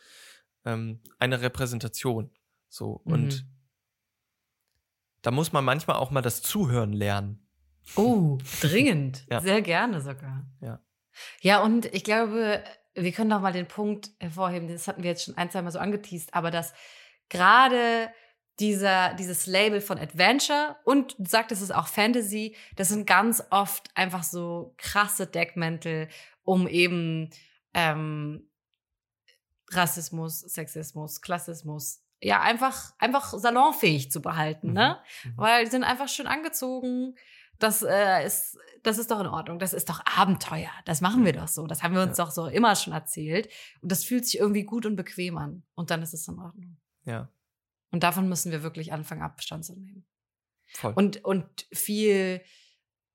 ähm, 0.66 1.02
eine 1.20 1.42
Repräsentation. 1.42 2.32
So. 2.70 3.02
Mhm. 3.06 3.14
Und 3.14 3.46
da 5.22 5.32
muss 5.32 5.54
man 5.54 5.66
manchmal 5.66 5.96
auch 5.96 6.12
mal 6.12 6.22
das 6.22 6.42
Zuhören 6.42 6.94
lernen. 6.94 7.48
Oh, 7.96 8.38
dringend. 8.62 9.26
ja. 9.30 9.42
Sehr 9.42 9.62
gerne 9.62 10.02
sogar. 10.02 10.46
Ja. 10.62 10.82
Ja, 11.42 11.62
und 11.62 11.86
ich 11.94 12.04
glaube, 12.04 12.64
wir 12.94 13.12
können 13.12 13.30
noch 13.30 13.42
mal 13.42 13.54
den 13.54 13.68
Punkt 13.68 14.12
hervorheben, 14.20 14.68
das 14.68 14.88
hatten 14.88 15.04
wir 15.04 15.12
jetzt 15.12 15.26
schon 15.26 15.38
ein, 15.38 15.52
zwei 15.52 15.62
Mal 15.62 15.72
so 15.72 15.80
angeteased, 15.80 16.34
aber 16.34 16.52
dass 16.52 16.74
gerade 17.30 18.10
dieser, 18.60 19.14
dieses 19.16 19.48
Label 19.48 19.82
von 19.82 20.00
Adventure 20.00 20.78
und 20.86 21.16
du 21.20 21.26
sagtest 21.26 21.62
es 21.62 21.72
auch 21.72 21.88
Fantasy, 21.88 22.56
das 22.78 22.90
sind 22.90 23.06
ganz 23.06 23.44
oft 23.50 23.90
einfach 23.96 24.24
so 24.24 24.74
krasse 24.78 25.28
Deckmäntel, 25.28 26.08
um 26.44 26.68
eben 26.68 27.30
ähm, 27.74 28.50
Rassismus, 29.72 30.40
Sexismus, 30.40 31.22
Klassismus, 31.22 32.02
ja, 32.22 32.42
einfach, 32.42 32.94
einfach 32.98 33.34
salonfähig 33.34 34.10
zu 34.10 34.22
behalten, 34.22 34.72
ne? 34.72 35.00
mhm. 35.24 35.32
Mhm. 35.32 35.38
Weil 35.38 35.66
die 35.66 35.72
sind 35.72 35.84
einfach 35.84 36.08
schön 36.08 36.28
angezogen. 36.28 37.16
Das 37.60 37.82
äh, 37.82 38.26
ist, 38.26 38.58
das 38.84 38.98
ist 38.98 39.12
doch 39.12 39.20
in 39.20 39.28
Ordnung. 39.28 39.60
Das 39.60 39.74
ist 39.74 39.90
doch 39.90 40.02
Abenteuer. 40.06 40.72
Das 40.86 41.02
machen 41.02 41.26
wir 41.26 41.34
doch 41.34 41.48
so. 41.48 41.68
Das 41.68 41.84
haben 41.84 41.96
wir 41.96 42.02
uns 42.02 42.18
ja. 42.18 42.26
doch 42.26 42.32
so 42.32 42.48
immer 42.48 42.76
schon 42.76 42.94
erzählt. 42.94 43.50
Und 43.82 43.92
das 43.92 44.04
fühlt 44.04 44.26
sich 44.26 44.40
irgendwie 44.40 44.64
gut 44.64 44.86
und 44.86 44.96
bequem 44.96 45.38
an. 45.38 45.64
Und 45.76 45.90
dann 45.90 46.02
ist 46.02 46.14
es 46.14 46.28
in 46.28 46.40
Ordnung. 46.40 46.78
Ja. 47.06 47.30
Und 47.92 48.04
davon 48.04 48.28
müssen 48.28 48.52
wir 48.52 48.64
wirklich 48.64 48.92
anfangen, 48.92 49.22
Abstand 49.22 49.66
zu 49.66 49.74
nehmen. 49.74 50.06
Voll. 50.68 50.94
Und, 50.96 51.24
und 51.24 51.68
viel 51.72 52.42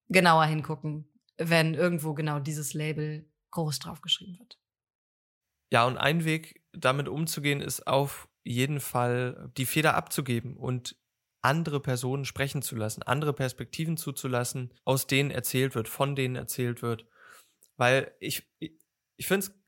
genauer 0.08 0.44
hingucken, 0.44 1.12
wenn 1.36 1.74
irgendwo 1.74 2.14
genau 2.14 2.40
dieses 2.40 2.74
Label 2.74 3.28
groß 3.50 3.78
draufgeschrieben 3.78 4.38
wird. 4.38 4.58
Ja, 5.72 5.86
und 5.86 5.98
ein 5.98 6.24
Weg, 6.24 6.64
damit 6.72 7.08
umzugehen, 7.08 7.60
ist 7.60 7.86
auf 7.86 8.28
jeden 8.42 8.80
Fall 8.80 9.50
die 9.56 9.66
Feder 9.66 9.94
abzugeben 9.94 10.56
und 10.56 10.96
andere 11.42 11.80
Personen 11.80 12.24
sprechen 12.24 12.62
zu 12.62 12.76
lassen, 12.76 13.02
andere 13.02 13.32
Perspektiven 13.32 13.96
zuzulassen, 13.96 14.72
aus 14.84 15.06
denen 15.06 15.30
erzählt 15.30 15.74
wird, 15.74 15.88
von 15.88 16.14
denen 16.14 16.36
erzählt 16.36 16.82
wird. 16.82 17.06
Weil 17.76 18.14
ich, 18.20 18.46
ich 18.58 19.26
finde 19.26 19.46
es 19.46 19.60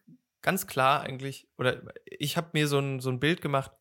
ganz 0.42 0.66
klar 0.66 1.00
eigentlich, 1.00 1.48
oder 1.56 1.82
ich 2.04 2.36
habe 2.36 2.50
mir 2.52 2.68
so 2.68 2.78
ein, 2.78 3.00
so 3.00 3.10
ein 3.10 3.20
Bild 3.20 3.40
gemacht, 3.40 3.72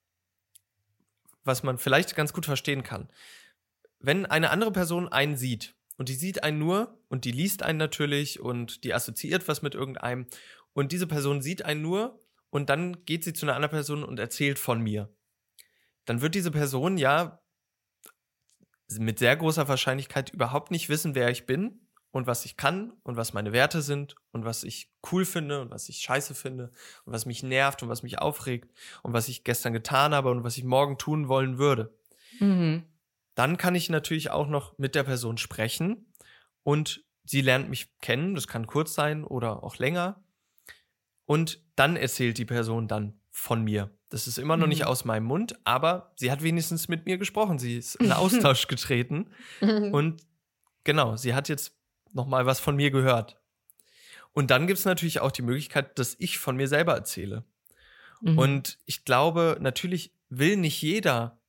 was 1.43 1.63
man 1.63 1.77
vielleicht 1.77 2.15
ganz 2.15 2.33
gut 2.33 2.45
verstehen 2.45 2.83
kann. 2.83 3.09
Wenn 3.99 4.25
eine 4.25 4.51
andere 4.51 4.71
Person 4.71 5.07
einen 5.09 5.35
sieht 5.35 5.75
und 5.97 6.07
die 6.07 6.13
sieht 6.15 6.43
einen 6.43 6.59
nur 6.59 6.99
und 7.09 7.25
die 7.25 7.31
liest 7.31 7.63
einen 7.63 7.77
natürlich 7.77 8.39
und 8.39 8.83
die 8.83 8.93
assoziiert 8.93 9.47
was 9.47 9.61
mit 9.61 9.75
irgendeinem 9.75 10.27
und 10.73 10.91
diese 10.91 11.07
Person 11.07 11.41
sieht 11.41 11.65
einen 11.65 11.81
nur 11.81 12.19
und 12.49 12.69
dann 12.69 13.05
geht 13.05 13.23
sie 13.23 13.33
zu 13.33 13.45
einer 13.45 13.55
anderen 13.55 13.71
Person 13.71 14.03
und 14.03 14.19
erzählt 14.19 14.59
von 14.59 14.81
mir. 14.81 15.13
Dann 16.05 16.21
wird 16.21 16.35
diese 16.35 16.51
Person 16.51 16.97
ja 16.97 17.40
mit 18.99 19.19
sehr 19.19 19.35
großer 19.35 19.67
Wahrscheinlichkeit 19.67 20.31
überhaupt 20.31 20.71
nicht 20.71 20.89
wissen, 20.89 21.15
wer 21.15 21.29
ich 21.29 21.45
bin 21.45 21.79
und 22.11 22.27
was 22.27 22.45
ich 22.45 22.57
kann 22.57 22.93
und 23.03 23.15
was 23.15 23.33
meine 23.33 23.53
Werte 23.53 23.81
sind 23.81 24.15
und 24.31 24.45
was 24.45 24.63
ich 24.63 24.91
cool 25.11 25.25
finde 25.25 25.61
und 25.61 25.71
was 25.71 25.89
ich 25.89 25.97
scheiße 25.97 26.35
finde 26.35 26.71
und 27.05 27.13
was 27.13 27.25
mich 27.25 27.43
nervt 27.43 27.83
und 27.83 27.89
was 27.89 28.03
mich 28.03 28.19
aufregt 28.19 28.71
und 29.01 29.13
was 29.13 29.27
ich 29.27 29.43
gestern 29.43 29.73
getan 29.73 30.13
habe 30.13 30.29
und 30.29 30.43
was 30.43 30.57
ich 30.57 30.63
morgen 30.63 30.97
tun 30.97 31.27
wollen 31.27 31.57
würde. 31.57 31.97
Mhm. 32.39 32.83
Dann 33.35 33.57
kann 33.57 33.75
ich 33.75 33.89
natürlich 33.89 34.29
auch 34.29 34.47
noch 34.47 34.77
mit 34.77 34.93
der 34.93 35.03
Person 35.03 35.37
sprechen 35.37 36.13
und 36.63 37.03
sie 37.23 37.41
lernt 37.41 37.69
mich 37.69 37.97
kennen, 37.99 38.35
das 38.35 38.47
kann 38.47 38.67
kurz 38.67 38.93
sein 38.93 39.23
oder 39.23 39.63
auch 39.63 39.77
länger 39.77 40.23
und 41.25 41.63
dann 41.75 41.95
erzählt 41.95 42.37
die 42.37 42.45
Person 42.45 42.87
dann 42.89 43.19
von 43.29 43.63
mir. 43.63 43.89
Das 44.11 44.27
ist 44.27 44.37
immer 44.37 44.57
noch 44.57 44.67
nicht 44.67 44.81
mhm. 44.81 44.87
aus 44.87 45.05
meinem 45.05 45.23
Mund, 45.23 45.57
aber 45.63 46.11
sie 46.17 46.31
hat 46.31 46.43
wenigstens 46.43 46.89
mit 46.89 47.05
mir 47.05 47.17
gesprochen. 47.17 47.57
Sie 47.57 47.77
ist 47.77 47.95
in 47.95 48.11
Austausch 48.11 48.67
getreten. 48.67 49.31
und 49.61 50.21
genau, 50.83 51.15
sie 51.15 51.33
hat 51.33 51.49
jetzt 51.49 51.73
noch 52.11 52.27
mal 52.27 52.45
was 52.45 52.59
von 52.59 52.75
mir 52.75 52.91
gehört. 52.91 53.39
Und 54.33 54.51
dann 54.51 54.67
gibt 54.67 54.79
es 54.79 54.85
natürlich 54.85 55.21
auch 55.21 55.31
die 55.31 55.41
Möglichkeit, 55.41 55.97
dass 55.97 56.15
ich 56.19 56.39
von 56.39 56.57
mir 56.57 56.67
selber 56.67 56.93
erzähle. 56.93 57.45
Mhm. 58.21 58.37
Und 58.37 58.79
ich 58.85 59.05
glaube, 59.05 59.57
natürlich 59.61 60.13
will 60.29 60.57
nicht 60.57 60.81
jeder 60.81 61.39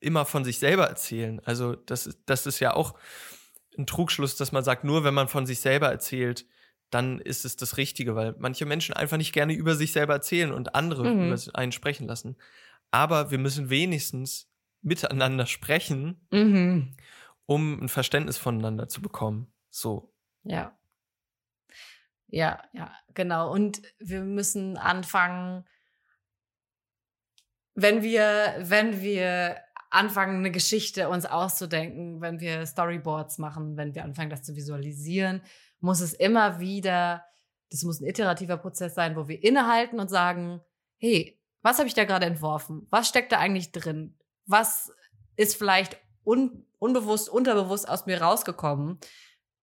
immer 0.00 0.24
von 0.24 0.44
sich 0.44 0.58
selber 0.58 0.86
erzählen. 0.86 1.40
Also 1.44 1.74
das, 1.74 2.18
das 2.26 2.46
ist 2.46 2.60
ja 2.60 2.74
auch 2.74 2.94
ein 3.78 3.86
Trugschluss, 3.86 4.36
dass 4.36 4.52
man 4.52 4.64
sagt, 4.64 4.84
nur 4.84 5.04
wenn 5.04 5.14
man 5.14 5.28
von 5.28 5.46
sich 5.46 5.60
selber 5.60 5.88
erzählt, 5.88 6.44
dann 6.90 7.20
ist 7.20 7.44
es 7.44 7.56
das 7.56 7.76
Richtige, 7.76 8.14
weil 8.14 8.34
manche 8.38 8.66
Menschen 8.66 8.94
einfach 8.94 9.16
nicht 9.16 9.32
gerne 9.32 9.54
über 9.54 9.74
sich 9.74 9.92
selber 9.92 10.14
erzählen 10.14 10.52
und 10.52 10.74
andere 10.74 11.04
mhm. 11.04 11.26
über 11.26 11.58
einen 11.58 11.72
sprechen 11.72 12.06
lassen. 12.06 12.36
Aber 12.90 13.30
wir 13.30 13.38
müssen 13.38 13.70
wenigstens 13.70 14.48
miteinander 14.82 15.46
sprechen, 15.46 16.26
mhm. 16.30 16.94
um 17.46 17.82
ein 17.82 17.88
Verständnis 17.88 18.38
voneinander 18.38 18.88
zu 18.88 19.02
bekommen. 19.02 19.52
So. 19.70 20.12
Ja. 20.44 20.78
Ja, 22.28 22.62
ja, 22.72 22.92
genau. 23.14 23.52
Und 23.52 23.82
wir 23.98 24.22
müssen 24.22 24.76
anfangen, 24.76 25.64
wenn 27.74 28.02
wir, 28.02 28.56
wenn 28.58 29.00
wir 29.00 29.56
anfangen, 29.90 30.38
eine 30.38 30.50
Geschichte 30.50 31.08
uns 31.08 31.26
auszudenken, 31.26 32.20
wenn 32.20 32.40
wir 32.40 32.66
Storyboards 32.66 33.38
machen, 33.38 33.76
wenn 33.76 33.94
wir 33.94 34.04
anfangen, 34.04 34.30
das 34.30 34.42
zu 34.42 34.56
visualisieren, 34.56 35.42
muss 35.86 36.00
es 36.00 36.12
immer 36.12 36.58
wieder, 36.58 37.24
das 37.70 37.82
muss 37.84 38.00
ein 38.00 38.06
iterativer 38.06 38.58
Prozess 38.58 38.94
sein, 38.94 39.16
wo 39.16 39.28
wir 39.28 39.42
innehalten 39.42 40.00
und 40.00 40.10
sagen, 40.10 40.60
hey, 40.98 41.40
was 41.62 41.78
habe 41.78 41.88
ich 41.88 41.94
da 41.94 42.04
gerade 42.04 42.26
entworfen? 42.26 42.86
Was 42.90 43.08
steckt 43.08 43.32
da 43.32 43.38
eigentlich 43.38 43.72
drin? 43.72 44.18
Was 44.46 44.92
ist 45.36 45.56
vielleicht 45.56 45.96
un 46.24 46.66
unbewusst, 46.78 47.28
unterbewusst 47.28 47.88
aus 47.88 48.04
mir 48.04 48.20
rausgekommen? 48.20 48.98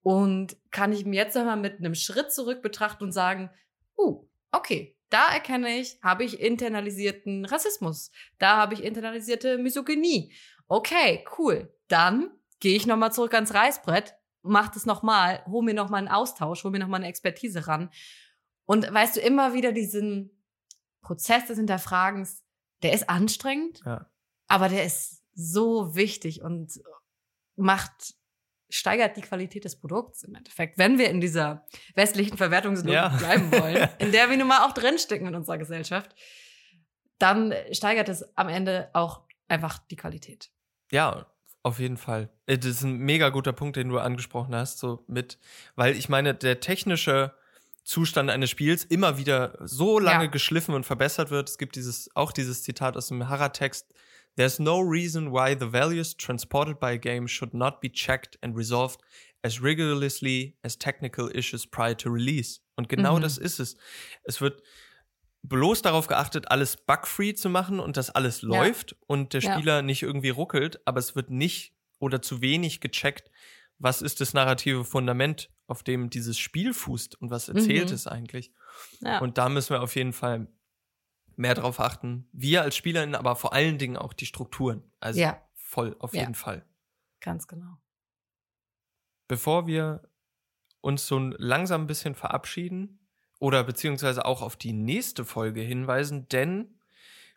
Und 0.02 0.58
kann 0.72 0.92
ich 0.92 1.06
mir 1.06 1.16
jetzt 1.16 1.36
nochmal 1.36 1.58
mit 1.58 1.80
einem 1.80 1.94
Schritt 1.94 2.32
zurück 2.32 2.62
betrachten 2.62 3.04
und 3.04 3.12
sagen, 3.12 3.50
uh, 3.98 4.26
okay, 4.52 4.98
da 5.10 5.28
erkenne 5.32 5.78
ich, 5.78 6.00
habe 6.02 6.24
ich 6.24 6.40
internalisierten 6.40 7.46
Rassismus. 7.46 8.12
Da 8.40 8.58
habe 8.58 8.74
ich 8.74 8.84
internalisierte 8.84 9.58
Misogynie. 9.58 10.34
Okay, 10.68 11.24
cool. 11.38 11.74
Dann 11.88 12.32
gehe 12.60 12.76
ich 12.76 12.88
nochmal 12.88 13.14
zurück 13.14 13.34
ans 13.34 13.54
Reißbrett 13.54 14.16
mach 14.44 14.70
das 14.70 14.86
nochmal, 14.86 15.44
hol 15.48 15.64
mir 15.64 15.74
nochmal 15.74 16.00
einen 16.00 16.10
Austausch, 16.10 16.64
hol 16.64 16.72
mir 16.72 16.80
nochmal 16.80 17.00
eine 17.00 17.10
Expertise 17.10 17.68
ran. 17.68 17.90
Und 18.66 18.94
weißt 18.94 19.18
du, 19.18 19.22
immer 19.22 19.54
wieder 19.54 19.72
diesen 19.72 20.32
Prozess 21.02 21.48
des 21.48 21.58
Hinterfragens, 21.58 22.44
der 22.82 22.94
ist 22.94 23.10
anstrengend, 23.10 23.82
ja. 23.86 24.10
aber 24.48 24.70
der 24.70 24.86
ist 24.86 25.24
so 25.34 25.96
wichtig 25.96 26.42
und 26.42 26.82
macht, 27.56 28.16
steigert 28.70 29.18
die 29.18 29.22
Qualität 29.22 29.66
des 29.66 29.80
Produkts 29.80 30.24
im 30.24 30.36
Endeffekt, 30.36 30.78
wenn 30.78 30.98
wir 30.98 31.10
in 31.10 31.22
dieser 31.22 31.66
westlichen 31.96 32.38
Verwertungslogik 32.38 32.94
ja. 32.94 33.10
bleiben 33.10 33.52
wollen, 33.52 33.90
in 34.00 34.12
der 34.12 34.30
wir 34.30 34.38
nun 34.38 34.48
mal 34.48 34.66
auch 34.66 34.74
drinstecken 34.74 35.28
in 35.28 35.36
unserer 35.36 35.58
Gesellschaft, 35.58 36.16
dann 37.20 37.54
steigert 37.72 38.10
es 38.10 38.38
am 38.38 38.50
Ende 38.50 38.90
auch 38.94 39.22
einfach 39.48 39.80
die 39.80 39.96
Qualität. 39.96 40.52
Ja, 40.92 41.33
auf 41.64 41.80
jeden 41.80 41.98
Fall. 41.98 42.30
Äh, 42.46 42.58
das 42.58 42.68
ist 42.68 42.84
ein 42.84 42.98
mega 42.98 43.30
guter 43.30 43.54
Punkt, 43.54 43.78
den 43.78 43.90
du 43.90 44.00
angesprochen 44.00 44.54
hast, 44.54 44.80
so 44.80 45.04
mit, 45.08 45.40
weil 45.76 45.96
ich 45.96 46.10
meine, 46.10 46.36
der 46.36 46.60
technische 46.60 47.34
Zustand 47.84 48.30
eines 48.30 48.50
Spiels 48.50 48.86
immer 48.86 49.18
wieder 49.18 49.58
so 49.62 50.00
lange 50.00 50.26
ja. 50.26 50.30
geschliffen 50.30 50.74
und 50.74 50.86
verbessert 50.86 51.32
wird. 51.32 51.50
Es 51.50 51.58
gibt 51.58 51.76
dieses, 51.76 52.10
auch 52.16 52.32
dieses 52.32 52.64
Zitat 52.64 52.96
aus 52.96 53.08
dem 53.08 53.28
Hara-Text. 53.28 53.94
There's 54.36 54.58
no 54.60 54.80
reason 54.80 55.32
why 55.32 55.56
the 55.58 55.72
values 55.72 56.16
transported 56.16 56.80
by 56.80 56.94
a 56.94 56.98
game 56.98 57.28
should 57.28 57.54
not 57.54 57.82
be 57.82 57.92
checked 57.92 58.38
and 58.42 58.56
resolved 58.56 59.02
as 59.44 59.62
rigorously 59.62 60.58
as 60.64 60.78
technical 60.78 61.30
issues 61.30 61.68
prior 61.68 61.96
to 61.96 62.10
release. 62.10 62.62
Und 62.76 62.90
genau 62.90 63.18
mhm. 63.18 63.22
das 63.22 63.38
ist 63.38 63.60
es. 63.60 63.76
Es 64.24 64.42
wird 64.42 64.64
bloß 65.44 65.82
darauf 65.82 66.08
geachtet, 66.08 66.50
alles 66.50 66.78
bugfree 66.78 67.34
zu 67.34 67.50
machen 67.50 67.80
und 67.80 67.98
dass 67.98 68.10
alles 68.10 68.42
ja. 68.42 68.48
läuft 68.48 68.96
und 69.08 69.34
der 69.34 69.42
Spieler 69.42 69.76
ja. 69.78 69.82
nicht 69.82 70.02
irgendwie 70.02 70.30
ruckelt, 70.30 70.82
aber 70.86 71.00
es 71.00 71.16
wird 71.16 71.30
nicht 71.30 71.76
oder 72.00 72.22
zu 72.22 72.42
wenig 72.42 72.82
gecheckt, 72.82 73.30
was 73.78 74.02
ist 74.02 74.22
das 74.22 74.34
narrative 74.34 74.86
Fundament, 74.86 75.50
auf 75.68 75.84
dem 75.84 76.10
dieses 76.10 76.38
Spiel 76.38 76.74
fußt 76.74 77.22
und 77.22 77.30
was 77.30 77.50
erzählt 77.50 77.90
mhm. 77.90 77.96
es 77.96 78.08
eigentlich. 78.08 78.54
Ja. 79.02 79.20
Und 79.20 79.38
da 79.38 79.50
müssen 79.50 79.72
wir 79.72 79.82
auf 79.82 79.96
jeden 79.96 80.14
Fall 80.14 80.48
mehr 81.36 81.56
drauf 81.56 81.80
achten. 81.80 82.28
Wir 82.32 82.62
als 82.62 82.76
SpielerInnen, 82.76 83.16
aber 83.16 83.36
vor 83.36 83.54
allen 83.54 83.78
Dingen 83.78 83.98
auch 83.98 84.14
die 84.14 84.26
Strukturen. 84.26 84.84
Also 85.00 85.20
ja. 85.20 85.42
voll, 85.56 85.96
auf 86.00 86.14
jeden 86.14 86.36
Fall. 86.36 86.66
Ganz 87.20 87.48
genau. 87.48 87.78
Bevor 89.28 89.68
wir 89.68 90.10
uns 90.82 91.08
so 91.08 91.18
langsam 91.20 91.84
ein 91.84 91.88
bisschen 91.88 92.16
verabschieden, 92.16 93.03
oder 93.44 93.66
beziehungsweise 93.66 94.24
auch 94.24 94.42
auf 94.42 94.56
die 94.56 94.72
nächste 94.72 95.26
Folge 95.26 95.60
hinweisen, 95.60 96.30
denn 96.30 96.80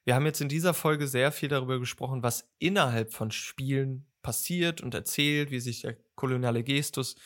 wir 0.05 0.15
haben 0.15 0.25
jetzt 0.25 0.41
in 0.41 0.49
dieser 0.49 0.73
Folge 0.73 1.09
sehr 1.09 1.33
viel 1.33 1.49
darüber 1.49 1.81
gesprochen, 1.81 2.23
was 2.23 2.49
innerhalb 2.61 3.13
von 3.13 3.33
Spielen 3.33 4.07
passiert 4.23 4.81
und 4.81 4.95
erzählt, 4.95 5.51
wie 5.51 5.59
sich 5.59 5.81
der 5.81 5.97
koloniale 6.15 6.63
Gestus, 6.63 7.17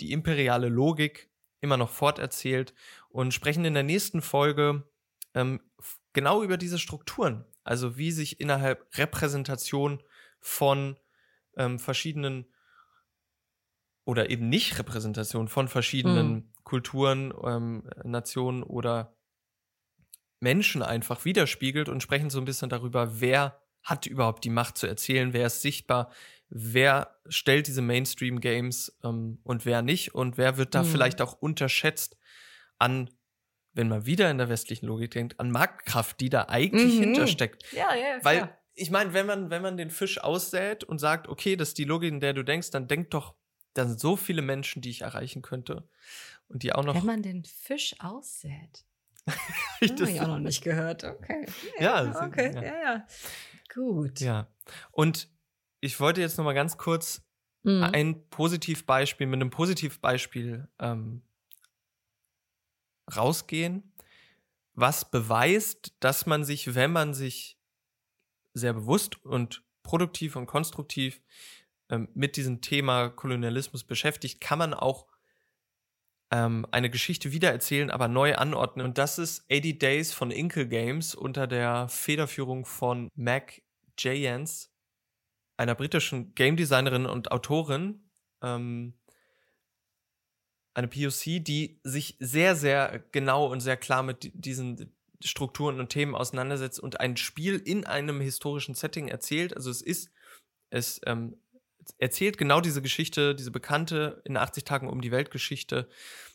die 0.00 0.12
imperiale 0.12 0.70
Logik 0.70 1.28
immer 1.60 1.76
noch 1.76 1.90
forterzählt 1.90 2.72
und 3.10 3.34
sprechen 3.34 3.66
in 3.66 3.74
der 3.74 3.82
nächsten 3.82 4.22
Folge 4.22 4.82
ähm, 5.34 5.60
genau 6.14 6.42
über 6.42 6.56
diese 6.56 6.78
Strukturen, 6.78 7.44
also 7.64 7.98
wie 7.98 8.12
sich 8.12 8.40
innerhalb 8.40 8.96
Repräsentation 8.96 10.02
von 10.40 10.98
ähm, 11.58 11.78
verschiedenen 11.78 12.46
oder 14.06 14.30
eben 14.30 14.48
nicht 14.48 14.78
Repräsentation 14.78 15.48
von 15.48 15.68
verschiedenen 15.68 16.32
mhm. 16.32 16.51
Kulturen, 16.72 17.34
ähm, 17.44 17.82
Nationen 18.02 18.62
oder 18.62 19.14
Menschen 20.40 20.82
einfach 20.82 21.26
widerspiegelt 21.26 21.90
und 21.90 22.02
sprechen 22.02 22.30
so 22.30 22.38
ein 22.38 22.46
bisschen 22.46 22.70
darüber, 22.70 23.20
wer 23.20 23.60
hat 23.82 24.06
überhaupt 24.06 24.42
die 24.44 24.48
Macht 24.48 24.78
zu 24.78 24.86
erzählen, 24.86 25.34
wer 25.34 25.48
ist 25.48 25.60
sichtbar, 25.60 26.10
wer 26.48 27.18
stellt 27.28 27.66
diese 27.66 27.82
Mainstream-Games 27.82 28.98
ähm, 29.04 29.38
und 29.44 29.66
wer 29.66 29.82
nicht 29.82 30.14
und 30.14 30.38
wer 30.38 30.56
wird 30.56 30.74
da 30.74 30.82
mhm. 30.82 30.86
vielleicht 30.86 31.20
auch 31.20 31.34
unterschätzt 31.34 32.16
an, 32.78 33.10
wenn 33.74 33.88
man 33.88 34.06
wieder 34.06 34.30
in 34.30 34.38
der 34.38 34.48
westlichen 34.48 34.86
Logik 34.86 35.10
denkt, 35.10 35.38
an 35.40 35.50
Marktkraft, 35.50 36.20
die 36.20 36.30
da 36.30 36.46
eigentlich 36.48 36.94
mhm. 36.94 37.02
hintersteckt. 37.02 37.70
Ja, 37.72 37.94
ja, 37.94 38.18
Weil 38.22 38.38
klar. 38.38 38.58
ich 38.72 38.90
meine, 38.90 39.12
wenn 39.12 39.26
man, 39.26 39.50
wenn 39.50 39.60
man 39.60 39.76
den 39.76 39.90
Fisch 39.90 40.16
aussät 40.16 40.84
und 40.84 41.00
sagt, 41.00 41.28
okay, 41.28 41.54
das 41.54 41.68
ist 41.68 41.78
die 41.78 41.84
Logik, 41.84 42.10
in 42.10 42.20
der 42.20 42.32
du 42.32 42.42
denkst, 42.42 42.70
dann 42.70 42.88
denk 42.88 43.10
doch, 43.10 43.34
da 43.74 43.86
sind 43.86 44.00
so 44.00 44.16
viele 44.16 44.42
Menschen, 44.42 44.82
die 44.82 44.90
ich 44.90 45.02
erreichen 45.02 45.42
könnte. 45.42 45.88
Und 46.48 46.62
die 46.62 46.74
auch 46.74 46.84
noch. 46.84 46.94
Wenn 46.94 47.06
man 47.06 47.22
den 47.22 47.44
Fisch 47.44 47.94
aussät. 47.98 48.84
ich 49.80 49.92
das 49.92 50.00
habe 50.00 50.10
ich 50.10 50.20
auch 50.20 50.26
noch 50.28 50.38
nicht 50.38 50.62
gehört. 50.62 51.04
Okay. 51.04 51.46
Ja, 51.78 52.04
ja 52.04 52.26
okay. 52.26 52.52
Ja. 52.54 52.62
ja, 52.62 52.82
ja. 52.82 53.06
Gut. 53.72 54.20
Ja. 54.20 54.48
Und 54.90 55.28
ich 55.80 55.98
wollte 56.00 56.20
jetzt 56.20 56.36
noch 56.38 56.44
mal 56.44 56.52
ganz 56.52 56.76
kurz 56.76 57.22
mhm. 57.62 57.84
ein 57.84 58.28
Positivbeispiel 58.28 59.26
mit 59.26 59.40
einem 59.40 59.50
Positivbeispiel 59.50 60.68
ähm, 60.78 61.22
rausgehen, 63.14 63.92
was 64.74 65.10
beweist, 65.10 65.94
dass 66.00 66.26
man 66.26 66.44
sich, 66.44 66.74
wenn 66.74 66.92
man 66.92 67.14
sich 67.14 67.58
sehr 68.54 68.74
bewusst 68.74 69.24
und 69.24 69.64
produktiv 69.82 70.36
und 70.36 70.46
konstruktiv 70.46 71.20
ähm, 71.92 72.08
mit 72.14 72.36
diesem 72.36 72.62
Thema 72.62 73.10
Kolonialismus 73.10 73.84
beschäftigt, 73.84 74.40
kann 74.40 74.58
man 74.58 74.74
auch 74.74 75.06
ähm, 76.32 76.66
eine 76.70 76.88
Geschichte 76.90 77.32
wiedererzählen, 77.32 77.90
aber 77.90 78.08
neu 78.08 78.34
anordnen. 78.34 78.86
Und 78.86 78.96
das 78.96 79.18
ist 79.18 79.44
80 79.52 79.78
Days 79.78 80.12
von 80.14 80.30
Inkle 80.30 80.66
Games 80.66 81.14
unter 81.14 81.46
der 81.46 81.88
Federführung 81.88 82.64
von 82.64 83.10
Mac 83.14 83.62
Jayans 83.98 84.72
einer 85.58 85.74
britischen 85.74 86.34
Game 86.34 86.56
Designerin 86.56 87.04
und 87.04 87.30
Autorin, 87.30 88.08
ähm, 88.42 88.94
eine 90.74 90.88
POC, 90.88 91.44
die 91.44 91.78
sich 91.84 92.16
sehr, 92.18 92.56
sehr 92.56 93.04
genau 93.12 93.46
und 93.46 93.60
sehr 93.60 93.76
klar 93.76 94.02
mit 94.02 94.30
diesen 94.32 94.96
Strukturen 95.22 95.78
und 95.78 95.90
Themen 95.90 96.14
auseinandersetzt 96.14 96.80
und 96.80 97.00
ein 97.00 97.18
Spiel 97.18 97.56
in 97.56 97.84
einem 97.84 98.22
historischen 98.22 98.74
Setting 98.74 99.08
erzählt. 99.08 99.54
Also 99.54 99.70
es 99.70 99.82
ist, 99.82 100.10
es 100.70 100.98
ähm, 101.04 101.36
erzählt 101.98 102.38
genau 102.38 102.60
diese 102.60 102.82
Geschichte, 102.82 103.34
diese 103.34 103.50
bekannte 103.50 104.22
in 104.24 104.36
80 104.36 104.64
Tagen 104.64 104.88
um 104.88 105.00
die 105.00 105.10
Weltgeschichte 105.10 105.88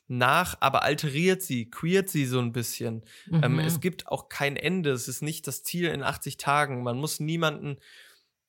nach, 0.08 0.56
aber 0.62 0.84
alteriert 0.84 1.42
sie, 1.42 1.70
queert 1.70 2.10
sie 2.10 2.26
so 2.26 2.40
ein 2.40 2.54
bisschen. 2.54 3.04
Ähm, 3.32 3.38
mhm. 3.38 3.44
Ähm, 3.44 3.60
es 3.60 3.80
gibt 3.80 4.08
auch 4.08 4.30
kein 4.30 4.56
Ende. 4.56 4.92
Es 4.92 5.08
ist 5.08 5.22
nicht 5.22 5.48
das 5.48 5.64
Ziel 5.64 5.90
in 5.90 6.04
80 6.04 6.38
Tagen. 6.38 6.84
Man 6.84 6.98
muss 6.98 7.20
niemanden 7.20 7.78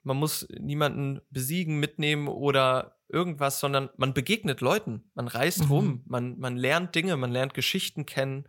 man 0.09 0.17
muss 0.17 0.49
niemanden 0.59 1.21
besiegen, 1.31 1.79
mitnehmen 1.81 2.29
oder 2.29 2.99
irgendwas, 3.09 3.61
sondern 3.61 3.91
man 3.97 4.15
begegnet 4.15 4.61
Leuten, 4.61 5.11
man 5.15 5.29
reist 5.29 5.65
mhm. 5.65 5.71
rum, 5.71 6.03
man, 6.07 6.39
man 6.39 6.57
lernt 6.57 6.95
Dinge, 6.95 7.17
man 7.17 7.31
lernt 7.31 7.55
Geschichten 7.55 8.07
kennen, 8.07 8.49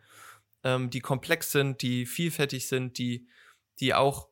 ähm, 0.64 0.90
die 0.90 1.02
komplex 1.02 1.52
sind, 1.52 1.82
die 1.82 2.06
vielfältig 2.06 2.68
sind, 2.68 2.98
die, 2.98 3.28
die 3.80 3.94
auch 3.94 4.30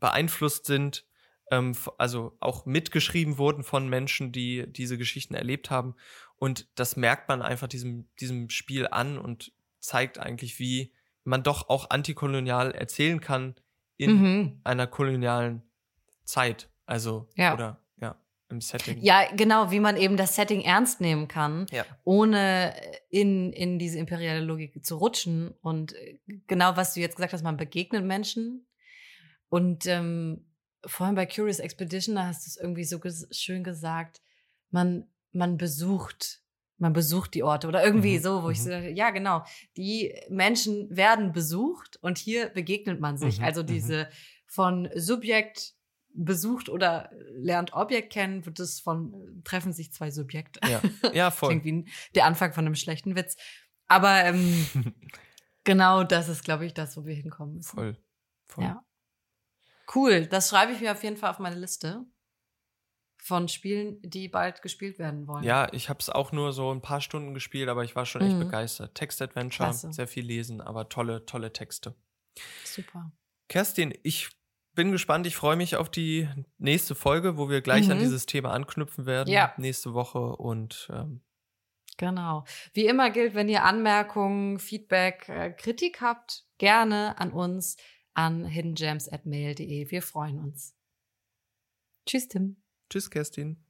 beeinflusst 0.00 0.66
sind, 0.66 1.06
ähm, 1.50 1.74
also 1.98 2.36
auch 2.40 2.66
mitgeschrieben 2.66 3.38
wurden 3.38 3.64
von 3.64 3.88
Menschen, 3.88 4.32
die 4.32 4.64
diese 4.66 4.98
Geschichten 4.98 5.34
erlebt 5.34 5.70
haben. 5.70 5.94
Und 6.36 6.68
das 6.74 6.96
merkt 6.96 7.28
man 7.28 7.42
einfach 7.42 7.68
diesem, 7.68 8.08
diesem 8.20 8.50
Spiel 8.50 8.86
an 8.90 9.18
und 9.18 9.52
zeigt 9.80 10.18
eigentlich, 10.18 10.58
wie 10.58 10.92
man 11.24 11.42
doch 11.42 11.68
auch 11.68 11.90
antikolonial 11.90 12.72
erzählen 12.72 13.20
kann 13.20 13.54
in 13.96 14.20
mhm. 14.20 14.60
einer 14.64 14.86
kolonialen 14.86 15.62
Zeit. 16.24 16.68
Also, 16.86 17.28
ja. 17.36 17.54
oder 17.54 17.80
ja, 18.00 18.16
im 18.48 18.60
Setting. 18.60 19.00
Ja, 19.00 19.24
genau, 19.34 19.70
wie 19.70 19.80
man 19.80 19.96
eben 19.96 20.16
das 20.16 20.36
Setting 20.36 20.62
ernst 20.62 21.00
nehmen 21.00 21.28
kann, 21.28 21.66
ja. 21.70 21.84
ohne 22.04 22.74
in, 23.08 23.52
in 23.52 23.78
diese 23.78 23.98
imperiale 23.98 24.40
Logik 24.40 24.84
zu 24.84 24.96
rutschen. 24.96 25.54
Und 25.62 25.94
äh, 25.94 26.18
genau, 26.46 26.76
was 26.76 26.94
du 26.94 27.00
jetzt 27.00 27.16
gesagt 27.16 27.32
hast, 27.32 27.42
man 27.42 27.56
begegnet 27.56 28.04
Menschen. 28.04 28.66
Und 29.48 29.86
ähm, 29.86 30.44
vorhin 30.86 31.14
bei 31.14 31.26
Curious 31.26 31.58
Expedition, 31.58 32.16
da 32.16 32.26
hast 32.26 32.46
du 32.46 32.48
es 32.48 32.56
irgendwie 32.56 32.84
so 32.84 32.98
ges 32.98 33.28
schön 33.30 33.64
gesagt, 33.64 34.20
man, 34.70 35.06
man 35.32 35.56
besucht 35.56 36.44
man 36.76 36.92
besucht 36.92 37.34
die 37.34 37.42
Orte 37.42 37.68
oder 37.68 37.84
irgendwie 37.84 38.18
mhm. 38.18 38.22
so, 38.22 38.42
wo 38.42 38.46
mhm. 38.46 38.52
ich 38.52 38.62
so, 38.62 38.70
ja 38.70 39.10
genau, 39.10 39.44
die 39.76 40.14
Menschen 40.28 40.94
werden 40.94 41.32
besucht 41.32 41.98
und 42.02 42.18
hier 42.18 42.48
begegnet 42.48 43.00
man 43.00 43.16
sich. 43.16 43.38
Mhm. 43.38 43.44
Also 43.44 43.62
mhm. 43.62 43.66
diese 43.66 44.08
von 44.46 44.88
Subjekt 44.94 45.74
besucht 46.14 46.68
oder 46.68 47.10
lernt 47.32 47.72
Objekt 47.72 48.12
kennen, 48.12 48.46
wird 48.46 48.60
es 48.60 48.80
von 48.80 49.42
treffen 49.44 49.72
sich 49.72 49.92
zwei 49.92 50.10
Subjekte. 50.10 50.60
Ja, 50.68 50.80
ja 51.12 51.30
voll. 51.30 51.52
Irgendwie 51.52 51.90
der 52.14 52.26
Anfang 52.26 52.52
von 52.52 52.66
einem 52.66 52.76
schlechten 52.76 53.16
Witz. 53.16 53.36
Aber 53.86 54.24
ähm, 54.24 54.66
genau 55.64 56.04
das 56.04 56.28
ist, 56.28 56.44
glaube 56.44 56.66
ich, 56.66 56.74
das, 56.74 56.96
wo 56.96 57.04
wir 57.04 57.14
hinkommen 57.14 57.56
müssen. 57.56 57.76
Voll. 57.76 57.98
voll. 58.46 58.64
Ja. 58.64 58.84
Cool. 59.92 60.26
Das 60.26 60.50
schreibe 60.50 60.72
ich 60.72 60.80
mir 60.80 60.92
auf 60.92 61.02
jeden 61.02 61.16
Fall 61.16 61.30
auf 61.30 61.38
meine 61.38 61.56
Liste 61.56 62.04
von 63.18 63.48
Spielen, 63.48 63.98
die 64.02 64.28
bald 64.28 64.60
gespielt 64.60 64.98
werden 64.98 65.26
wollen. 65.26 65.44
Ja, 65.44 65.72
ich 65.72 65.88
habe 65.88 65.98
es 66.00 66.10
auch 66.10 66.30
nur 66.30 66.52
so 66.52 66.70
ein 66.70 66.82
paar 66.82 67.00
Stunden 67.00 67.32
gespielt, 67.32 67.70
aber 67.70 67.82
ich 67.82 67.96
war 67.96 68.04
schon 68.04 68.20
echt 68.20 68.34
mhm. 68.36 68.40
begeistert. 68.40 68.94
Text-Adventure, 68.94 69.72
sehr 69.72 70.06
viel 70.06 70.26
lesen, 70.26 70.60
aber 70.60 70.90
tolle, 70.90 71.24
tolle 71.24 71.52
Texte. 71.52 71.94
Super. 72.64 73.12
Kerstin, 73.48 73.94
ich 74.02 74.28
bin 74.74 74.92
gespannt. 74.92 75.26
Ich 75.26 75.36
freue 75.36 75.56
mich 75.56 75.76
auf 75.76 75.88
die 75.88 76.28
nächste 76.58 76.94
Folge, 76.94 77.38
wo 77.38 77.48
wir 77.48 77.62
gleich 77.62 77.86
mhm. 77.86 77.92
an 77.92 77.98
dieses 78.00 78.26
Thema 78.26 78.52
anknüpfen 78.52 79.06
werden. 79.06 79.32
Ja. 79.32 79.54
Nächste 79.56 79.94
Woche 79.94 80.36
und 80.36 80.90
ähm, 80.92 81.22
Genau. 81.96 82.44
Wie 82.72 82.86
immer 82.86 83.10
gilt, 83.10 83.34
wenn 83.34 83.48
ihr 83.48 83.62
Anmerkungen, 83.62 84.58
Feedback, 84.58 85.28
äh, 85.28 85.50
Kritik 85.50 86.00
habt, 86.00 86.44
gerne 86.58 87.18
an 87.18 87.32
uns 87.32 87.76
an 88.14 88.44
hiddengems@mail.de. 88.44 89.90
Wir 89.90 90.02
freuen 90.02 90.38
uns. 90.38 90.74
Tschüss, 92.06 92.28
Tim. 92.28 92.62
Tschüss, 92.90 93.10
Kerstin. 93.10 93.64